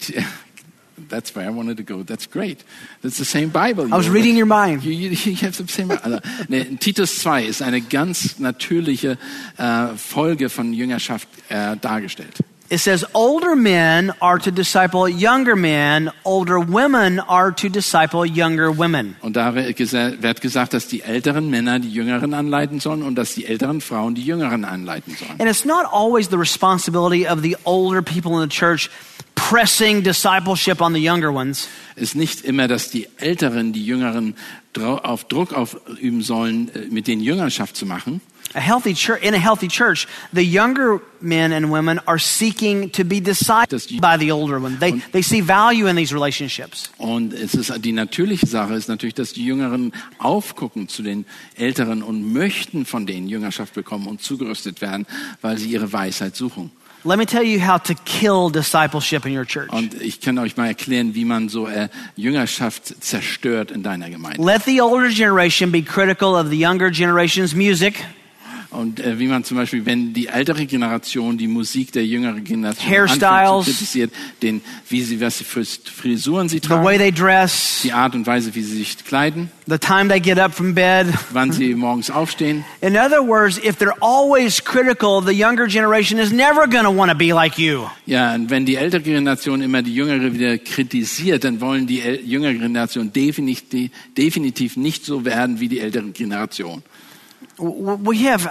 that's 1.09 1.35
where 1.35 1.47
I 1.47 1.51
wanted 1.51 1.77
to 1.77 1.83
go. 1.83 2.03
That's 2.03 2.27
great. 2.27 2.65
That's 3.03 3.19
the 3.19 3.25
same 3.25 3.51
Bible. 3.51 3.93
I 3.93 3.97
was 3.97 4.09
reading 4.09 4.37
your 4.37 4.47
mind. 4.47 4.85
You, 4.85 4.93
you, 4.93 5.11
you 5.11 5.37
have 5.37 5.57
the 5.57 5.69
same 5.69 5.91
also, 5.91 6.21
ne, 6.49 6.77
Titus 6.77 7.19
2 7.19 7.45
ist 7.45 7.63
eine 7.63 7.81
ganz 7.81 8.39
natürliche 8.39 9.19
äh, 9.59 9.89
Folge 9.97 10.49
von 10.49 10.73
Jüngerschaft 10.73 11.29
äh, 11.49 11.77
dargestellt. 11.77 12.35
It 12.69 12.81
says, 12.81 13.05
older 13.15 13.55
men 13.55 14.13
are 14.21 14.41
to 14.41 14.51
disciple 14.51 15.09
younger 15.09 15.55
men, 15.55 16.11
older 16.25 16.59
women 16.59 17.21
are 17.21 17.53
to 17.53 17.69
disciple 17.69 18.27
younger 18.27 18.73
women. 18.73 19.15
Und 19.21 19.37
da 19.37 19.55
wird 19.55 19.77
gesagt, 19.77 20.75
dass 20.75 20.89
die 20.89 21.03
älteren 21.03 21.49
Männer 21.49 21.79
die 21.79 21.93
Jüngeren 21.93 22.35
anleiten 22.35 22.81
sollen 22.81 23.05
und 23.05 23.15
dass 23.15 23.35
die 23.35 23.47
älteren 23.47 23.81
Frauen 23.81 24.17
die 24.17 24.23
Jüngeren 24.23 24.65
anleiten 24.65 25.15
sollen. 25.15 25.39
And 25.39 25.49
it's 25.49 25.65
not 25.65 25.87
always 25.93 26.29
the 26.29 26.37
responsibility 26.37 27.29
of 27.29 27.41
the 27.43 27.57
older 27.65 28.03
people 28.03 28.33
in 28.33 28.41
the 28.41 28.49
church 28.49 28.91
pressing 29.37 30.03
discipleship 30.03 30.81
on 30.81 30.93
the 30.93 31.01
younger 31.01 31.33
ones. 31.33 31.69
ist 31.95 32.17
nicht 32.17 32.45
immer, 32.45 32.67
dass 32.67 32.91
die 32.91 33.07
Älteren 33.19 33.73
die 33.73 33.85
Jüngeren 33.87 34.35
auf 34.79 35.25
Druck 35.25 35.55
aufüben 35.55 36.21
sollen, 36.23 36.69
äh, 36.75 36.81
mit 36.91 37.07
den 37.07 37.21
Jüngerschaft 37.21 37.77
zu 37.77 37.87
machen. 37.87 38.21
A 38.55 38.61
healthy 38.61 38.95
church, 38.95 39.23
in 39.23 39.35
a 39.35 39.39
healthy 39.39 39.69
church, 39.69 40.07
the 40.33 40.43
younger 40.43 41.01
men 41.21 41.53
and 41.53 41.69
women 41.69 41.99
are 42.07 42.19
seeking 42.19 42.91
to 42.93 43.05
be 43.05 43.21
discipled 43.21 43.73
Das- 43.73 43.87
by 43.89 44.17
the 44.19 44.31
older 44.33 44.61
ones. 44.63 44.79
They, 44.81 45.01
they 45.13 45.23
see 45.23 45.41
value 45.47 45.89
in 45.89 45.97
these 45.97 46.15
relationships. 46.15 46.91
Und 46.99 47.33
es 47.33 47.55
ist 47.55 47.73
die 47.85 47.93
natürliche 47.93 48.47
Sache 48.47 48.75
ist 48.75 48.89
natürlich, 48.89 49.15
dass 49.15 49.33
die 49.33 49.45
Jüngeren 49.45 49.93
aufgucken 50.19 50.89
zu 50.89 51.03
den 51.03 51.25
Älteren 51.57 52.03
und 52.03 52.33
möchten 52.33 52.85
von 52.87 53.07
denen 53.07 53.29
Jüngerschaft 53.29 53.75
bekommen 53.75 54.07
und 54.07 54.23
zugerüstet 54.23 54.81
werden, 54.81 55.07
weil 55.43 55.59
sie 55.59 55.71
ihre 55.71 55.93
Weisheit 55.93 56.37
suchen. 56.37 56.71
Let 57.07 57.19
me 57.19 57.25
tell 57.25 57.45
you 57.45 57.61
how 57.61 57.79
to 57.79 57.95
kill 58.05 58.51
discipleship 58.51 59.25
in 59.27 59.33
your 59.33 59.45
church. 59.45 59.71
Und 59.71 59.95
ich 60.03 60.21
kann 60.21 60.37
euch 60.41 60.57
mal 60.57 60.67
erklären, 60.67 61.15
wie 61.15 61.25
man 61.25 61.49
so 61.49 61.69
äh, 61.69 61.89
Jüngerschaft 62.17 63.01
zerstört 63.01 63.71
in 63.71 63.85
deiner 63.85 64.11
Gemeinde. 64.11 64.43
Let 64.43 64.65
the 64.65 64.81
older 64.81 65.09
generation 65.09 65.71
be 65.71 65.83
critical 65.83 66.35
of 66.35 66.49
the 66.51 66.57
younger 66.57 66.91
generation's 66.91 67.55
music, 67.55 68.05
Und 68.71 69.01
äh, 69.01 69.19
wie 69.19 69.27
man 69.27 69.45
zum 69.45 69.57
Beispiel, 69.57 69.87
wenn 69.87 70.13
die 70.13 70.27
ältere 70.27 70.67
Generation 70.67 71.39
die 71.39 71.47
Musik 71.47 71.93
der 71.93 72.05
jüngeren 72.05 72.45
Generation 72.45 72.91
Hairstyles. 72.91 73.65
kritisiert, 73.65 74.13
den, 74.43 74.61
wie 74.89 75.03
sie, 75.03 75.21
was 75.21 75.39
sie 75.39 75.45
für 75.45 75.65
Frisuren 75.65 76.49
sie 76.49 76.61
the 76.63 76.71
way 76.71 76.97
tragen, 76.97 76.99
they 76.99 77.13
dress, 77.13 77.81
die 77.83 77.93
Art 77.93 78.15
und 78.15 78.27
Weise, 78.27 78.55
wie 78.55 78.63
sie 78.63 78.79
sich 78.79 79.05
kleiden, 79.05 79.51
the 79.67 79.79
time 79.79 80.09
they 80.09 80.21
get 80.21 80.39
up 80.39 80.53
from 80.53 80.75
bed. 80.75 81.07
wann 81.33 81.53
sie 81.53 81.75
morgens 81.75 82.11
aufstehen. 82.11 82.65
In 82.81 82.97
other 82.97 83.27
words, 83.27 83.59
if 83.59 83.79
they're 83.79 83.97
always 84.01 84.63
critical, 84.63 85.23
the 85.23 85.33
younger 85.33 85.67
generation 85.67 86.19
is 86.19 86.33
never 86.33 86.67
going 86.67 86.85
to 86.85 86.91
want 86.91 87.11
to 87.11 87.17
be 87.17 87.33
like 87.33 87.59
you. 87.59 87.87
Ja, 88.07 88.35
und 88.35 88.51
wenn 88.51 88.67
die 88.67 88.77
ältere 88.77 89.03
Generation 89.03 89.63
immer 89.63 89.83
die 89.83 89.95
jüngere 89.95 90.33
wieder 90.33 90.59
kritisiert, 90.59 91.45
dann 91.45 91.61
wollen 91.61 91.87
die 91.87 92.01
jüngere 92.25 92.55
Generation 92.55 93.13
definitiv, 93.13 93.91
definitiv 94.17 94.77
nicht 94.77 95.05
so 95.05 95.25
werden 95.25 95.61
wie 95.61 95.69
die 95.69 95.81
ältere 95.81 96.11
Generation. 96.11 96.83
We 97.59 98.29
have, 98.29 98.47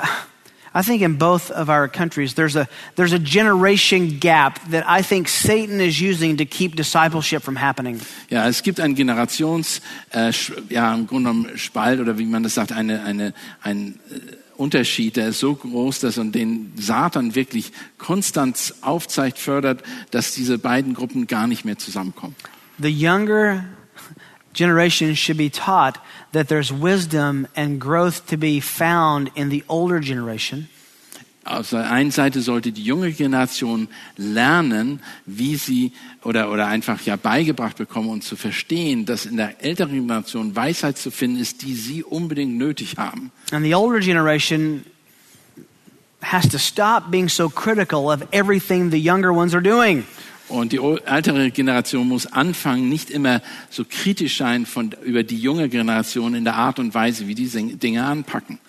I 0.74 0.82
think, 0.82 1.02
in 1.02 1.18
both 1.18 1.52
of 1.52 1.70
our 1.70 1.88
countries, 1.88 2.34
there's 2.34 2.56
a 2.56 2.68
there's 2.96 3.14
a 3.14 3.20
generation 3.20 4.20
gap 4.20 4.60
that 4.70 4.84
I 4.88 5.04
think 5.04 5.28
Satan 5.28 5.80
is 5.80 6.02
using 6.02 6.38
to 6.38 6.46
keep 6.46 6.76
discipleship 6.76 7.44
from 7.44 7.56
happening. 7.56 8.02
Ja, 8.30 8.48
es 8.48 8.64
gibt 8.64 8.80
einen 8.80 8.96
Generations, 8.96 9.82
äh, 10.12 10.32
ja, 10.70 10.94
im 10.94 11.08
Grunde 11.08 11.30
genommen 11.30 11.58
Spalt 11.58 12.00
oder 12.00 12.18
wie 12.18 12.26
man 12.26 12.44
das 12.44 12.56
sagt, 12.56 12.72
eine, 12.72 13.04
eine, 13.04 13.34
ein 13.62 14.00
äh, 14.10 14.36
Unterschied, 14.58 15.18
der 15.18 15.30
ist 15.30 15.40
so 15.40 15.54
groß, 15.54 16.00
dass 16.00 16.18
und 16.18 16.34
den 16.34 16.74
Satan 16.78 17.36
wirklich 17.36 17.72
konstant 17.98 18.74
aufzeigt, 18.82 19.38
fördert, 19.38 19.84
dass 20.12 20.32
diese 20.32 20.58
beiden 20.58 20.94
Gruppen 20.94 21.28
gar 21.28 21.48
nicht 21.48 21.66
mehr 21.66 21.78
zusammenkommen. 21.78 22.36
The 22.78 22.90
younger 22.90 23.66
generation 24.56 25.14
should 25.14 25.38
be 25.38 25.50
taught 25.50 26.00
that 26.32 26.48
there's 26.48 26.72
wisdom 26.72 27.48
and 27.56 27.80
growth 27.80 28.26
to 28.28 28.38
be 28.38 28.60
found 28.60 29.30
in 29.36 29.50
the 29.50 29.64
older 29.68 30.00
generation. 30.00 30.68
Auf 31.48 31.70
der 31.70 31.92
einen 31.92 32.10
Seite 32.10 32.42
sollte 32.42 32.72
die 32.72 32.82
junge 32.82 33.12
Generation 33.12 33.88
lernen, 34.18 35.00
wie 35.28 35.58
sie 35.58 35.92
oder, 36.24 36.52
oder 36.52 36.66
einfach 36.66 37.00
ja 37.02 37.18
beigebracht 37.18 37.78
bekommen 37.78 38.10
und 38.10 38.24
zu 38.24 38.36
verstehen, 38.36 39.06
dass 39.06 39.28
in 39.28 39.38
der 39.38 39.64
älteren 39.64 39.94
Generation 39.94 40.56
Weisheit 40.56 40.98
zu 40.98 41.12
finden 41.12 41.40
ist, 41.40 41.62
die 41.62 41.76
sie 41.76 42.04
unbedingt 42.04 42.58
nötig 42.58 42.98
haben. 42.98 43.32
And 43.52 43.64
the 43.64 43.76
older 43.76 44.00
generation 44.00 44.86
has 46.24 46.50
to 46.50 46.58
stop 46.58 47.12
being 47.12 47.30
so 47.30 47.48
critical 47.48 48.10
of 48.10 48.24
everything 48.32 48.90
the 48.90 48.98
younger 48.98 49.32
ones 49.32 49.54
are 49.54 49.62
doing. 49.62 50.04
Und 50.48 50.72
die 50.72 50.80
ältere 51.06 51.50
Generation 51.50 52.08
muss 52.08 52.28
anfangen, 52.28 52.88
nicht 52.88 53.10
immer 53.10 53.42
so 53.70 53.84
kritisch 53.84 54.38
sein 54.38 54.66
von, 54.66 54.94
über 55.04 55.24
die 55.24 55.38
junge 55.38 55.70
Generation 55.70 56.36
in 56.36 56.44
der 56.44 56.56
Art 56.56 56.78
und 56.78 56.94
Weise, 56.94 57.28
wie 57.28 57.36
die 57.36 57.48
Dinge 57.48 58.04
anpacken. 58.04 58.60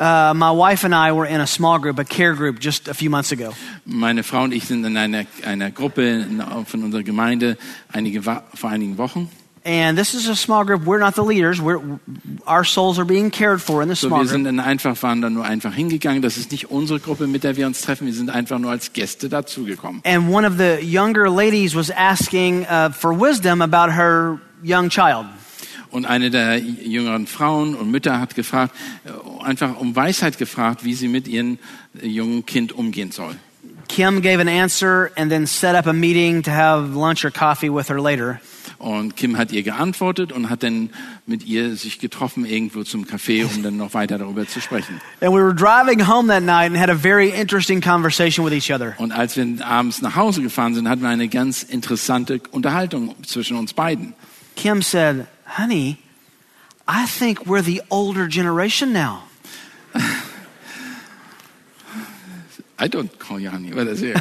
Uh, 0.00 0.32
my 0.32 0.52
wife 0.52 0.84
and 0.84 0.94
I 0.94 1.10
were 1.10 1.26
in 1.26 1.40
a 1.40 1.46
small 1.46 1.80
group, 1.80 1.98
a 1.98 2.04
care 2.04 2.32
group, 2.32 2.60
just 2.60 2.86
a 2.86 2.94
few 2.94 3.10
months 3.10 3.32
ago. 3.32 3.52
Meine 3.84 4.22
Frau 4.22 4.44
und 4.44 4.52
ich 4.52 4.64
sind 4.64 4.84
in 4.84 4.96
einer, 4.96 5.24
einer 5.44 5.72
Gruppe 5.72 6.24
von 6.66 6.84
unserer 6.84 7.02
Gemeinde 7.02 7.58
einige, 7.92 8.22
vor 8.22 8.70
einigen 8.70 8.96
Wochen. 8.96 9.28
And 9.68 9.98
this 9.98 10.14
is 10.14 10.30
a 10.30 10.34
small 10.34 10.64
group. 10.64 10.86
We're 10.86 10.98
not 10.98 11.14
the 11.14 11.22
leaders. 11.22 11.60
We're, 11.60 11.78
our 12.46 12.64
souls 12.64 12.98
are 12.98 13.04
being 13.04 13.30
cared 13.30 13.60
for 13.60 13.82
in 13.82 13.90
this 13.90 14.00
So, 14.00 14.08
small 14.08 14.20
wir 14.20 14.26
sind 14.26 14.44
dann 14.44 14.60
einfach, 14.60 15.02
waren 15.02 15.20
dann 15.20 15.34
nur 15.34 15.44
einfach 15.44 15.74
hingegangen. 15.74 16.22
Das 16.22 16.38
ist 16.38 16.52
nicht 16.52 16.70
unsere 16.70 17.00
Gruppe, 17.00 17.26
mit 17.26 17.44
der 17.44 17.58
wir 17.58 17.66
uns 17.66 17.82
treffen. 17.82 18.06
Wir 18.06 18.14
sind 18.14 18.30
einfach 18.30 18.58
nur 18.58 18.70
als 18.70 18.94
Gäste 18.94 19.28
dazugekommen. 19.28 20.00
And 20.06 20.30
one 20.32 20.46
of 20.46 20.54
the 20.56 20.78
younger 20.82 21.28
ladies 21.28 21.76
was 21.76 21.90
asking 21.90 22.62
uh, 22.62 22.90
for 22.90 23.12
wisdom 23.12 23.60
about 23.60 23.92
her 23.92 24.38
young 24.62 24.88
child. 24.88 25.26
Und 25.90 26.06
eine 26.06 26.30
der 26.30 26.56
jüngeren 26.58 27.26
Frauen 27.26 27.74
und 27.74 27.90
Mütter 27.90 28.20
hat 28.20 28.34
gefragt, 28.34 28.74
äh, 29.04 29.44
einfach 29.44 29.78
um 29.78 29.94
Weisheit 29.94 30.38
gefragt, 30.38 30.82
wie 30.84 30.94
sie 30.94 31.08
mit 31.08 31.28
ihrem 31.28 31.58
jungen 32.00 32.46
Kind 32.46 32.72
umgehen 32.72 33.10
soll. 33.10 33.36
Kim 33.88 34.20
gave 34.20 34.40
an 34.40 34.48
answer 34.48 35.10
and 35.16 35.30
then 35.30 35.46
set 35.46 35.74
up 35.74 35.86
a 35.86 35.92
meeting 35.92 36.42
to 36.42 36.50
have 36.50 36.94
lunch 36.94 37.24
or 37.24 37.30
coffee 37.30 37.70
with 37.70 37.88
her 37.88 38.00
later. 38.00 38.40
Und 38.78 39.16
Kim 39.16 39.36
hat 39.36 39.50
ihr 39.50 39.64
geantwortet 39.64 40.30
und 40.30 40.50
hat 40.50 40.62
dann 40.62 40.90
mit 41.26 41.44
ihr 41.44 41.74
sich 41.74 41.98
getroffen 41.98 42.44
irgendwo 42.44 42.84
zum 42.84 43.06
Café, 43.06 43.44
um 43.44 43.62
dann 43.64 43.76
noch 43.76 43.92
weiter 43.92 44.18
darüber 44.18 44.46
zu 44.46 44.60
sprechen. 44.60 45.00
And 45.20 45.32
we 45.32 45.42
were 45.42 45.54
driving 45.54 46.06
home 46.06 46.28
that 46.28 46.44
night 46.44 46.70
and 46.70 46.78
had 46.78 46.88
a 46.88 46.94
very 46.94 47.30
interesting 47.30 47.80
conversation 47.80 48.44
with 48.44 48.52
each 48.52 48.70
other. 48.70 48.94
Und 48.98 49.10
als 49.10 49.36
wir 49.36 49.46
abends 49.66 50.00
nach 50.00 50.14
Hause 50.14 50.42
gefahren 50.42 50.74
sind, 50.74 50.88
hatten 50.88 51.02
wir 51.02 51.08
eine 51.08 51.28
ganz 51.28 51.64
interessante 51.64 52.40
Unterhaltung 52.52 53.16
zwischen 53.24 53.56
uns 53.56 53.72
beiden. 53.72 54.14
Kim 54.54 54.80
said, 54.80 55.26
Honey, 55.58 55.98
I 56.86 57.06
think 57.06 57.46
we're 57.46 57.62
the 57.62 57.82
older 57.90 58.28
generation 58.28 58.92
now. 58.92 59.27
I 62.80 62.84
don't 62.88 63.08
call 63.18 63.40
you 63.40 63.50
honey, 63.50 63.72
aber 63.72 63.84
das 63.84 64.00
ist 64.00 64.14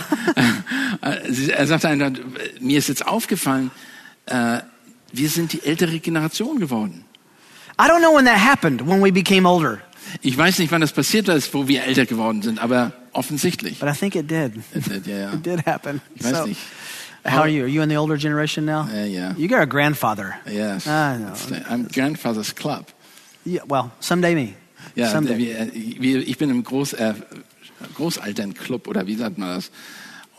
Sie- 1.30 1.52
Er 1.52 1.68
sagte 1.68 1.90
einfach, 1.90 2.12
mir 2.60 2.78
ist 2.80 2.88
jetzt 2.90 3.06
aufgefallen, 3.08 3.72
äh, 4.26 4.60
wir 5.12 5.30
sind 5.30 5.54
die 5.54 5.64
ältere 5.64 6.00
Generation 6.00 6.60
geworden. 6.60 7.06
I 7.80 7.84
don't 7.84 8.00
know 8.00 8.16
when 8.16 8.26
that 8.26 8.40
happened, 8.44 8.82
when 8.88 9.04
we 9.04 9.12
became 9.12 9.48
older, 9.48 9.80
Ich 10.22 10.38
weiß 10.38 10.60
nicht, 10.60 10.72
wann 10.72 10.82
das 10.82 10.92
passiert 10.94 11.28
ist, 11.28 11.54
wo 11.54 11.68
wir 11.68 11.84
älter 11.84 12.06
geworden 12.06 12.42
sind, 12.42 12.60
aber 12.60 12.94
offensichtlich. 13.12 13.78
but 13.80 13.90
I 13.90 13.94
think 13.94 14.16
it 14.16 14.30
did. 14.32 14.54
Ja, 15.06 15.18
ja. 15.18 15.34
It 15.34 15.46
did 15.46 15.66
happen. 15.66 16.02
Ich 16.16 16.24
weiß 16.24 16.38
So, 16.38 16.46
nicht. 16.48 16.60
how 17.26 17.40
are 17.42 17.48
you? 17.50 17.64
Are 17.64 17.68
you 17.70 17.82
in 17.84 17.90
the 17.90 17.98
older 17.98 18.18
generation 18.18 18.64
now? 18.66 18.88
Yeah, 18.92 19.06
yeah. 19.06 19.34
You 19.38 19.48
got 19.50 19.60
a 19.60 19.66
grandfather. 19.66 20.36
Yes. 20.50 20.88
I 20.88 21.18
know. 21.18 21.34
I'm 21.70 21.88
grandfather's 21.94 22.56
club. 22.56 22.86
Yeah, 23.46 23.64
well, 23.68 23.92
someday 24.00 24.34
me. 24.34 24.54
Ja, 24.96 25.12
someday. 25.12 25.38
wir, 25.38 25.72
wir, 26.02 26.28
ich 26.28 26.38
bin 26.38 26.50
im 26.50 26.64
Groß, 26.64 26.94
äh, 26.94 27.14
Großelternclub 27.96 28.88
oder 28.88 29.08
wie 29.08 29.16
sagt 29.16 29.38
man 29.38 29.56
das? 29.56 29.72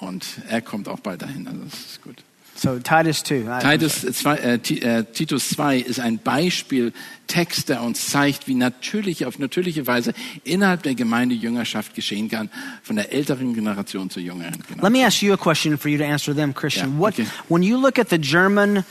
Und 0.01 0.25
er 0.49 0.63
kommt 0.63 0.89
auch 0.89 1.01
bald 1.01 1.23
dahin, 1.23 1.47
also 1.49 1.61
das 1.65 1.75
ist 1.75 2.03
gut. 2.03 2.23
So 2.59 2.77
Titus 2.81 3.23
2. 3.23 3.61
Titus 3.61 4.01
2, 4.01 4.35
äh, 4.37 4.55
äh, 4.55 5.05
Titus 5.05 5.51
2 5.51 5.79
ist 5.79 6.01
ein 6.01 6.19
Beispiel, 6.19 6.93
Text, 7.29 7.69
der 7.69 7.83
uns 7.83 8.09
zeigt, 8.09 8.49
wie 8.49 8.55
natürlich, 8.55 9.27
auf 9.27 9.39
natürliche 9.39 9.87
Weise 9.87 10.13
innerhalb 10.43 10.83
der 10.83 10.97
Gemeinde 10.97 11.37
Jüngerschaft 11.37 11.95
geschehen 11.95 12.29
kann, 12.29 12.51
von 12.83 12.97
der 12.97 13.13
älteren 13.13 13.55
Generation 13.55 14.11
zur 14.11 14.23
jüngeren 14.23 14.55
Generation. 14.55 14.83
Let 14.83 14.93
me 14.93 15.07
ask 15.07 15.23
you 15.23 15.33
a 15.33 15.37
question 15.37 15.79
for 15.79 15.89
you 15.89 15.99
to 15.99 16.05
answer 16.05 16.35
them, 16.35 16.53
Christian. 16.53 16.95
Yeah, 16.95 17.01
what 17.01 17.15
okay. 17.15 17.29
when 17.47 17.63
you 17.63 17.81
look 17.81 17.97
at 17.97 18.09
the 18.09 18.19
German, 18.19 18.85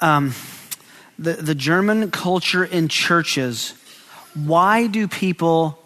um, 0.00 0.34
the 1.16 1.34
the 1.34 1.54
German 1.54 2.10
culture 2.10 2.64
in 2.64 2.88
churches, 2.88 3.74
why 4.34 4.88
do 4.88 5.06
people? 5.06 5.78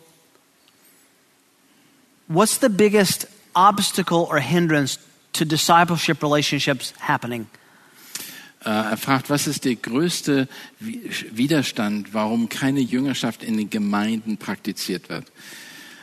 What's 2.33 2.59
the 2.61 2.69
biggest 2.69 3.27
obstacle 3.57 4.29
or 4.31 4.39
hindrance 4.39 5.01
to 5.33 5.45
discipleship 5.45 6.23
relationships 6.23 6.95
happening? 7.01 7.47
Äh, 8.65 8.69
er 8.69 8.97
fragt, 8.97 9.31
was 9.31 9.49
ist 9.49 9.65
der 9.65 9.75
größte 9.75 10.47
Widerstand, 10.79 12.15
warum 12.15 12.49
keine 12.49 12.79
Jüngerschaft 12.81 13.43
in 13.43 13.57
den 13.57 13.69
Gemeinden 13.69 14.37
praktiziert 14.37 15.09
wird? 15.09 15.25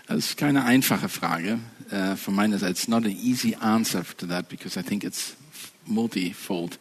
Das 0.08 0.18
ist 0.18 0.38
keine 0.38 0.66
einfache 0.66 1.08
Frage 1.08 1.60
äh, 1.92 2.18
von 2.18 2.36
meiner 2.36 2.58
Seite. 2.58 2.72
It's 2.72 2.90
not 2.90 3.06
an 3.06 3.12
easy 3.12 3.56
answer 3.62 4.04
to 4.18 4.26
that 4.26 4.50
because 4.50 4.78
I 4.78 4.84
think 4.84 5.06
it's 5.06 5.38
multifold. 5.86 6.78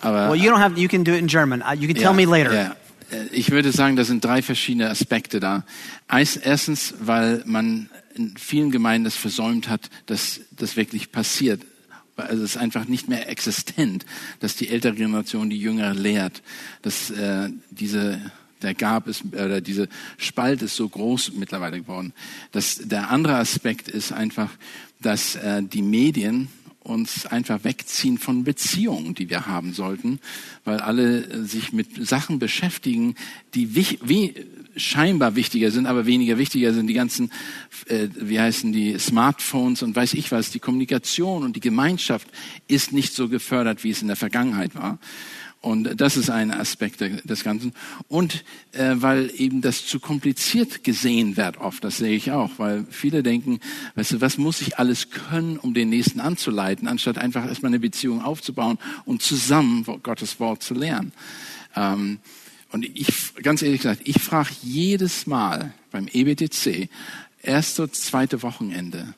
Aber 0.00 0.30
Well, 0.30 0.36
you 0.36 0.50
don't 0.50 0.60
have. 0.60 0.78
You 0.78 0.88
can 0.88 1.02
do 1.02 1.12
it 1.12 1.18
in 1.18 1.26
German. 1.26 1.62
Uh, 1.62 1.74
You 1.74 1.88
can 1.88 1.96
tell 1.96 2.14
me 2.14 2.26
later. 2.26 2.52
ja. 2.54 2.76
Äh, 3.12 3.26
Ich 3.32 3.50
würde 3.50 3.72
sagen, 3.72 3.96
da 3.96 4.04
sind 4.04 4.24
drei 4.24 4.42
verschiedene 4.42 4.90
Aspekte 4.90 5.40
da. 5.40 5.64
Erstens, 6.08 6.94
weil 7.00 7.42
man 7.46 7.88
in 8.14 8.36
vielen 8.36 8.70
Gemeinden 8.70 9.04
das 9.04 9.16
versäumt 9.16 9.68
hat, 9.68 9.88
dass 10.06 10.40
das 10.50 10.76
wirklich 10.76 11.12
passiert. 11.12 11.62
Also 12.16 12.44
es 12.44 12.52
ist 12.52 12.56
einfach 12.58 12.86
nicht 12.86 13.08
mehr 13.08 13.28
existent, 13.28 14.04
dass 14.40 14.54
die 14.54 14.68
ältere 14.68 14.94
Generation 14.94 15.48
die 15.48 15.58
Jüngere 15.58 15.94
lehrt, 15.94 16.42
dass 16.82 17.10
äh, 17.10 17.48
diese 17.70 18.20
der 18.60 18.74
Gab 18.74 19.08
ist 19.08 19.24
oder 19.32 19.60
diese 19.60 19.88
Spalt 20.18 20.62
ist 20.62 20.76
so 20.76 20.88
groß 20.88 21.32
mittlerweile 21.32 21.80
geworden. 21.80 22.12
Das, 22.52 22.80
der 22.84 23.10
andere 23.10 23.36
Aspekt 23.36 23.88
ist 23.88 24.12
einfach, 24.12 24.50
dass 25.00 25.34
äh, 25.36 25.62
die 25.62 25.82
Medien 25.82 26.48
uns 26.82 27.26
einfach 27.26 27.64
wegziehen 27.64 28.18
von 28.18 28.44
Beziehungen, 28.44 29.14
die 29.14 29.30
wir 29.30 29.46
haben 29.46 29.72
sollten, 29.72 30.18
weil 30.64 30.80
alle 30.80 31.24
äh, 31.24 31.44
sich 31.44 31.72
mit 31.72 32.06
Sachen 32.06 32.38
beschäftigen, 32.38 33.14
die 33.54 33.74
wich, 33.74 33.98
wie, 34.02 34.34
scheinbar 34.76 35.36
wichtiger 35.36 35.70
sind, 35.70 35.86
aber 35.86 36.06
weniger 36.06 36.38
wichtiger 36.38 36.72
sind 36.72 36.86
die 36.86 36.94
ganzen, 36.94 37.30
äh, 37.86 38.08
wie 38.14 38.40
heißen 38.40 38.72
die, 38.72 38.98
Smartphones 38.98 39.82
und 39.82 39.94
weiß 39.94 40.14
ich 40.14 40.32
was, 40.32 40.50
die 40.50 40.60
Kommunikation 40.60 41.42
und 41.42 41.56
die 41.56 41.60
Gemeinschaft 41.60 42.28
ist 42.68 42.92
nicht 42.92 43.14
so 43.14 43.28
gefördert, 43.28 43.84
wie 43.84 43.90
es 43.90 44.02
in 44.02 44.08
der 44.08 44.16
Vergangenheit 44.16 44.74
war. 44.74 44.98
Und 45.62 46.00
das 46.00 46.16
ist 46.16 46.28
ein 46.28 46.50
Aspekt 46.50 47.00
des 47.00 47.44
Ganzen. 47.44 47.72
Und 48.08 48.44
äh, 48.72 48.96
weil 48.96 49.30
eben 49.36 49.60
das 49.60 49.86
zu 49.86 50.00
kompliziert 50.00 50.82
gesehen 50.82 51.36
wird 51.36 51.56
oft, 51.58 51.84
das 51.84 51.98
sehe 51.98 52.16
ich 52.16 52.32
auch, 52.32 52.50
weil 52.58 52.84
viele 52.90 53.22
denken, 53.22 53.60
weißt 53.94 54.12
du, 54.12 54.20
was 54.20 54.38
muss 54.38 54.60
ich 54.60 54.80
alles 54.80 55.10
können, 55.10 55.58
um 55.58 55.72
den 55.72 55.88
Nächsten 55.88 56.18
anzuleiten, 56.18 56.88
anstatt 56.88 57.16
einfach 57.16 57.46
erstmal 57.46 57.70
eine 57.70 57.78
Beziehung 57.78 58.22
aufzubauen 58.22 58.76
und 59.04 59.22
zusammen 59.22 59.86
Gottes 60.02 60.40
Wort 60.40 60.64
zu 60.64 60.74
lernen. 60.74 61.12
Ähm, 61.76 62.18
und 62.72 62.84
ich, 62.84 63.34
ganz 63.42 63.62
ehrlich 63.62 63.82
gesagt, 63.82 64.00
ich 64.04 64.20
frage 64.20 64.50
jedes 64.62 65.28
Mal 65.28 65.72
beim 65.92 66.08
EBTC, 66.12 66.88
erste, 67.40 67.88
zweite 67.92 68.42
Wochenende, 68.42 69.14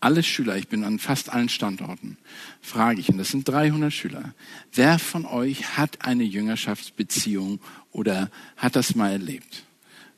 alle 0.00 0.22
Schüler, 0.22 0.56
ich 0.56 0.68
bin 0.68 0.84
an 0.84 0.98
fast 0.98 1.32
allen 1.32 1.48
Standorten, 1.48 2.18
frage 2.60 3.00
ich, 3.00 3.08
und 3.08 3.18
das 3.18 3.30
sind 3.30 3.48
300 3.48 3.92
Schüler, 3.92 4.34
wer 4.72 4.98
von 4.98 5.24
euch 5.24 5.76
hat 5.76 6.04
eine 6.04 6.24
Jüngerschaftsbeziehung 6.24 7.60
oder 7.92 8.30
hat 8.56 8.76
das 8.76 8.94
mal 8.94 9.12
erlebt? 9.12 9.64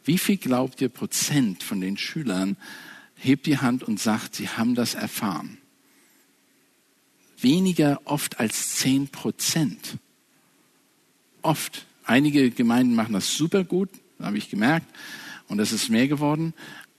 Wie 0.05 0.19
viel 0.19 0.37
glaubt 0.37 0.81
ihr 0.81 0.89
Prozent 0.89 1.63
von 1.63 1.81
den 1.81 1.97
Schülern 1.97 2.57
hebt 3.17 3.47
die 3.47 3.59
Hand 3.59 3.83
und 3.83 4.01
sagt, 4.01 4.35
sie 4.35 4.49
haben 4.49 4.75
das 4.75 4.95
erfahren? 4.95 5.59
Weniger 7.41 8.01
oft 8.05 8.41
als 8.41 8.77
10 8.77 9.09
Prozent. 9.09 9.99
Oft. 11.43 11.87
Einige 12.05 12.51
Gemeinden 12.51 12.95
machen 12.95 13.13
das 13.13 13.37
super 13.37 13.65
gut, 13.65 13.91
habe 14.19 14.39
ich 14.39 14.49
gemerkt, 14.49 14.87
und 15.49 15.59
das 15.59 15.73
ist 15.73 15.89
mehr 15.89 16.09
geworden. 16.09 16.55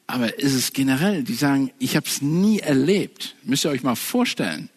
Aber 0.10 0.40
ist 0.40 0.56
es 0.56 0.74
generell, 0.74 1.24
die 1.24 1.36
sagen, 1.36 1.70
ich 1.78 1.96
habe 1.96 2.08
es 2.08 2.20
nie 2.20 2.58
erlebt. 2.58 3.36
Müsst 3.44 3.64
ihr 3.64 3.70
euch 3.70 3.84
mal 3.84 3.94
vorstellen. 3.94 4.70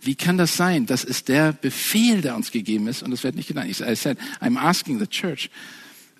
Wie 0.00 0.14
kann 0.14 0.38
das 0.38 0.56
sein? 0.56 0.86
Das 0.86 1.04
ist 1.04 1.28
der 1.28 1.52
Befehl, 1.52 2.22
der 2.22 2.34
uns 2.34 2.50
gegeben 2.50 2.86
ist, 2.86 3.02
und 3.02 3.10
das 3.10 3.24
wird 3.24 3.34
nicht 3.34 3.48
getan. 3.48 3.68
Ich 3.68 3.82
I 3.82 3.94
said, 3.94 4.16
I'm 4.40 4.58
asking 4.58 4.98
the 4.98 5.06
church 5.06 5.50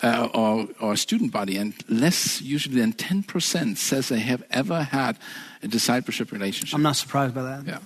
uh, 0.03 0.29
or, 0.35 0.69
or 0.79 0.95
student 0.95 1.33
body, 1.33 1.59
and 1.59 1.73
less 1.89 2.43
usually 2.43 2.83
than 2.83 2.93
10% 2.93 3.79
says 3.79 4.09
they 4.09 4.21
have 4.21 4.45
ever 4.51 4.87
had 4.93 5.17
a 5.63 5.69
discipleship 5.69 6.31
relationship. 6.33 6.79
I'm 6.79 6.83
not 6.83 6.97
surprised 6.97 7.35
by 7.35 7.41
that. 7.41 7.67
Ja. 7.67 7.81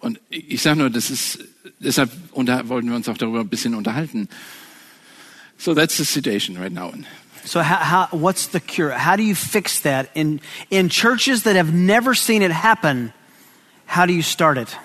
Und 0.00 0.20
ich 0.28 0.60
sage 0.60 0.80
nur, 0.80 0.90
das 0.90 1.08
ist, 1.08 1.38
deshalb 1.80 2.10
unter, 2.32 2.68
wollten 2.68 2.90
wir 2.90 2.96
uns 2.96 3.08
auch 3.08 3.16
darüber 3.16 3.40
ein 3.40 3.48
bisschen 3.48 3.74
unterhalten. 3.74 4.28
So 5.56 5.74
that's 5.74 5.96
the 5.96 6.04
situation 6.04 6.58
right 6.58 6.74
now. 6.74 6.92
So 7.48 7.62
how, 7.62 7.76
how 7.76 8.08
what's 8.10 8.48
the 8.48 8.60
cure? 8.60 8.90
How 8.90 9.16
do 9.16 9.22
you 9.22 9.34
fix 9.34 9.80
that 9.80 10.10
in 10.14 10.40
in 10.68 10.90
churches 10.90 11.44
that 11.44 11.56
have 11.56 11.72
never 11.72 12.14
seen 12.14 12.42
it 12.42 12.50
happen? 12.50 13.12
How 13.86 14.04
do 14.06 14.12
you 14.12 14.22
start 14.22 14.58
it? 14.58 14.76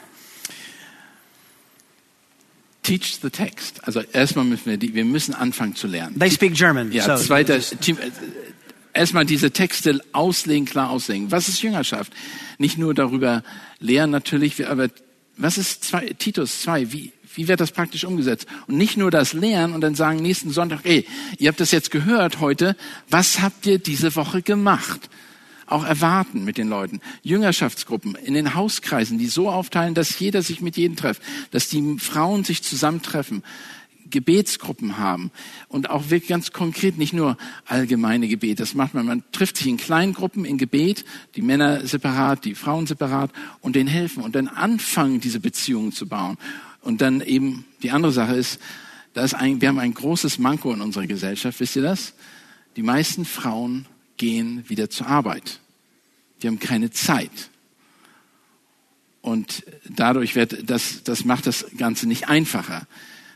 Teach 2.81 3.19
the 3.19 3.29
text. 3.29 3.81
Also 3.85 4.01
erstmal 4.13 4.45
müssen 4.45 4.65
wir, 4.65 4.77
die, 4.77 4.93
wir 4.93 5.05
müssen 5.05 5.33
anfangen 5.33 5.75
zu 5.75 5.87
lernen. 5.87 6.17
They 6.17 6.29
speak 6.29 6.53
German. 6.53 6.91
Ja, 6.91 7.17
so 7.17 7.25
zweiter, 7.25 7.59
erstmal 8.93 9.25
diese 9.25 9.51
Texte 9.51 9.99
auslegen, 10.13 10.65
klar 10.65 10.89
auslegen. 10.89 11.31
Was 11.31 11.49
ist 11.49 11.61
Jüngerschaft? 11.61 12.13
Nicht 12.57 12.77
nur 12.77 12.93
darüber 12.93 13.43
lehren 13.79 14.11
natürlich, 14.11 14.67
aber 14.67 14.89
was 15.35 15.57
ist 15.57 15.83
zwei, 15.83 16.07
Titus 16.17 16.61
2? 16.61 16.91
Wie, 16.93 17.11
wie 17.35 17.47
wird 17.47 17.59
das 17.59 17.71
praktisch 17.71 18.05
umgesetzt? 18.05 18.47
Und 18.67 18.77
nicht 18.77 18.97
nur 18.97 19.11
das 19.11 19.33
Lehren 19.33 19.73
und 19.73 19.81
dann 19.81 19.95
sagen 19.95 20.17
nächsten 20.17 20.51
Sonntag, 20.51 20.81
ey, 20.83 21.05
ihr 21.37 21.49
habt 21.49 21.59
das 21.59 21.71
jetzt 21.71 21.91
gehört 21.91 22.39
heute, 22.39 22.75
was 23.09 23.41
habt 23.41 23.65
ihr 23.65 23.79
diese 23.79 24.15
Woche 24.15 24.41
gemacht? 24.41 25.09
Auch 25.65 25.85
erwarten 25.85 26.43
mit 26.43 26.57
den 26.57 26.69
Leuten. 26.69 27.01
Jüngerschaftsgruppen 27.23 28.15
in 28.15 28.33
den 28.33 28.53
Hauskreisen, 28.53 29.17
die 29.17 29.27
so 29.27 29.49
aufteilen, 29.49 29.93
dass 29.93 30.19
jeder 30.19 30.41
sich 30.41 30.61
mit 30.61 30.77
jedem 30.77 30.95
trifft, 30.95 31.21
dass 31.51 31.69
die 31.69 31.97
Frauen 31.99 32.43
sich 32.43 32.61
zusammentreffen, 32.63 33.43
Gebetsgruppen 34.13 34.99
haben 34.99 35.31
und 35.69 35.89
auch 35.89 36.11
wirklich 36.11 36.29
ganz 36.29 36.51
konkret, 36.51 36.99
nicht 36.99 37.13
nur 37.13 37.35
allgemeine 37.65 38.27
Gebet. 38.27 38.59
Das 38.59 38.75
macht 38.75 38.93
man, 38.93 39.07
man 39.07 39.23
trifft 39.31 39.57
sich 39.57 39.65
in 39.65 39.77
kleinen 39.77 40.13
Gruppen 40.13 40.45
in 40.45 40.59
Gebet, 40.59 41.03
die 41.35 41.41
Männer 41.41 41.87
separat, 41.87 42.45
die 42.45 42.53
Frauen 42.53 42.85
separat 42.85 43.31
und 43.61 43.75
denen 43.75 43.89
helfen 43.89 44.21
und 44.21 44.35
dann 44.35 44.47
anfangen, 44.47 45.19
diese 45.19 45.39
Beziehungen 45.39 45.91
zu 45.91 46.07
bauen. 46.07 46.37
Und 46.83 47.01
dann 47.01 47.21
eben 47.21 47.65
die 47.81 47.91
andere 47.91 48.11
Sache 48.11 48.35
ist, 48.35 48.59
da 49.13 49.23
ist 49.23 49.33
ein, 49.33 49.61
wir 49.61 49.69
haben 49.69 49.79
ein 49.79 49.93
großes 49.93 50.37
Manko 50.37 50.73
in 50.73 50.81
unserer 50.81 51.07
Gesellschaft, 51.07 51.59
wisst 51.59 51.75
ihr 51.75 51.81
das? 51.81 52.13
Die 52.75 52.83
meisten 52.83 53.25
Frauen 53.25 53.85
gehen 54.17 54.67
wieder 54.67 54.89
zur 54.89 55.07
Arbeit. 55.07 55.59
Die 56.41 56.47
haben 56.47 56.59
keine 56.59 56.91
Zeit. 56.91 57.49
Und 59.21 59.63
dadurch 59.87 60.35
wird 60.35 60.69
das, 60.69 61.03
das 61.03 61.23
macht 61.23 61.47
das 61.47 61.65
Ganze 61.77 62.07
nicht 62.07 62.27
einfacher, 62.27 62.85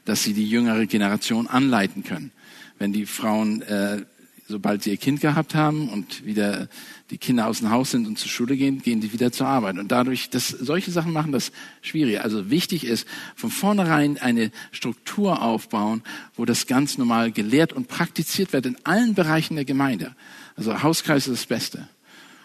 dass 0.03 0.23
sie 0.23 0.33
die 0.33 0.47
jüngere 0.47 0.85
Generation 0.85 1.47
anleiten 1.47 2.03
können. 2.03 2.31
Wenn 2.79 2.91
die 2.91 3.05
Frauen, 3.05 3.61
äh, 3.61 4.03
sobald 4.47 4.83
sie 4.83 4.91
ihr 4.91 4.97
Kind 4.97 5.21
gehabt 5.21 5.55
haben 5.55 5.89
und 5.89 6.25
wieder 6.25 6.69
die 7.09 7.17
Kinder 7.17 7.47
aus 7.47 7.59
dem 7.59 7.69
Haus 7.69 7.91
sind 7.91 8.07
und 8.07 8.17
zur 8.17 8.29
Schule 8.29 8.55
gehen, 8.55 8.81
gehen 8.81 9.01
die 9.01 9.13
wieder 9.13 9.31
zur 9.31 9.47
Arbeit. 9.47 9.77
Und 9.77 9.91
dadurch, 9.91 10.29
dass 10.29 10.49
solche 10.49 10.91
Sachen 10.91 11.13
machen 11.13 11.31
das 11.31 11.51
schwieriger. 11.81 12.23
Also 12.23 12.49
wichtig 12.49 12.85
ist, 12.85 13.07
von 13.35 13.49
vornherein 13.49 14.17
eine 14.17 14.51
Struktur 14.71 15.41
aufbauen, 15.41 16.01
wo 16.35 16.45
das 16.45 16.67
ganz 16.67 16.97
normal 16.97 17.31
gelehrt 17.31 17.73
und 17.73 17.87
praktiziert 17.87 18.53
wird 18.53 18.65
in 18.65 18.77
allen 18.83 19.13
Bereichen 19.13 19.55
der 19.55 19.65
Gemeinde. 19.65 20.15
Also 20.55 20.81
Hauskreis 20.81 21.27
ist 21.27 21.41
das 21.41 21.45
Beste. 21.45 21.87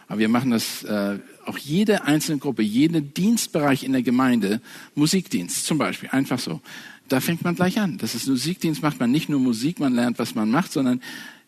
Aber 0.08 0.18
wir 0.18 0.28
machen 0.28 0.50
das 0.50 0.84
äh, 0.84 1.18
auch 1.46 1.56
jede 1.56 2.04
einzelne 2.04 2.38
Gruppe, 2.38 2.62
jeden 2.62 3.14
Dienstbereich 3.14 3.84
in 3.84 3.92
der 3.92 4.02
Gemeinde, 4.02 4.60
Musikdienst 4.94 5.66
zum 5.66 5.78
Beispiel, 5.78 6.10
einfach 6.10 6.38
so. 6.38 6.60
Da 7.08 7.20
fängt 7.20 7.42
man 7.44 7.54
gleich 7.54 7.78
an. 7.78 7.98
Das 7.98 8.14
ist 8.14 8.28
Musikdienst, 8.28 8.82
macht 8.82 9.00
man 9.00 9.10
nicht 9.10 9.28
nur 9.28 9.40
Musik, 9.40 9.80
man 9.80 9.94
lernt, 9.94 10.18
was 10.18 10.34
man 10.34 10.50
macht, 10.50 10.72
sondern 10.72 11.00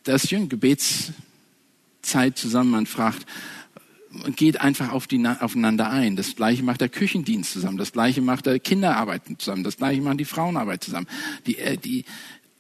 das 0.04 0.30
Jüng, 0.30 0.48
Gebetszeit 0.48 2.36
zusammen, 2.36 2.70
man 2.70 2.86
fragt, 2.86 3.26
geht 4.36 4.60
einfach 4.60 4.92
auf 4.92 5.06
die, 5.06 5.26
aufeinander 5.26 5.90
ein. 5.90 6.16
Das 6.16 6.36
Gleiche 6.36 6.62
macht 6.62 6.80
der 6.80 6.88
Küchendienst 6.88 7.52
zusammen, 7.52 7.78
das 7.78 7.92
Gleiche 7.92 8.22
macht 8.22 8.46
der 8.46 8.60
Kinderarbeit 8.60 9.22
zusammen, 9.38 9.64
das 9.64 9.76
Gleiche 9.76 10.02
machen 10.02 10.18
die 10.18 10.24
Frauenarbeit 10.24 10.84
zusammen. 10.84 11.08
Die, 11.46 11.58
äh, 11.58 11.76
die, 11.76 12.04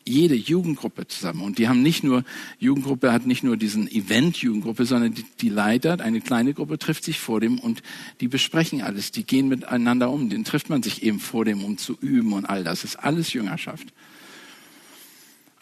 jede 0.06 0.34
Jugendgruppe 0.34 1.06
zusammen. 1.06 1.42
Und 1.42 1.58
die 1.58 1.68
haben 1.68 1.82
nicht 1.82 2.04
nur, 2.04 2.24
Jugendgruppe 2.58 3.12
hat 3.12 3.26
nicht 3.26 3.42
nur 3.42 3.56
diesen 3.56 3.90
Event-Jugendgruppe, 3.90 4.84
sondern 4.84 5.14
die, 5.14 5.24
die 5.40 5.48
Leiter, 5.48 5.98
eine 6.00 6.20
kleine 6.20 6.52
Gruppe 6.52 6.78
trifft 6.78 7.04
sich 7.04 7.18
vor 7.18 7.40
dem 7.40 7.58
und 7.58 7.82
die 8.20 8.28
besprechen 8.28 8.82
alles. 8.82 9.12
Die 9.12 9.24
gehen 9.24 9.48
miteinander 9.48 10.10
um. 10.10 10.28
Den 10.28 10.44
trifft 10.44 10.68
man 10.68 10.82
sich 10.82 11.02
eben 11.02 11.20
vor 11.20 11.44
dem, 11.44 11.64
um 11.64 11.78
zu 11.78 11.96
üben 12.00 12.32
und 12.32 12.44
all 12.44 12.64
das. 12.64 12.82
Das 12.82 12.90
ist 12.90 12.96
alles 12.96 13.32
Jüngerschaft. 13.32 13.94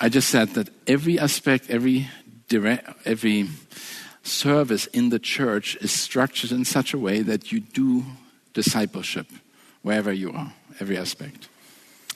I 0.03 0.09
just 0.09 0.29
said 0.31 0.55
that 0.55 0.69
every 0.89 1.17
aspect, 1.17 1.71
every 1.71 2.09
direct, 2.49 2.89
every 3.07 3.49
service 4.25 4.87
in 4.87 5.11
the 5.11 5.21
church 5.21 5.77
is 5.81 5.93
structured 5.93 6.51
in 6.51 6.65
such 6.65 6.93
a 6.93 6.99
way 6.99 7.23
that 7.23 7.53
you 7.53 7.61
do 7.61 8.05
discipleship 8.53 9.27
wherever 9.83 10.13
you 10.13 10.33
are, 10.33 10.53
every 10.81 10.99
aspect. 10.99 11.49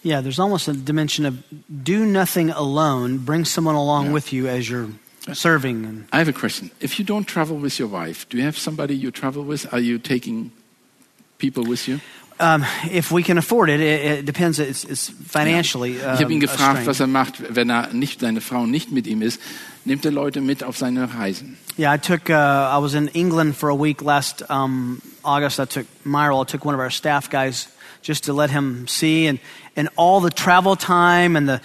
Yeah, 0.02 0.20
there's 0.20 0.40
almost 0.40 0.66
a 0.68 0.72
dimension 0.72 1.26
of 1.26 1.42
do 1.84 2.04
nothing 2.04 2.50
alone, 2.50 3.18
bring 3.18 3.44
someone 3.44 3.76
along 3.76 4.06
Yeah. 4.06 4.12
with 4.12 4.32
you 4.32 4.48
as 4.48 4.68
you're 4.68 4.90
serving. 5.32 5.84
And 5.84 6.06
I 6.12 6.18
have 6.18 6.28
a 6.28 6.32
question. 6.32 6.70
If 6.80 6.98
you 6.98 7.04
don't 7.04 7.24
travel 7.26 7.56
with 7.56 7.78
your 7.78 7.88
wife, 7.88 8.28
do 8.28 8.36
you 8.36 8.42
have 8.44 8.58
somebody 8.58 8.96
you 8.96 9.10
travel 9.12 9.44
with? 9.44 9.72
Are 9.72 9.80
you 9.80 9.98
taking 9.98 10.50
people 11.38 11.64
with 11.64 11.86
you? 11.88 12.00
Um, 12.38 12.64
if 12.90 13.10
we 13.10 13.22
can 13.22 13.38
afford 13.38 13.70
it, 13.70 13.80
it, 13.80 14.18
it 14.18 14.26
depends. 14.26 14.58
It's, 14.58 14.84
it's 14.84 15.08
financially. 15.08 15.96
ich 15.96 16.02
habe 16.02 16.32
ihn 16.32 16.34
um, 16.34 16.40
gefragt, 16.40 16.86
was 16.86 17.00
er 17.00 17.06
macht, 17.06 17.54
wenn 17.54 17.70
er 17.70 17.92
nicht, 17.92 18.20
seine 18.20 18.40
Frau 18.40 18.66
nicht 18.66 18.92
mit 18.92 19.06
ihm 19.06 19.22
ist. 19.22 19.40
Nimmt 19.84 20.04
er 20.04 20.10
Leute 20.10 20.40
mit 20.40 20.64
auf 20.64 20.76
seine 20.76 21.14
Reisen? 21.14 21.56
Yeah, 21.78 21.94
I 21.94 21.98
took. 21.98 22.28
Uh, 22.28 22.34
I 22.34 22.78
was 22.78 22.94
in 22.94 23.08
England 23.08 23.56
for 23.56 23.70
a 23.70 23.74
week 23.74 24.02
last 24.02 24.42
um, 24.50 25.00
August. 25.24 25.60
I 25.60 25.64
took 25.64 25.86
Myril. 26.04 26.42
I 26.42 26.44
took 26.44 26.64
one 26.64 26.74
of 26.74 26.80
our 26.80 26.90
staff 26.90 27.30
guys 27.30 27.68
just 28.02 28.24
to 28.24 28.32
let 28.32 28.50
him 28.50 28.86
see 28.88 29.26
and 29.26 29.38
and 29.76 29.88
all 29.96 30.20
the 30.20 30.30
travel 30.30 30.76
time 30.76 31.36
and 31.36 31.48
the 31.48 31.60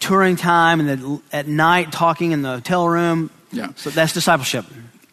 touring 0.00 0.36
time 0.36 0.80
and 0.80 0.88
the 0.88 1.20
at 1.32 1.46
night 1.46 1.92
talking 1.92 2.32
in 2.32 2.42
the 2.42 2.48
hotel 2.48 2.88
room. 2.88 3.30
Ja. 3.52 3.68
So 3.76 3.90
that's 3.90 4.12
discipleship. 4.12 4.64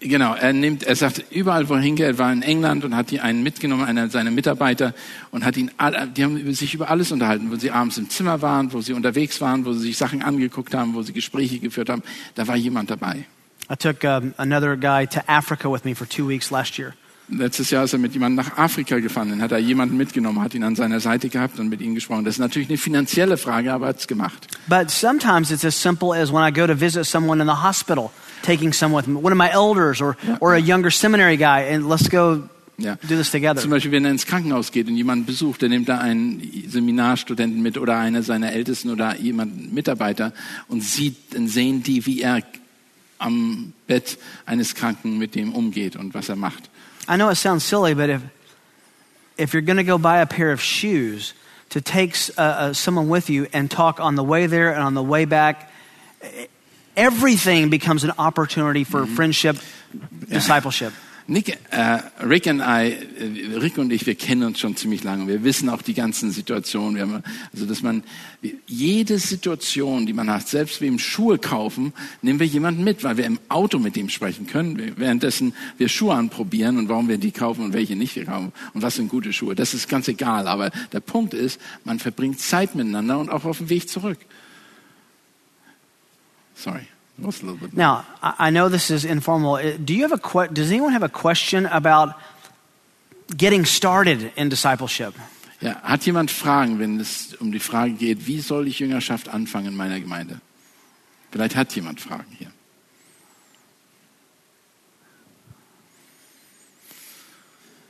Genau, 0.02 0.34
er 0.34 0.54
nimmt, 0.54 0.84
er 0.84 0.96
sagt, 0.96 1.26
überall 1.30 1.68
wohin 1.68 1.98
geht, 1.98 2.06
er 2.06 2.18
war 2.18 2.32
in 2.32 2.42
England 2.42 2.86
und 2.86 2.96
hat 2.96 3.12
die 3.12 3.20
einen 3.20 3.44
mitgenommen, 3.44 3.84
einer 3.84 4.10
seiner 4.10 4.32
Mitarbeiter, 4.32 4.94
und 5.32 5.44
hat 5.44 5.58
ihn, 5.58 5.72
die 6.16 6.24
haben 6.24 6.54
sich 6.54 6.74
über 6.74 6.90
alles 6.90 7.12
unterhalten, 7.12 7.52
wo 7.52 7.58
sie 7.58 7.72
abends 7.72 7.98
im 7.98 8.10
Zimmer 8.10 8.42
waren, 8.42 8.72
wo 8.72 8.80
sie 8.80 8.94
unterwegs 8.94 9.42
waren, 9.42 9.66
wo 9.66 9.74
sie 9.74 9.82
sich 9.82 9.98
Sachen 9.98 10.22
angeguckt 10.22 10.74
haben, 10.74 10.94
wo 10.94 11.02
sie 11.02 11.12
Gespräche 11.12 11.60
geführt 11.60 11.90
haben. 11.90 12.02
Da 12.36 12.48
war 12.48 12.56
jemand 12.56 12.90
dabei. 12.90 13.26
I 13.70 13.76
took 13.76 14.04
um, 14.04 14.34
another 14.38 14.78
guy 14.78 15.06
to 15.06 15.22
Africa 15.28 15.70
with 15.70 15.84
me 15.84 15.94
for 15.94 16.08
two 16.08 16.28
weeks 16.28 16.50
last 16.50 16.80
year. 16.80 16.94
Letztes 17.32 17.70
Jahr 17.70 17.84
ist 17.84 17.94
er 17.94 18.00
mit 18.00 18.14
jemandem 18.14 18.44
nach 18.44 18.58
Afrika 18.58 18.98
gefahren, 18.98 19.30
dann 19.30 19.42
hat 19.44 19.52
er 19.52 19.60
jemanden 19.60 19.98
mitgenommen, 19.98 20.42
hat 20.42 20.56
ihn 20.56 20.64
an 20.64 20.76
seiner 20.76 21.00
Seite 21.00 21.30
gehabt 21.30 21.60
und 21.60 21.70
mit 21.70 21.80
ihm 21.80 21.94
gesprochen. 21.94 22.26
Das 22.26 22.36
ist 22.36 22.40
natürlich 22.40 22.70
eine 22.70 22.80
finanzielle 22.80 23.38
Frage, 23.38 23.72
aber 23.72 23.86
er 23.86 23.90
hat 23.90 24.00
es 24.00 24.08
gemacht. 24.08 24.48
But 24.68 24.90
sometimes 24.90 25.52
it's 25.52 25.64
as 25.64 25.80
simple 25.80 26.20
as 26.20 26.34
when 26.34 26.42
I 26.42 26.52
go 26.52 26.66
to 26.66 26.74
visit 26.74 27.06
someone 27.06 27.40
in 27.40 27.48
the 27.48 27.62
hospital, 27.62 28.10
taking 28.44 28.74
someone 28.74 29.02
with 29.04 29.08
me, 29.08 29.22
one 29.22 29.32
of 29.32 29.38
my 29.38 29.52
elders 29.52 30.02
or, 30.02 30.16
or 30.40 30.54
a 30.56 30.60
younger 30.60 30.92
seminary 30.92 31.38
guy, 31.38 31.62
and 31.74 31.88
let's 31.90 32.08
go 32.10 32.50
Ja. 32.82 32.96
do 33.02 33.18
this 33.18 33.30
together. 33.30 33.60
Zum 33.62 33.72
Beispiel, 33.72 33.92
wenn 33.92 34.06
er 34.06 34.12
ins 34.12 34.26
Krankenhaus 34.26 34.72
geht 34.72 34.88
und 34.88 34.96
jemanden 34.96 35.26
besucht, 35.26 35.62
dann 35.62 35.72
nimmt 35.72 35.90
er 35.90 36.00
einen 36.00 36.42
Seminarstudenten 36.70 37.62
mit 37.62 37.78
oder 37.78 37.98
einer 37.98 38.24
seiner 38.24 38.54
Ältesten 38.54 38.90
oder 38.90 39.18
jemanden 39.18 39.74
Mitarbeiter 39.74 40.32
und 40.70 40.82
sieht, 40.82 41.18
dann 41.34 41.50
sehen 41.50 41.84
die, 41.84 42.06
wie 42.06 42.22
er 42.22 42.42
am 43.18 43.74
Bett 43.88 44.18
eines 44.46 44.76
Kranken 44.76 45.18
mit 45.18 45.36
dem 45.36 45.54
umgeht 45.54 45.98
und 45.98 46.14
was 46.14 46.30
er 46.30 46.38
macht. 46.38 46.70
I 47.10 47.16
know 47.18 47.30
it 47.30 47.36
sounds 47.38 47.68
silly, 47.68 47.94
but 47.94 48.10
if, 48.10 48.22
if 49.38 49.54
you're 49.54 49.62
going 49.66 49.76
to 49.78 49.84
go 49.84 49.98
buy 49.98 50.22
a 50.22 50.26
pair 50.26 50.54
of 50.54 50.62
shoes, 50.62 51.34
to 51.72 51.82
take 51.82 52.16
uh, 52.38 52.42
uh, 52.42 52.74
someone 52.74 53.10
with 53.10 53.30
you 53.30 53.46
and 53.52 53.70
talk 53.70 54.00
on 54.00 54.16
the 54.16 54.24
way 54.24 54.48
there 54.48 54.74
and 54.74 54.84
on 54.84 54.94
the 54.96 55.04
way 55.04 55.26
back, 55.26 55.70
everything 57.00 57.70
becomes 57.70 58.04
an 58.04 58.12
opportunity 58.18 58.84
for 58.84 59.08
friendship, 59.08 59.58
discipleship. 60.30 60.92
Nick, 61.30 61.60
äh, 61.70 62.00
Rick, 62.24 62.48
and 62.48 62.60
I, 62.60 62.92
äh, 62.92 63.58
Rick 63.60 63.78
und 63.78 63.94
ich, 63.94 64.08
wir 64.08 64.16
kennen 64.16 64.42
uns 64.42 64.60
schon 64.60 64.76
ziemlich 64.76 65.04
lange. 65.04 65.28
Wir 65.28 65.44
wissen 65.44 65.70
auch 65.70 65.84
die 65.84 65.94
ganzen 65.94 66.32
Situationen. 66.32 67.00
Haben, 67.00 67.24
also, 67.54 67.68
dass 67.68 67.84
man 67.84 68.04
jede 68.66 69.20
Situation, 69.20 70.08
die 70.08 70.14
man 70.14 70.32
hat, 70.32 70.48
selbst 70.48 70.82
wem 70.82 70.98
Schuhe 70.98 71.38
kaufen, 71.38 71.94
nehmen 72.24 72.40
wir 72.40 72.48
jemanden 72.48 72.84
mit, 72.84 73.04
weil 73.04 73.18
wir 73.18 73.26
im 73.26 73.40
Auto 73.48 73.78
mit 73.78 73.96
dem 73.96 74.10
sprechen 74.10 74.48
können. 74.48 74.94
Währenddessen 74.96 75.54
wir 75.78 75.88
Schuhe 75.88 76.16
anprobieren 76.16 76.80
und 76.80 76.90
warum 76.90 77.08
wir 77.08 77.20
die 77.20 77.32
kaufen 77.32 77.64
und 77.64 77.74
welche 77.74 77.96
nicht 77.96 78.16
wir 78.16 78.26
kaufen 78.26 78.52
und 78.74 78.82
was 78.82 78.96
sind 78.96 79.10
gute 79.10 79.32
Schuhe. 79.32 79.54
Das 79.54 79.76
ist 79.76 79.88
ganz 79.88 80.08
egal. 80.08 80.48
Aber 80.48 80.72
der 80.94 81.00
Punkt 81.00 81.36
ist, 81.36 81.62
man 81.84 82.00
verbringt 82.00 82.40
Zeit 82.40 82.74
miteinander 82.74 83.20
und 83.20 83.30
auch 83.30 83.46
auf 83.46 83.60
dem 83.60 83.70
Weg 83.70 83.88
zurück. 83.88 84.18
Sorry, 86.62 86.88
a 87.18 87.26
little 87.26 87.56
bit. 87.56 87.74
Now, 87.74 88.04
I 88.22 88.48
I 88.48 88.52
know 88.52 88.70
this 88.70 88.90
is 88.90 89.06
informal. 89.06 89.56
Uh, 89.56 89.78
Do 89.78 89.94
you 89.94 90.04
have 90.04 90.12
a 90.14 90.18
que- 90.20 90.54
does 90.54 90.70
anyone 90.72 90.92
have 90.94 91.04
a 91.06 91.10
question 91.10 91.66
about 91.66 92.14
getting 93.38 93.66
started 93.66 94.32
in 94.36 94.50
discipleship? 94.50 95.14
Ja, 95.62 95.76
hat 95.84 96.06
jemand 96.06 96.32
Fragen, 96.32 96.80
wenn 96.80 97.00
es 97.00 97.34
um 97.40 97.52
die 97.52 97.60
Frage 97.60 97.94
geht, 97.94 98.28
wie 98.28 98.40
soll 98.42 98.68
ich 98.68 98.80
Jüngerschaft 98.80 99.30
anfangen 99.30 99.68
in 99.68 99.76
meiner 99.76 100.00
Gemeinde? 100.00 100.40
Vielleicht 101.32 101.56
hat 101.56 101.74
jemand 101.76 102.00
Fragen 102.02 102.26
hier. 102.38 102.52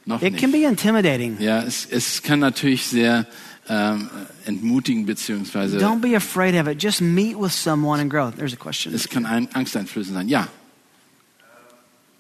Noch 0.06 0.22
It 0.22 0.34
nicht. 0.34 0.42
can 0.42 0.52
be 0.52 0.64
intimidating. 0.66 1.38
Ja, 1.40 1.62
es, 1.62 1.86
es 1.86 2.24
kann 2.24 2.40
natürlich 2.40 2.88
sehr 2.88 3.28
ähm, 3.70 4.10
entmutigen 4.46 5.06
beziehungsweise 5.06 5.78
Don't 5.78 6.02
be 6.02 6.16
afraid 6.16 6.56
of 6.56 6.68
it. 6.68 6.82
Just 6.82 7.02
meet 7.02 7.38
with 7.40 7.52
someone 7.52 8.02
and 8.02 8.10
grow. 8.10 8.32
There's 8.32 8.54
a 8.54 8.58
question. 8.58 8.94
es 8.94 9.08
kann 9.08 9.26
ein 9.26 9.48
angsteinflößend 9.54 10.16
sein. 10.16 10.28
Ja, 10.28 10.48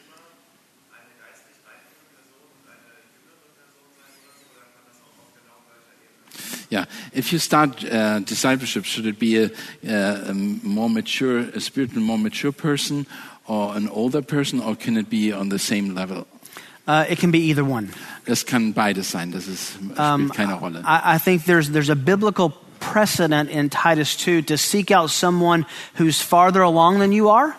immer 0.00 0.96
eine 0.96 1.12
geistlich 1.20 1.60
leitende 1.60 2.00
Person 2.08 2.40
und 2.56 2.64
eine 2.72 2.88
jüngere 2.88 3.68
Person 3.84 4.08
sein 4.24 4.24
oder 4.24 4.24
so, 4.24 4.40
oder 4.48 4.64
kann 4.72 4.88
das 4.88 4.96
auch 5.04 5.20
auf 5.20 5.30
genau 5.36 5.60
gleicher 5.68 6.00
Ebene? 6.00 6.72
Yeah, 6.72 6.86
if 7.12 7.32
you 7.32 7.38
start 7.38 7.84
uh, 7.84 8.20
discipleship, 8.20 8.86
should 8.86 9.04
it 9.04 9.18
be 9.18 9.36
a, 9.36 9.50
uh, 9.84 10.30
a 10.30 10.34
more 10.34 10.88
mature, 10.88 11.50
a 11.54 11.60
spiritual, 11.60 12.02
more 12.02 12.18
mature 12.18 12.52
person, 12.52 13.06
or 13.46 13.76
an 13.76 13.88
older 13.90 14.22
person, 14.22 14.58
or 14.58 14.74
can 14.74 14.96
it 14.96 15.10
be 15.10 15.34
on 15.34 15.50
the 15.50 15.58
same 15.58 15.94
level? 15.94 16.26
Uh, 16.86 17.04
it 17.08 17.18
can 17.18 17.30
be 17.32 17.38
either 17.50 17.64
one. 17.64 17.90
Das 18.26 18.44
kann 18.46 18.72
beides 18.72 19.10
sein. 19.10 19.32
Das 19.32 19.48
ist, 19.48 19.74
spielt 19.74 19.98
Um, 19.98 20.30
keine 20.30 20.54
Rolle. 20.54 20.82
I, 20.84 21.16
I 21.16 21.18
think 21.18 21.44
there's, 21.44 21.70
there's 21.70 21.90
a 21.90 21.96
biblical 21.96 22.52
precedent 22.78 23.50
in 23.50 23.70
Titus 23.70 24.16
2 24.16 24.42
to 24.42 24.56
seek 24.56 24.90
out 24.90 25.10
someone 25.10 25.66
who's 25.94 26.20
farther 26.20 26.62
along 26.62 27.00
than 27.00 27.10
you 27.12 27.28
are. 27.28 27.56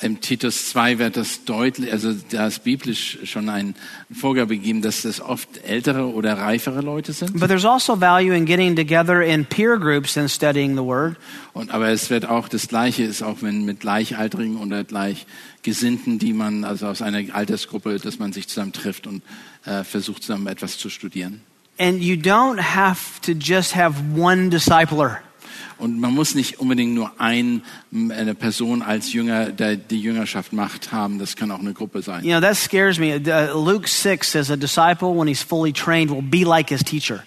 Im 0.00 0.20
Titus 0.20 0.70
2 0.70 0.98
wird 0.98 1.16
das 1.16 1.44
deutlich, 1.44 1.92
also 1.92 2.12
da 2.30 2.46
ist 2.46 2.64
biblisch 2.64 3.18
schon 3.24 3.48
ein 3.48 3.74
Vorgabe 4.12 4.56
gegeben, 4.56 4.82
dass 4.82 5.02
das 5.02 5.20
oft 5.20 5.48
ältere 5.64 6.12
oder 6.12 6.38
reifere 6.38 6.80
Leute 6.80 7.12
sind. 7.12 7.38
But 7.38 7.48
there's 7.48 7.64
also 7.64 8.00
value 8.00 8.34
in 8.34 8.44
getting 8.44 8.76
together 8.76 9.22
in 9.22 9.44
peer 9.44 9.78
groups 9.78 10.16
and 10.16 10.30
studying 10.30 10.74
the 10.76 10.82
Word. 10.82 11.16
Und, 11.52 11.70
aber 11.70 11.88
es 11.88 12.10
wird 12.10 12.26
auch 12.28 12.48
das 12.48 12.68
Gleiche 12.68 13.04
ist 13.04 13.22
auch 13.22 13.38
wenn 13.40 13.64
mit 13.64 13.80
Gleichaltrigen 13.80 14.56
oder 14.58 14.84
Gleichgesinnten, 14.84 16.18
die 16.18 16.32
man 16.32 16.64
also 16.64 16.86
aus 16.86 17.02
einer 17.02 17.34
Altersgruppe, 17.34 17.98
dass 17.98 18.18
man 18.18 18.32
sich 18.32 18.48
zusammen 18.48 18.72
trifft 18.72 19.06
und 19.06 19.22
äh, 19.64 19.84
versucht 19.84 20.22
zusammen 20.22 20.46
etwas 20.46 20.78
zu 20.78 20.90
studieren. 20.90 21.40
And 21.78 22.00
you 22.00 22.16
don't 22.16 22.74
have 22.74 23.20
to 23.22 23.32
just 23.32 23.74
have 23.74 23.94
one 24.16 24.48
discipler. 24.48 25.20
Und 25.78 26.00
man 26.00 26.14
muss 26.14 26.34
nicht 26.34 26.60
unbedingt 26.60 26.94
nur 26.94 27.12
ein, 27.18 27.62
eine 27.92 28.34
Person 28.34 28.82
als 28.82 29.12
Jünger, 29.12 29.46
der 29.46 29.76
die 29.76 30.00
Jüngerschaft 30.00 30.52
macht, 30.52 30.92
haben. 30.92 31.18
Das 31.18 31.36
kann 31.36 31.50
auch 31.50 31.60
eine 31.60 31.72
Gruppe 31.72 32.02
sein. 32.02 32.24
You 32.24 32.30
know, 32.30 32.40
that 32.40 32.56
scares 32.56 32.98
me. 32.98 33.16
Uh, 33.16 33.58
Luke 33.58 33.88
6 33.88 34.30
says 34.30 34.50
a 34.50 34.56
disciple, 34.56 35.14
when 35.16 35.28
he's 35.28 35.42
fully 35.42 35.72
trained, 35.72 36.10
will 36.10 36.22
be 36.22 36.44
like 36.44 36.70
his 36.70 36.82
teacher. 36.82 37.24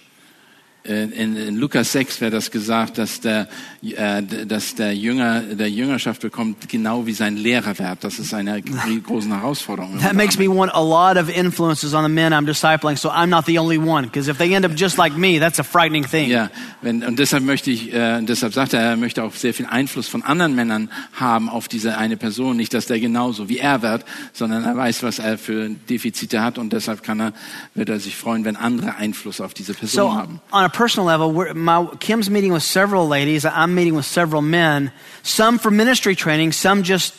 In, 0.82 1.12
in, 1.12 1.36
in 1.36 1.56
Lukas 1.56 1.92
6 1.92 2.22
wird 2.22 2.32
das 2.32 2.50
gesagt, 2.50 2.96
dass 2.96 3.20
der, 3.20 3.48
äh, 3.82 4.22
dass 4.22 4.74
der 4.74 4.96
Jünger 4.96 5.40
der 5.40 5.68
Jüngerschaft 5.68 6.22
bekommt, 6.22 6.70
genau 6.70 7.04
wie 7.06 7.12
sein 7.12 7.36
Lehrer 7.36 7.78
wird. 7.78 8.02
Das 8.02 8.18
ist 8.18 8.32
eine 8.32 8.62
große 9.02 9.28
Herausforderung. 9.28 9.98
That 10.00 10.14
makes 10.14 10.38
me 10.38 10.48
want 10.48 10.72
a 10.74 10.80
lot 10.80 11.22
of 11.22 11.28
influences 11.28 11.92
on 11.92 12.02
the 12.02 12.08
men 12.08 12.32
I'm 12.32 12.46
discipling, 12.46 12.96
so 12.96 13.10
I'm 13.10 13.28
not 13.28 13.44
the 13.44 13.58
only 13.58 13.76
one. 13.78 14.06
Because 14.06 14.30
if 14.30 14.38
they 14.38 14.54
end 14.54 14.64
up 14.64 14.72
just 14.74 14.96
like 14.96 15.14
me, 15.14 15.38
that's 15.38 15.58
a 15.58 15.64
frightening 15.64 16.04
thing. 16.04 16.30
Ja, 16.30 16.50
wenn, 16.80 17.02
und 17.02 17.18
deshalb 17.18 17.44
möchte 17.44 17.70
ich, 17.70 17.92
äh, 17.92 18.22
deshalb 18.22 18.54
sagt 18.54 18.72
er, 18.72 18.80
er 18.80 18.96
möchte 18.96 19.22
auch 19.22 19.34
sehr 19.34 19.52
viel 19.52 19.66
Einfluss 19.66 20.08
von 20.08 20.22
anderen 20.22 20.54
Männern 20.54 20.90
haben 21.12 21.50
auf 21.50 21.68
diese 21.68 21.98
eine 21.98 22.16
Person. 22.16 22.56
Nicht, 22.56 22.72
dass 22.72 22.86
der 22.86 23.00
genauso 23.00 23.50
wie 23.50 23.58
er 23.58 23.82
wird, 23.82 24.06
sondern 24.32 24.64
er 24.64 24.76
weiß, 24.76 25.02
was 25.02 25.18
er 25.18 25.36
für 25.36 25.68
Defizite 25.68 26.40
hat 26.42 26.56
und 26.56 26.72
deshalb 26.72 27.02
kann 27.02 27.20
er, 27.20 27.32
wird 27.74 27.90
er 27.90 28.00
sich 28.00 28.16
freuen, 28.16 28.46
wenn 28.46 28.56
andere 28.56 28.96
Einfluss 28.96 29.42
auf 29.42 29.52
diese 29.52 29.74
Person 29.74 30.10
So, 30.10 30.14
haben. 30.14 30.40
A 30.70 30.76
personal 30.76 31.06
level, 31.06 31.54
my, 31.54 31.86
Kim's 31.98 32.30
meeting 32.30 32.52
with 32.52 32.62
several 32.62 33.08
ladies. 33.08 33.44
I'm 33.44 33.74
meeting 33.74 33.94
with 33.94 34.06
several 34.06 34.42
men. 34.42 34.92
Some 35.22 35.58
for 35.58 35.70
ministry 35.70 36.14
training, 36.14 36.52
some 36.52 36.82
just 36.82 37.14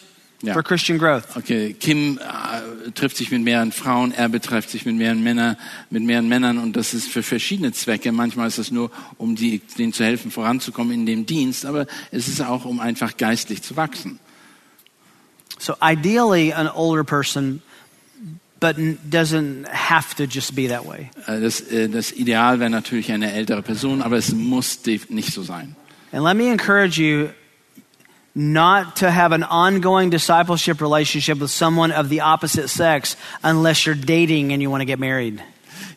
for 0.53 0.63
Christian 0.63 0.97
growth. 0.97 1.37
Okay, 1.37 1.73
Kim 1.73 2.17
äh, 2.17 2.91
trifft 2.91 3.17
sich 3.17 3.29
mit 3.29 3.41
mehreren 3.43 3.71
Frauen, 3.71 4.11
er 4.11 4.29
betrifft 4.29 4.69
sich 4.69 4.85
mit 4.85 4.95
mehreren 4.95 5.21
Männern, 5.21 5.57
mit 5.89 6.03
mehreren 6.03 6.27
Männern 6.29 6.57
und 6.57 6.75
das 6.75 6.93
ist 6.93 7.09
für 7.09 7.23
verschiedene 7.23 7.73
Zwecke. 7.73 8.11
Manchmal 8.11 8.47
ist 8.47 8.57
das 8.57 8.71
nur, 8.71 8.89
um 9.17 9.35
die, 9.35 9.59
denen 9.77 9.93
zu 9.93 10.03
helfen, 10.03 10.31
voranzukommen 10.31 10.93
in 10.93 11.05
dem 11.05 11.25
Dienst, 11.25 11.65
aber 11.65 11.85
es 12.11 12.27
ist 12.27 12.41
auch, 12.41 12.65
um 12.65 12.79
einfach 12.79 13.17
geistlich 13.17 13.61
zu 13.61 13.75
wachsen. 13.75 14.19
So 15.59 15.75
ideally, 15.79 16.53
an 16.53 16.67
older 16.67 17.03
person, 17.03 17.61
but 18.61 18.77
doesn't 19.09 19.67
have 19.67 20.15
to 20.15 20.25
just 20.25 20.55
be 20.55 20.67
that 20.67 20.85
way. 20.85 21.09
Äh, 21.27 21.41
Das, 21.41 21.59
äh, 21.59 21.89
das 21.89 22.13
Ideal 22.13 22.59
wäre 22.61 22.69
natürlich 22.69 23.11
eine 23.11 23.33
ältere 23.33 23.61
Person, 23.61 24.01
aber 24.01 24.17
es 24.17 24.31
muss 24.33 24.79
nicht 25.09 25.33
so 25.33 25.43
sein. 25.43 25.75
And 26.13 26.23
let 26.23 26.37
me 26.37 26.49
encourage 26.49 26.97
you 26.97 27.29
not 28.33 28.95
to 28.97 29.11
have 29.11 29.33
an 29.33 29.43
ongoing 29.43 30.09
discipleship 30.11 30.79
relationship 30.79 31.39
with 31.39 31.51
someone 31.51 31.91
of 31.91 32.09
the 32.09 32.21
opposite 32.21 32.69
sex 32.69 33.17
unless 33.43 33.85
you're 33.85 33.95
dating 33.95 34.53
and 34.53 34.61
you 34.61 34.69
want 34.69 34.81
to 34.81 34.85
get 34.85 34.99
married. 34.99 35.41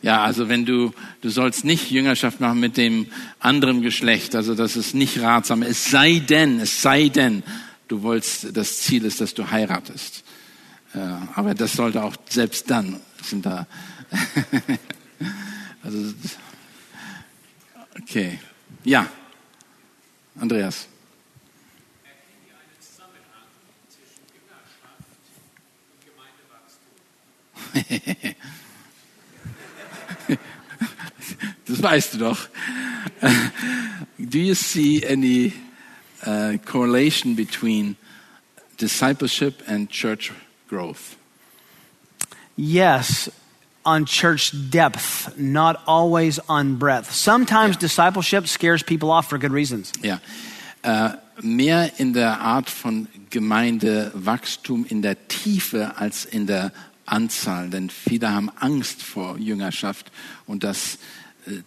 Ja, 0.01 0.23
also 0.23 0.49
wenn 0.49 0.65
du, 0.65 0.91
du 1.21 1.29
sollst 1.29 1.65
nicht 1.65 1.89
Jüngerschaft 1.89 2.39
machen 2.39 2.59
mit 2.59 2.77
dem 2.77 3.07
anderen 3.39 3.81
Geschlecht, 3.81 4.35
also 4.35 4.53
das 4.53 4.75
ist 4.75 4.93
nicht 4.93 5.19
ratsam. 5.21 5.63
Es 5.63 5.89
sei 5.89 6.19
denn, 6.19 6.59
es 6.59 6.81
sei 6.81 7.09
denn, 7.09 7.43
du 7.87 8.03
wolltest, 8.03 8.55
das 8.55 8.81
Ziel 8.81 9.05
ist, 9.05 9.21
dass 9.21 9.33
du 9.33 9.49
heiratest. 9.49 10.24
Äh, 10.95 10.99
aber 11.35 11.53
das 11.53 11.73
sollte 11.73 12.01
auch, 12.01 12.15
selbst 12.29 12.69
dann 12.71 13.01
sind 13.21 13.45
da, 13.45 13.67
also, 15.83 16.13
okay. 17.99 18.39
Ja, 18.85 19.09
Andreas. 20.39 20.87
Das 31.67 31.81
weißt 31.81 32.13
du 32.13 32.17
doch. 32.19 32.47
Do 34.19 34.37
you 34.37 34.53
see 34.53 35.03
any 35.03 35.51
uh, 36.25 36.59
correlation 36.63 37.35
between 37.35 37.97
discipleship 38.77 39.63
and 39.67 39.89
church 39.89 40.31
growth? 40.67 41.17
Yes, 42.55 43.29
on 43.85 44.05
church 44.05 44.51
depth, 44.69 45.37
not 45.37 45.81
always 45.85 46.39
on 46.49 46.77
breadth. 46.77 47.11
Sometimes 47.11 47.77
discipleship 47.77 48.47
scares 48.47 48.81
people 48.83 49.11
off 49.11 49.29
for 49.29 49.37
good 49.37 49.51
reasons. 49.51 49.91
Yeah. 50.01 50.19
Äh, 50.83 51.17
mehr 51.41 51.91
in 51.99 52.13
der 52.13 52.39
Art 52.39 52.69
von 52.69 53.07
Gemeindewachstum 53.29 54.85
in 54.85 55.01
der 55.01 55.27
Tiefe 55.27 55.97
als 55.97 56.25
in 56.25 56.47
der 56.47 56.71
Anzahl, 57.05 57.69
denn 57.69 57.89
viele 57.89 58.31
haben 58.31 58.49
Angst 58.59 59.01
vor 59.01 59.37
Jüngerschaft 59.37 60.11
und 60.47 60.63
das 60.63 60.97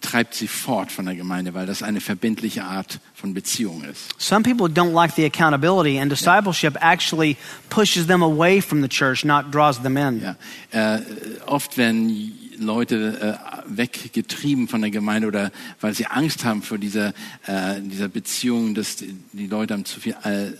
treibt 0.01 0.33
sie 0.33 0.47
fort 0.47 0.91
von 0.91 1.05
der 1.05 1.15
Gemeinde, 1.15 1.53
weil 1.53 1.65
das 1.65 1.83
eine 1.83 2.01
verbindliche 2.01 2.63
Art 2.63 2.99
von 3.13 3.33
Beziehung 3.33 3.83
ist. 3.83 4.13
Some 4.17 4.43
people 4.43 4.67
don't 4.67 4.93
like 4.93 5.13
the 5.15 5.25
accountability, 5.25 5.99
and 5.99 6.11
discipleship 6.11 6.77
actually 6.81 7.37
pushes 7.69 8.07
them 8.07 8.21
away 8.21 8.61
from 8.61 8.81
the 8.81 8.89
church, 8.89 9.23
not 9.23 9.51
draws 9.51 9.81
them 9.81 9.97
in. 9.97 10.21
Ja. 10.21 10.35
Äh, 10.71 11.01
oft 11.45 11.77
werden 11.77 12.33
Leute 12.59 13.39
äh, 13.39 13.77
weggetrieben 13.77 14.67
von 14.67 14.81
der 14.81 14.91
Gemeinde 14.91 15.27
oder 15.27 15.51
weil 15.79 15.93
sie 15.93 16.05
Angst 16.07 16.43
haben 16.43 16.61
vor 16.61 16.77
dieser, 16.77 17.13
äh, 17.47 17.81
dieser 17.81 18.09
Beziehung, 18.09 18.75
dass 18.75 18.97
die, 18.97 19.15
die 19.31 19.47
Leute 19.47 19.73
haben 19.73 19.85
zu 19.85 19.99
viel, 19.99 20.15
äh, 20.23 20.51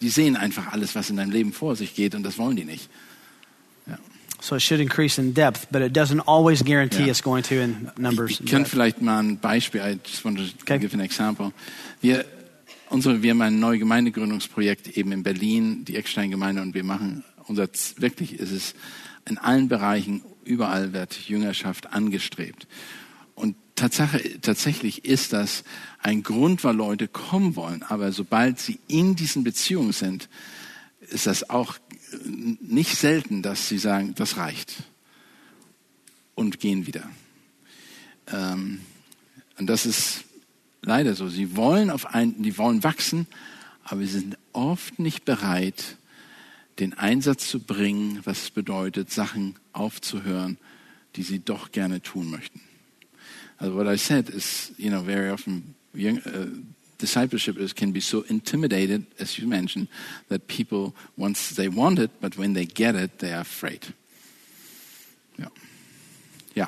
die 0.00 0.10
sehen 0.10 0.36
einfach 0.36 0.72
alles, 0.72 0.94
was 0.94 1.08
in 1.08 1.16
deinem 1.16 1.30
Leben 1.30 1.52
vor 1.52 1.76
sich 1.76 1.94
geht 1.94 2.14
und 2.14 2.22
das 2.22 2.38
wollen 2.38 2.56
die 2.56 2.64
nicht. 2.64 2.90
So 4.40 4.54
it 4.56 4.60
should 4.62 4.80
increase 4.80 5.18
in 5.20 5.32
depth, 5.34 5.68
but 5.70 5.80
it 5.82 5.92
doesn't 5.96 6.20
always 6.26 6.62
guarantee 6.62 7.02
Yeah. 7.04 7.10
it's 7.10 7.22
going 7.22 7.42
to 7.44 7.54
in 7.56 7.90
numbers. 7.96 8.32
Ich 8.40 8.50
breadth. 8.50 8.68
vielleicht 8.68 9.00
mal 9.02 9.18
ein 9.20 9.38
Beispiel, 9.38 9.80
I 9.80 9.98
just 10.04 10.24
want 10.24 10.38
to 10.38 10.44
Okay. 10.62 10.78
give 10.78 10.94
an 10.94 11.00
example. 11.00 11.52
Wir, 12.00 12.24
unsere, 12.90 13.22
wir 13.22 13.30
haben 13.30 13.40
ein 13.42 13.58
neues 13.58 13.80
Gemeindegründungsprojekt 13.80 14.96
eben 14.96 15.12
in 15.12 15.22
Berlin, 15.22 15.84
die 15.84 15.96
Eckstein-Gemeinde, 15.96 16.60
und 16.62 16.74
wir 16.74 16.84
machen, 16.84 17.24
unser, 17.46 17.68
wirklich 17.96 18.38
ist 18.38 18.50
es, 18.52 18.74
in 19.28 19.38
allen 19.38 19.68
Bereichen, 19.68 20.22
überall 20.44 20.92
wird 20.92 21.14
Jüngerschaft 21.28 21.92
angestrebt. 21.92 22.68
Und 23.34 23.56
Tatsache, 23.74 24.40
tatsächlich 24.40 25.04
ist 25.04 25.32
das 25.32 25.64
ein 26.02 26.22
Grund, 26.22 26.62
weil 26.62 26.76
Leute 26.76 27.08
kommen 27.08 27.56
wollen, 27.56 27.82
aber 27.82 28.12
sobald 28.12 28.58
sie 28.60 28.78
in 28.86 29.16
diesen 29.16 29.44
Beziehungen 29.44 29.92
sind, 29.92 30.28
ist 31.00 31.26
das 31.26 31.50
auch 31.50 31.74
nicht 32.24 32.96
selten, 32.96 33.42
dass 33.42 33.68
sie 33.68 33.78
sagen, 33.78 34.14
das 34.14 34.36
reicht 34.36 34.84
und 36.34 36.60
gehen 36.60 36.86
wieder. 36.86 37.08
Ähm, 38.28 38.80
und 39.58 39.66
das 39.66 39.86
ist 39.86 40.24
leider 40.82 41.14
so. 41.14 41.28
Sie 41.28 41.56
wollen 41.56 41.90
auf 41.90 42.06
ein, 42.06 42.42
die 42.42 42.56
wollen 42.58 42.82
wachsen, 42.84 43.26
aber 43.84 44.00
sie 44.02 44.18
sind 44.18 44.38
oft 44.52 44.98
nicht 44.98 45.24
bereit, 45.24 45.96
den 46.78 46.94
Einsatz 46.94 47.48
zu 47.48 47.60
bringen, 47.60 48.20
was 48.24 48.44
es 48.44 48.50
bedeutet, 48.50 49.10
Sachen 49.10 49.56
aufzuhören, 49.72 50.58
die 51.16 51.22
sie 51.22 51.40
doch 51.40 51.72
gerne 51.72 52.02
tun 52.02 52.30
möchten. 52.30 52.60
Also 53.58 53.74
what 53.74 53.86
I 53.86 53.96
said 53.96 54.28
is, 54.28 54.72
you 54.76 54.90
know, 54.90 55.02
very 55.02 55.30
often 55.30 55.74
young, 55.94 56.18
uh, 56.18 56.46
discipleship 56.98 57.58
is, 57.58 57.72
can 57.72 57.92
be 57.92 58.00
so 58.00 58.24
intimidated, 58.28 59.06
as 59.18 59.38
you 59.38 59.46
mentioned, 59.46 59.88
that 60.28 60.46
people 60.48 60.94
once 61.16 61.50
they 61.50 61.68
want 61.68 61.98
it, 61.98 62.10
but 62.20 62.36
when 62.38 62.54
they 62.54 62.64
get 62.64 62.94
it, 62.94 63.18
they 63.18 63.32
are 63.32 63.40
afraid. 63.40 63.94
Yeah. 65.38 65.48
Ja. 66.54 66.66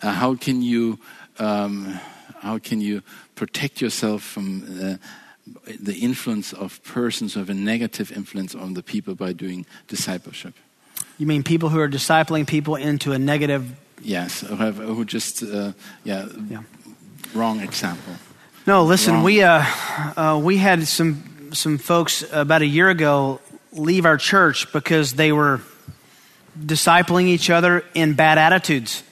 Uh, 0.00 0.12
how 0.12 0.36
can 0.36 0.62
you 0.62 0.96
um, 1.40 1.98
how 2.40 2.58
can 2.58 2.80
you 2.80 3.02
protect 3.34 3.80
yourself 3.80 4.22
from 4.22 4.62
uh, 4.80 4.96
the 5.80 5.96
influence 5.96 6.52
of 6.52 6.80
persons 6.84 7.34
who 7.34 7.40
have 7.40 7.50
a 7.50 7.54
negative 7.54 8.12
influence 8.12 8.54
on 8.54 8.74
the 8.74 8.82
people 8.82 9.16
by 9.16 9.32
doing 9.32 9.66
discipleship? 9.88 10.54
You 11.18 11.26
mean 11.26 11.42
people 11.42 11.68
who 11.68 11.80
are 11.80 11.88
discipling 11.88 12.46
people 12.46 12.76
into 12.76 13.12
a 13.12 13.18
negative? 13.18 13.64
Yes, 14.00 14.40
who, 14.40 14.54
have, 14.56 14.76
who 14.76 15.04
just 15.04 15.42
uh, 15.42 15.72
yeah, 16.04 16.26
Yeah. 16.48 16.62
wrong 17.34 17.60
example. 17.60 18.14
No, 18.66 18.84
listen, 18.84 19.14
Wrong. 19.14 19.24
we 19.24 19.42
uh, 19.42 19.64
uh, 20.16 20.40
we 20.42 20.56
had 20.58 20.86
some 20.86 21.22
some 21.52 21.78
folks 21.78 22.24
about 22.32 22.62
a 22.62 22.66
year 22.66 22.88
ago 22.90 23.40
leave 23.72 24.06
our 24.06 24.16
church 24.18 24.72
because 24.72 25.14
they 25.14 25.32
were 25.32 25.60
discipling 26.58 27.26
each 27.26 27.50
other 27.50 27.82
in 27.94 28.14
bad 28.14 28.38
attitudes 28.38 29.02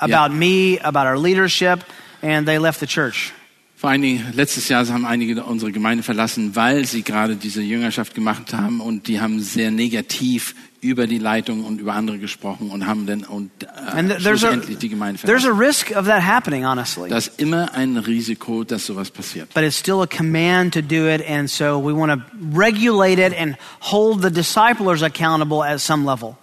about 0.00 0.32
me, 0.32 0.78
about 0.78 1.06
our 1.06 1.18
leadership, 1.18 1.82
and 2.22 2.46
they 2.46 2.58
left 2.58 2.80
the 2.80 2.86
church. 2.86 3.32
Vor 3.80 3.88
allen 3.88 4.02
Dingen, 4.02 4.26
letztes 4.34 4.68
Jahr 4.68 4.86
haben 4.88 5.06
einige 5.06 5.42
unsere 5.42 5.72
Gemeinde 5.72 6.02
verlassen, 6.02 6.54
weil 6.54 6.84
sie 6.84 7.00
gerade 7.02 7.36
diese 7.36 7.62
Jüngerschaft 7.62 8.14
gemacht 8.14 8.52
haben 8.52 8.82
und 8.82 9.08
die 9.08 9.22
haben 9.22 9.40
sehr 9.40 9.70
negativ 9.70 10.54
über 10.82 11.06
die 11.06 11.16
Leitung 11.16 11.64
und 11.64 11.80
über 11.80 11.94
andere 11.94 12.18
gesprochen 12.18 12.68
und 12.70 12.86
haben 12.86 13.06
dann 13.06 13.24
und 13.24 13.50
äh, 13.62 13.66
there's 13.66 14.44
a 14.44 14.50
schlussendlich 14.50 14.76
die 14.76 14.90
Gemeinde 14.90 15.18
there's 15.22 15.46
a 15.46 15.54
verlassen. 15.54 15.66
risk 15.66 15.96
of 15.96 16.04
that 16.04 16.22
happening, 16.22 16.66
honestly. 16.66 17.08
Da 17.08 17.16
ist 17.16 17.40
immer 17.40 17.72
ein 17.72 17.96
Risiko, 17.96 18.64
dass 18.64 18.84
sowas 18.84 19.10
passiert. 19.10 19.48
but 19.54 19.62
it's 19.62 19.78
still 19.78 20.02
a 20.02 20.06
command 20.06 20.74
to 20.74 20.82
do 20.82 21.08
it, 21.08 21.22
and 21.26 21.48
so 21.48 21.78
we 21.82 21.94
want 21.96 22.12
to 22.12 22.20
regulate 22.54 23.18
it 23.18 23.32
and 23.34 23.56
hold 23.80 24.20
the 24.20 24.30
disciplers 24.30 25.02
accountable 25.02 25.64
at 25.64 25.80
some 25.80 26.04
level. 26.04 26.36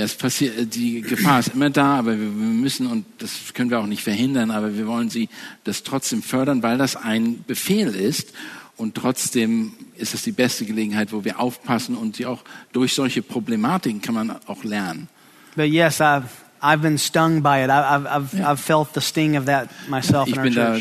Ja, 0.00 0.06
es 0.06 0.14
passiert, 0.14 0.74
die 0.74 1.02
Gefahr 1.02 1.40
ist 1.40 1.48
immer 1.48 1.68
da, 1.68 1.98
aber 1.98 2.18
wir 2.18 2.26
müssen, 2.26 2.86
und 2.86 3.04
das 3.18 3.52
können 3.52 3.68
wir 3.68 3.78
auch 3.80 3.86
nicht 3.86 4.02
verhindern, 4.02 4.50
aber 4.50 4.74
wir 4.74 4.86
wollen 4.86 5.10
sie 5.10 5.28
das 5.64 5.82
trotzdem 5.82 6.22
fördern, 6.22 6.62
weil 6.62 6.78
das 6.78 6.96
ein 6.96 7.44
Befehl 7.46 7.94
ist. 7.94 8.32
Und 8.78 8.94
trotzdem 8.94 9.74
ist 9.98 10.14
es 10.14 10.22
die 10.22 10.32
beste 10.32 10.64
Gelegenheit, 10.64 11.12
wo 11.12 11.26
wir 11.26 11.38
aufpassen 11.38 11.98
und 11.98 12.16
sie 12.16 12.24
auch 12.24 12.42
durch 12.72 12.94
solche 12.94 13.20
Problematiken 13.20 14.00
kann 14.00 14.14
man 14.14 14.30
auch 14.46 14.64
lernen. 14.64 15.10
But 15.54 15.66
yes, 15.66 16.00
I've 16.00 16.22
I've 16.62 16.80
been 16.80 16.96
stung 16.96 17.42
by 17.42 17.62
it. 17.62 17.68
I've 17.68 18.06
I've, 18.06 18.32
Yeah. 18.32 18.52
I've 18.52 18.58
felt 18.58 18.94
the 18.94 19.02
sting 19.02 19.36
of 19.36 19.44
that 19.44 19.68
myself 19.90 20.28
Ich 20.28 20.40
bin 20.40 20.54
da, 20.54 20.78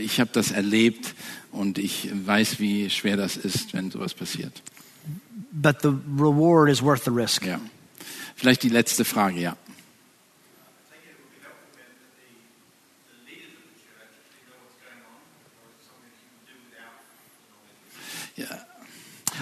ich 0.00 0.20
habe 0.20 0.30
das 0.32 0.52
erlebt 0.52 1.16
und 1.50 1.76
ich 1.76 2.08
weiß, 2.24 2.60
wie 2.60 2.88
schwer 2.88 3.16
das 3.16 3.36
ist, 3.36 3.74
wenn 3.74 3.90
sowas 3.90 4.14
passiert. 4.14 4.62
But 5.50 5.82
the 5.82 5.88
reward 6.16 6.70
is 6.70 6.80
worth 6.80 7.02
the 7.04 7.10
risk. 7.10 7.44
Ja. 7.44 7.58
Vielleicht 8.40 8.62
die 8.62 8.70
letzte 8.70 9.04
Frage, 9.04 9.38
ja. 9.38 9.54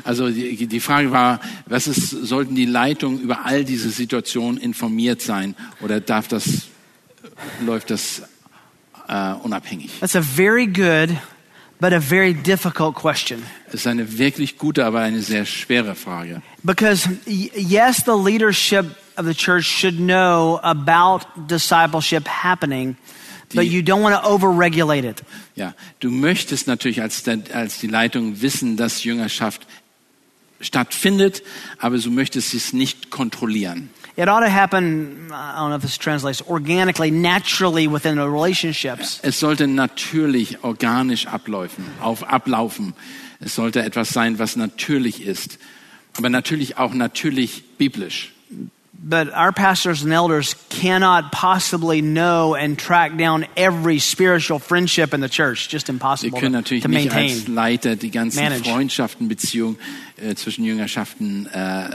Also 0.03 0.31
die, 0.31 0.67
die 0.67 0.81
Frage 0.81 1.13
war, 1.13 1.41
was 1.67 1.87
ist, 1.87 2.11
sollten 2.11 2.57
die 2.57 2.65
Leitungen 2.65 3.21
über 3.21 3.45
all 3.45 3.65
diese 3.65 3.91
Situationen 3.91 4.61
informiert 4.61 5.23
sein 5.23 5.55
oder 5.81 6.01
darf 6.01 6.27
das, 6.27 6.67
läuft 7.65 7.91
das 7.91 8.23
äh, 9.07 9.33
unabhängig? 9.35 9.93
That's 10.01 10.17
a 10.17 10.23
very 10.23 10.67
good 10.67 11.11
but 11.81 11.93
a 11.93 12.01
very 12.01 12.35
difficult 12.35 12.95
question. 12.95 13.43
Es 13.69 13.75
ist 13.75 13.87
eine 13.87 14.19
wirklich 14.19 14.59
gute, 14.59 14.85
aber 14.85 15.01
eine 15.01 15.21
sehr 15.23 15.45
schwere 15.47 15.95
Frage. 15.95 16.43
Because, 16.63 17.09
yes, 17.27 18.03
the 18.05 18.13
leadership 18.17 18.87
of 19.17 19.27
the 19.27 19.35
church 19.35 19.67
should 19.67 19.97
know 19.99 20.59
about 20.63 21.27
discipleship 21.49 22.27
happening, 22.27 22.97
but 23.55 23.63
Die- 23.65 23.69
you 23.71 23.83
don't 23.83 24.03
want 24.03 24.15
to 24.21 24.29
overregulate 24.29 25.05
it. 25.09 25.23
Ja, 25.55 25.75
du 26.01 26.11
möchtest 26.11 26.67
natürlich 26.67 27.01
als, 27.03 27.23
als 27.53 27.79
die 27.79 27.87
Leitung 27.89 28.41
wissen, 28.41 28.77
dass 28.77 29.05
Jüngerschaft 29.05 29.67
stattfindet, 30.61 31.43
aber 31.79 31.99
du 31.99 32.11
möchtest 32.11 32.55
es 32.55 32.73
nicht 32.73 33.11
kontrollieren. 33.11 33.91
It 34.17 34.29
ought 34.29 34.41
to 34.41 34.51
happen, 34.51 35.29
I 35.31 35.61
don't 35.61 35.69
know 35.69 35.77
if 35.77 35.83
this 35.83 35.97
translates, 35.97 36.43
organically, 36.43 37.11
naturally 37.11 37.87
within 37.87 38.17
the 38.17 38.27
relationships. 38.29 39.21
Es 39.23 39.39
sollte 39.39 39.69
natürlich 39.69 40.65
organisch 40.65 41.27
ablaufen, 41.29 41.85
auf, 42.01 42.25
ablaufen. 42.25 42.95
Es 43.39 43.55
sollte 43.55 43.83
etwas 43.83 44.09
sein, 44.09 44.41
was 44.41 44.57
natürlich 44.57 45.23
ist, 45.25 45.59
aber 46.17 46.31
natürlich 46.31 46.79
auch 46.79 46.95
natürlich 46.95 47.63
biblisch. 47.79 48.33
But 49.01 49.33
our 49.33 49.53
pastors 49.53 50.03
and 50.03 50.13
elders 50.13 50.57
cannot 50.71 51.31
possibly 51.31 52.03
know 52.03 52.57
and 52.57 52.77
track 52.77 53.17
down 53.17 53.47
every 53.57 54.01
spiritual 54.01 54.59
friendship 54.59 55.15
in 55.15 55.21
the 55.21 55.29
church. 55.29 55.69
Just 55.69 55.87
Wir 55.87 55.95
impossible 55.95 56.41
können 56.41 56.53
to, 56.53 56.59
natürlich 56.59 56.83
to 56.83 56.89
nicht 56.89 57.13
als. 57.13 57.47
Leiter 57.47 57.95
die 57.95 58.11
ganzen 58.11 58.43
manage. 58.43 58.65
Freundschaften, 58.65 59.29
Beziehungen 59.29 59.79
äh, 60.17 60.35
zwischen 60.35 60.65
Jüngerschaften 60.65 61.47
äh, 61.47 61.91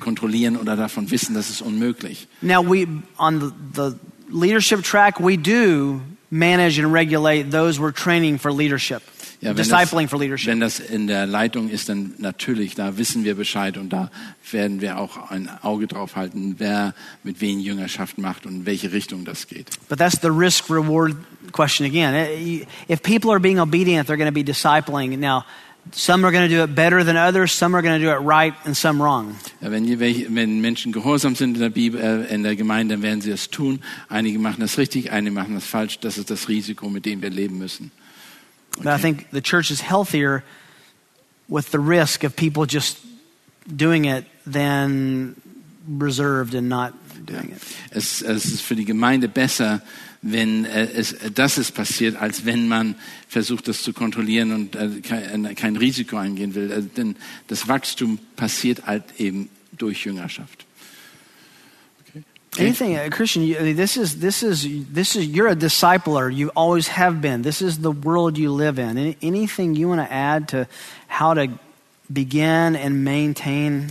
kontrollieren 0.00 0.56
oder 0.56 0.76
davon 0.76 1.10
wissen, 1.10 1.34
das 1.34 1.50
ist 1.50 1.62
unmöglich. 1.62 2.26
Now, 2.42 2.62
we, 2.62 2.86
on 3.16 3.40
the, 3.40 3.52
the 3.74 3.98
leadership 4.28 4.82
track, 4.82 5.20
we 5.20 5.36
do 5.36 6.00
manage 6.30 6.78
and 6.78 6.92
regulate 6.92 7.50
those 7.50 7.80
we're 7.80 7.92
training 7.92 8.38
for 8.38 8.52
leadership, 8.52 9.02
Ja, 9.40 9.50
wenn 9.50 9.56
das, 9.56 9.68
discipling 9.68 10.06
for 10.06 10.18
leadership. 10.20 10.48
wenn 10.48 10.60
das 10.60 10.80
in 10.80 11.06
der 11.06 11.26
Leitung 11.26 11.70
ist, 11.70 11.88
dann 11.88 12.12
natürlich, 12.18 12.74
da 12.74 12.98
wissen 12.98 13.24
wir 13.24 13.34
Bescheid 13.34 13.78
und 13.78 13.90
da 13.90 14.10
werden 14.50 14.82
wir 14.82 14.98
auch 14.98 15.30
ein 15.30 15.48
Auge 15.62 15.86
drauf 15.86 16.14
halten, 16.14 16.56
wer 16.58 16.94
mit 17.22 17.40
wem 17.40 17.58
Jüngerschaft 17.58 18.18
macht 18.18 18.44
und 18.44 18.52
in 18.52 18.66
welche 18.66 18.92
Richtung 18.92 19.24
das 19.24 19.46
geht. 19.46 19.70
But 19.88 19.98
that's 19.98 20.20
the 20.20 20.28
risk 20.28 20.68
reward 20.68 21.16
question 21.52 21.86
again. 21.86 22.14
Eh, 22.14 22.66
If 22.92 23.02
people 23.02 23.30
are 23.30 23.40
being 23.40 23.58
obedient, 23.58 24.06
they're 24.08 24.18
going 24.18 24.28
to 24.28 24.32
be 24.32 24.44
discipling. 24.44 25.18
Now, 25.18 25.46
some 25.92 26.22
are 26.26 26.32
going 26.32 26.46
to 26.46 26.54
do 26.54 26.62
it 26.62 26.74
better 26.74 27.02
than 27.02 27.16
others, 27.16 27.52
some 27.52 27.74
are 27.74 27.82
going 27.82 27.98
to 27.98 28.04
do 28.04 28.10
it 28.10 28.20
right, 28.20 28.52
and 28.66 28.76
some 28.76 29.02
wrong. 29.02 29.36
Ja, 29.62 29.70
wenn, 29.70 29.88
wenn 29.88 30.60
Menschen 30.60 30.92
gehorsam 30.92 31.34
sind 31.34 31.54
in 31.54 31.60
der, 31.62 31.70
Bibel, 31.70 31.98
äh, 31.98 32.34
in 32.34 32.42
der 32.42 32.56
Gemeinde, 32.56 32.96
dann 32.96 33.02
werden 33.02 33.22
sie 33.22 33.30
es 33.30 33.48
tun. 33.48 33.80
Einige 34.10 34.38
machen 34.38 34.60
das 34.60 34.76
richtig, 34.76 35.12
einige 35.12 35.34
machen 35.34 35.54
das 35.54 35.64
falsch. 35.64 35.98
Das 36.00 36.18
ist 36.18 36.30
das 36.30 36.48
Risiko, 36.50 36.90
mit 36.90 37.06
dem 37.06 37.22
wir 37.22 37.30
leben 37.30 37.56
müssen. 37.56 37.90
But 38.78 38.88
I 38.88 38.98
think 38.98 39.30
the 39.30 39.42
church 39.42 39.70
is 39.70 39.80
healthier 39.80 40.42
with 41.48 41.70
the 41.70 41.80
risk 41.80 42.24
of 42.24 42.34
people 42.36 42.66
just 42.66 42.98
doing 43.66 44.04
it 44.06 44.24
than 44.46 45.34
reserved 45.86 46.54
and 46.54 46.68
not 46.68 46.94
doing 47.26 47.52
it. 47.52 47.62
Es, 47.90 48.22
es 48.22 48.44
ist 48.46 48.62
für 48.62 48.76
die 48.76 48.84
Gemeinde 48.84 49.28
besser, 49.28 49.82
wenn 50.22 50.64
äh, 50.64 50.88
es, 50.94 51.14
das 51.34 51.58
ist 51.58 51.74
passiert, 51.74 52.16
als 52.16 52.44
wenn 52.44 52.68
man 52.68 52.94
versucht, 53.28 53.68
das 53.68 53.82
zu 53.82 53.92
kontrollieren 53.92 54.52
und 54.52 54.76
äh, 54.76 55.00
kein, 55.02 55.54
kein 55.54 55.76
Risiko 55.76 56.16
eingehen 56.16 56.54
will. 56.54 56.70
Äh, 56.70 56.82
denn 56.82 57.16
das 57.48 57.68
Wachstum 57.68 58.18
passiert 58.36 58.86
halt 58.86 59.04
eben 59.18 59.48
durch 59.76 60.04
Jüngerschaft. 60.04 60.66
Anything, 62.58 62.96
uh, 62.96 63.08
Christian, 63.10 63.42
you, 63.44 63.74
this 63.74 63.96
is 63.96 64.18
this 64.18 64.42
is 64.42 64.66
this 64.92 65.14
is 65.14 65.26
you're 65.26 65.48
a 65.48 65.54
discipler. 65.56 66.34
You 66.34 66.50
always 66.56 66.88
have 66.88 67.20
been. 67.20 67.42
This 67.42 67.62
is 67.62 67.78
the 67.78 67.92
world 67.92 68.36
you 68.36 68.50
live 68.52 68.78
in. 68.78 68.98
Any, 68.98 69.16
anything 69.22 69.76
you 69.76 69.88
want 69.88 70.00
to 70.00 70.12
add 70.12 70.48
to 70.48 70.66
how 71.06 71.34
to 71.34 71.46
begin 72.12 72.74
and 72.74 73.04
maintain 73.04 73.86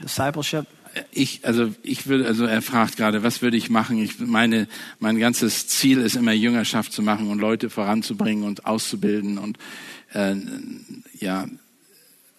discipleship? 0.00 0.66
Ich, 1.12 1.44
also 1.44 1.74
ich 1.82 2.06
würde, 2.08 2.26
also 2.26 2.46
er 2.46 2.62
fragt 2.62 2.96
gerade, 2.96 3.22
was 3.22 3.42
würde 3.42 3.56
ich 3.58 3.68
machen? 3.68 3.98
Ich 4.02 4.18
meine, 4.18 4.66
mein 5.00 5.18
ganzes 5.18 5.68
Ziel 5.68 6.00
ist 6.00 6.16
immer 6.16 6.32
Jüngerschaft 6.32 6.92
zu 6.92 7.02
machen 7.02 7.30
und 7.30 7.38
Leute 7.40 7.68
voranzubringen 7.68 8.42
und 8.44 8.64
auszubilden 8.64 9.36
und 9.38 9.58
äh, 10.14 10.34
ja, 11.20 11.46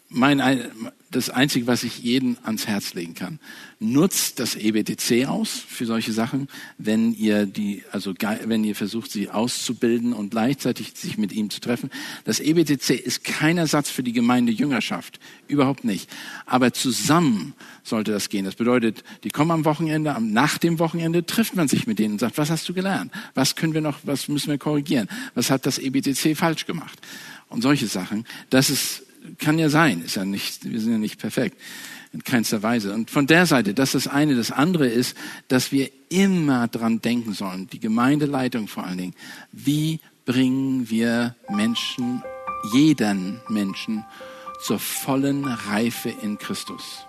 mein, 0.09 0.41
ein- 0.41 0.71
das 1.11 1.31
Einzige, 1.31 1.65
was 1.65 1.83
ich 1.83 1.99
jedem 1.99 2.37
ans 2.43 2.67
Herz 2.67 2.93
legen 2.93 3.15
kann, 3.15 3.39
nutzt 3.79 4.39
das 4.39 4.55
EBTC 4.55 5.25
aus 5.27 5.49
für 5.49 5.85
solche 5.85 6.13
Sachen, 6.13 6.47
wenn 6.77 7.13
ihr 7.13 7.47
die, 7.47 7.83
also 7.91 8.13
wenn 8.19 8.63
ihr 8.63 8.75
versucht, 8.75 9.09
sie 9.11 9.29
auszubilden 9.29 10.13
und 10.13 10.29
gleichzeitig 10.29 10.91
sich 10.95 11.17
mit 11.17 11.31
ihm 11.31 11.49
zu 11.49 11.61
treffen. 11.61 11.89
Das 12.25 12.39
EBTC 12.39 12.91
ist 12.91 13.23
kein 13.23 13.57
Ersatz 13.57 13.89
für 13.89 14.03
die 14.03 14.13
Gemeinde 14.13 14.51
Jüngerschaft, 14.51 15.19
überhaupt 15.47 15.83
nicht. 15.83 16.09
Aber 16.45 16.73
zusammen 16.73 17.53
sollte 17.83 18.11
das 18.11 18.29
gehen. 18.29 18.45
Das 18.45 18.55
bedeutet, 18.55 19.03
die 19.23 19.29
kommen 19.29 19.51
am 19.51 19.65
Wochenende, 19.65 20.15
nach 20.21 20.59
dem 20.59 20.77
Wochenende 20.77 21.25
trifft 21.25 21.55
man 21.55 21.67
sich 21.67 21.87
mit 21.87 21.97
denen 21.97 22.13
und 22.13 22.19
sagt, 22.19 22.37
was 22.37 22.51
hast 22.51 22.69
du 22.69 22.73
gelernt? 22.73 23.11
Was 23.33 23.55
können 23.55 23.73
wir 23.73 23.81
noch, 23.81 23.99
was 24.03 24.27
müssen 24.27 24.51
wir 24.51 24.59
korrigieren? 24.59 25.07
Was 25.33 25.49
hat 25.49 25.65
das 25.65 25.79
EBTC 25.79 26.37
falsch 26.37 26.67
gemacht? 26.67 26.99
Und 27.47 27.63
solche 27.63 27.87
Sachen. 27.87 28.25
Das 28.51 28.69
ist 28.69 29.03
kann 29.37 29.59
ja 29.59 29.69
sein, 29.69 30.03
ist 30.03 30.15
ja 30.15 30.25
nicht, 30.25 30.69
wir 30.69 30.79
sind 30.79 30.91
ja 30.91 30.97
nicht 30.97 31.19
perfekt 31.19 31.57
in 32.11 32.23
keinster 32.23 32.63
Weise. 32.63 32.93
Und 32.93 33.11
von 33.11 33.27
der 33.27 33.45
Seite, 33.45 33.73
das 33.73 33.95
ist 33.95 34.05
das 34.05 34.13
eine. 34.13 34.35
Das 34.35 34.51
andere 34.51 34.87
ist, 34.87 35.15
dass 35.47 35.71
wir 35.71 35.89
immer 36.09 36.67
dran 36.67 37.01
denken 37.01 37.33
sollen, 37.33 37.67
die 37.67 37.79
Gemeindeleitung 37.79 38.67
vor 38.67 38.83
allen 38.85 38.97
Dingen, 38.97 39.15
wie 39.51 39.99
bringen 40.25 40.89
wir 40.89 41.35
Menschen, 41.49 42.23
jeden 42.73 43.39
Menschen 43.47 44.05
zur 44.61 44.79
vollen 44.79 45.45
Reife 45.45 46.13
in 46.21 46.37
Christus. 46.37 47.08